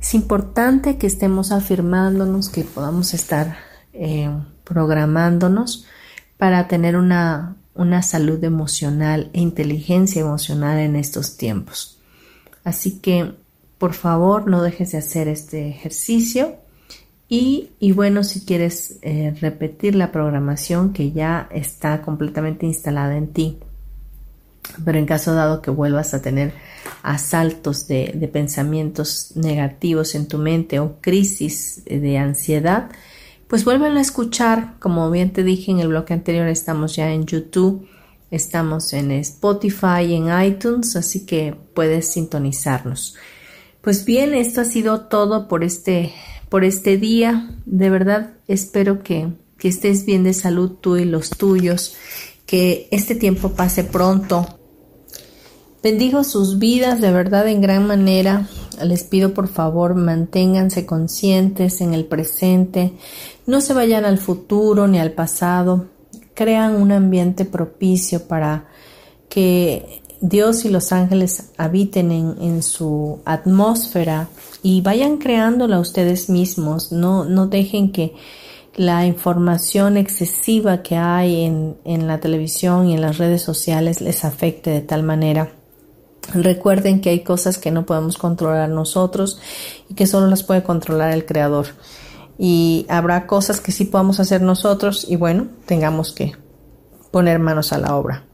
Es 0.00 0.14
importante 0.14 0.96
que 0.96 1.06
estemos 1.06 1.52
afirmándonos, 1.52 2.48
que 2.48 2.64
podamos 2.64 3.12
estar 3.12 3.58
eh, 3.92 4.30
programándonos 4.64 5.84
para 6.38 6.66
tener 6.66 6.96
una, 6.96 7.56
una 7.74 8.00
salud 8.00 8.42
emocional 8.42 9.28
e 9.34 9.42
inteligencia 9.42 10.22
emocional 10.22 10.78
en 10.78 10.96
estos 10.96 11.36
tiempos. 11.36 12.00
Así 12.64 13.00
que, 13.00 13.34
por 13.76 13.92
favor, 13.92 14.48
no 14.48 14.62
dejes 14.62 14.92
de 14.92 14.98
hacer 14.98 15.28
este 15.28 15.68
ejercicio. 15.68 16.56
Y, 17.28 17.68
bueno, 17.94 18.24
si 18.24 18.46
quieres 18.46 18.98
eh, 19.02 19.36
repetir 19.42 19.94
la 19.94 20.10
programación 20.10 20.94
que 20.94 21.12
ya 21.12 21.48
está 21.50 22.00
completamente 22.00 22.64
instalada 22.64 23.18
en 23.18 23.28
ti, 23.28 23.58
pero 24.84 24.98
en 24.98 25.06
caso 25.06 25.34
dado 25.34 25.62
que 25.62 25.70
vuelvas 25.70 26.14
a 26.14 26.22
tener 26.22 26.52
asaltos 27.02 27.86
de, 27.88 28.30
pensamientos 28.32 29.32
negativos 29.34 30.14
en 30.14 30.28
tu 30.28 30.38
mente 30.38 30.78
o 30.78 30.96
crisis 31.00 31.82
de 31.84 32.18
ansiedad, 32.18 32.90
pues 33.48 33.64
vuélvelo 33.64 33.98
a 33.98 34.02
escuchar. 34.02 34.74
Como 34.78 35.10
bien 35.10 35.32
te 35.32 35.42
dije 35.42 35.70
en 35.70 35.80
el 35.80 35.88
bloque 35.88 36.14
anterior, 36.14 36.46
estamos 36.48 36.96
ya 36.96 37.12
en 37.12 37.26
YouTube, 37.26 37.88
estamos 38.30 38.92
en 38.92 39.10
Spotify 39.12 40.14
en 40.14 40.42
iTunes, 40.42 40.96
así 40.96 41.26
que 41.26 41.56
puedes 41.74 42.12
sintonizarnos. 42.12 43.16
Pues 43.80 44.04
bien, 44.04 44.34
esto 44.34 44.60
ha 44.60 44.64
sido 44.64 45.06
todo 45.06 45.48
por 45.48 45.64
este, 45.64 46.12
por 46.48 46.64
este 46.64 46.96
día. 46.98 47.50
De 47.64 47.90
verdad, 47.90 48.34
espero 48.46 49.02
que 49.02 49.28
que 49.60 49.68
estés 49.68 50.06
bien 50.06 50.24
de 50.24 50.34
salud 50.34 50.72
tú 50.80 50.96
y 50.96 51.04
los 51.04 51.30
tuyos, 51.30 51.94
que 52.46 52.88
este 52.90 53.14
tiempo 53.14 53.50
pase 53.50 53.84
pronto. 53.84 54.58
Bendigo 55.82 56.24
sus 56.24 56.58
vidas 56.58 57.00
de 57.00 57.10
verdad 57.10 57.48
en 57.48 57.62
gran 57.62 57.86
manera. 57.86 58.46
Les 58.84 59.02
pido 59.02 59.32
por 59.32 59.48
favor 59.48 59.94
manténganse 59.94 60.84
conscientes 60.84 61.80
en 61.80 61.94
el 61.94 62.04
presente, 62.04 62.92
no 63.46 63.62
se 63.62 63.72
vayan 63.72 64.04
al 64.04 64.18
futuro 64.18 64.88
ni 64.88 64.98
al 64.98 65.12
pasado, 65.12 65.86
crean 66.34 66.76
un 66.76 66.92
ambiente 66.92 67.46
propicio 67.46 68.28
para 68.28 68.68
que 69.30 70.02
Dios 70.20 70.66
y 70.66 70.68
los 70.68 70.92
ángeles 70.92 71.50
habiten 71.56 72.10
en, 72.12 72.62
su 72.62 73.20
atmósfera 73.24 74.28
y 74.62 74.82
vayan 74.82 75.16
creándola 75.16 75.80
ustedes 75.80 76.28
mismos, 76.28 76.92
no, 76.92 77.24
no 77.24 77.46
dejen 77.46 77.90
que 77.90 78.14
la 78.76 79.06
información 79.06 79.96
excesiva 79.96 80.82
que 80.82 80.96
hay 80.96 81.44
en, 81.44 81.76
en 81.84 82.06
la 82.06 82.20
televisión 82.20 82.86
y 82.86 82.94
en 82.94 83.00
las 83.00 83.16
redes 83.16 83.40
sociales 83.40 84.02
les 84.02 84.26
afecte 84.26 84.70
de 84.70 84.80
tal 84.82 85.02
manera. 85.02 85.59
Recuerden 86.34 87.00
que 87.00 87.10
hay 87.10 87.20
cosas 87.20 87.58
que 87.58 87.70
no 87.70 87.86
podemos 87.86 88.18
controlar 88.18 88.68
nosotros 88.68 89.40
y 89.88 89.94
que 89.94 90.06
solo 90.06 90.26
las 90.26 90.42
puede 90.42 90.62
controlar 90.62 91.12
el 91.12 91.26
Creador. 91.26 91.66
Y 92.38 92.86
habrá 92.88 93.26
cosas 93.26 93.60
que 93.60 93.72
sí 93.72 93.84
podamos 93.84 94.20
hacer 94.20 94.40
nosotros 94.40 95.04
y 95.08 95.16
bueno, 95.16 95.48
tengamos 95.66 96.12
que 96.12 96.32
poner 97.10 97.38
manos 97.38 97.72
a 97.72 97.78
la 97.78 97.96
obra. 97.96 98.24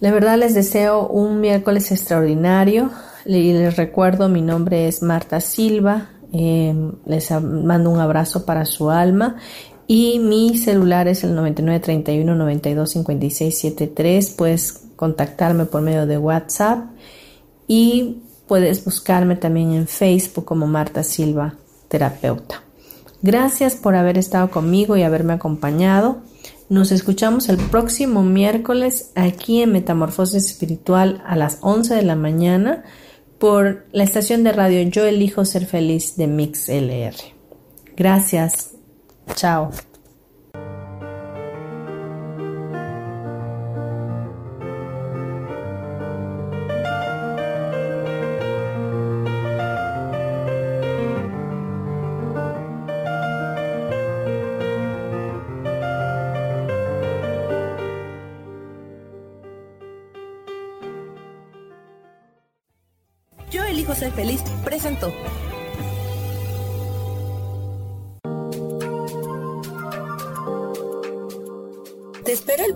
La 0.00 0.10
verdad 0.10 0.36
les 0.36 0.54
deseo 0.54 1.06
un 1.06 1.40
miércoles 1.40 1.92
extraordinario 1.92 2.90
y 3.24 3.52
les 3.52 3.76
recuerdo 3.76 4.28
mi 4.28 4.42
nombre 4.42 4.88
es 4.88 5.00
Marta 5.00 5.40
Silva, 5.40 6.10
em, 6.32 6.92
les 7.06 7.30
mando 7.30 7.88
un 7.88 8.00
abrazo 8.00 8.44
para 8.44 8.64
su 8.66 8.90
alma 8.90 9.36
y 9.86 10.18
mi 10.18 10.58
celular 10.58 11.06
es 11.06 11.22
el 11.22 11.34
9931 11.34 12.34
92 12.34 12.96
Puedes 14.36 14.82
contactarme 15.02 15.64
por 15.64 15.82
medio 15.82 16.06
de 16.06 16.16
WhatsApp 16.16 16.84
y 17.66 18.18
puedes 18.46 18.84
buscarme 18.84 19.34
también 19.34 19.72
en 19.72 19.88
Facebook 19.88 20.44
como 20.44 20.68
Marta 20.68 21.02
Silva, 21.02 21.56
terapeuta. 21.88 22.62
Gracias 23.20 23.74
por 23.74 23.96
haber 23.96 24.16
estado 24.16 24.52
conmigo 24.52 24.96
y 24.96 25.02
haberme 25.02 25.32
acompañado. 25.32 26.18
Nos 26.68 26.92
escuchamos 26.92 27.48
el 27.48 27.56
próximo 27.56 28.22
miércoles 28.22 29.10
aquí 29.16 29.62
en 29.62 29.72
Metamorfosis 29.72 30.46
Espiritual 30.46 31.20
a 31.26 31.34
las 31.34 31.58
11 31.62 31.96
de 31.96 32.02
la 32.02 32.14
mañana 32.14 32.84
por 33.40 33.86
la 33.90 34.04
estación 34.04 34.44
de 34.44 34.52
radio 34.52 34.82
Yo 34.82 35.04
elijo 35.04 35.44
ser 35.44 35.66
feliz 35.66 36.14
de 36.16 36.28
Mix 36.28 36.68
LR. 36.68 37.16
Gracias. 37.96 38.70
Chao. 39.34 39.72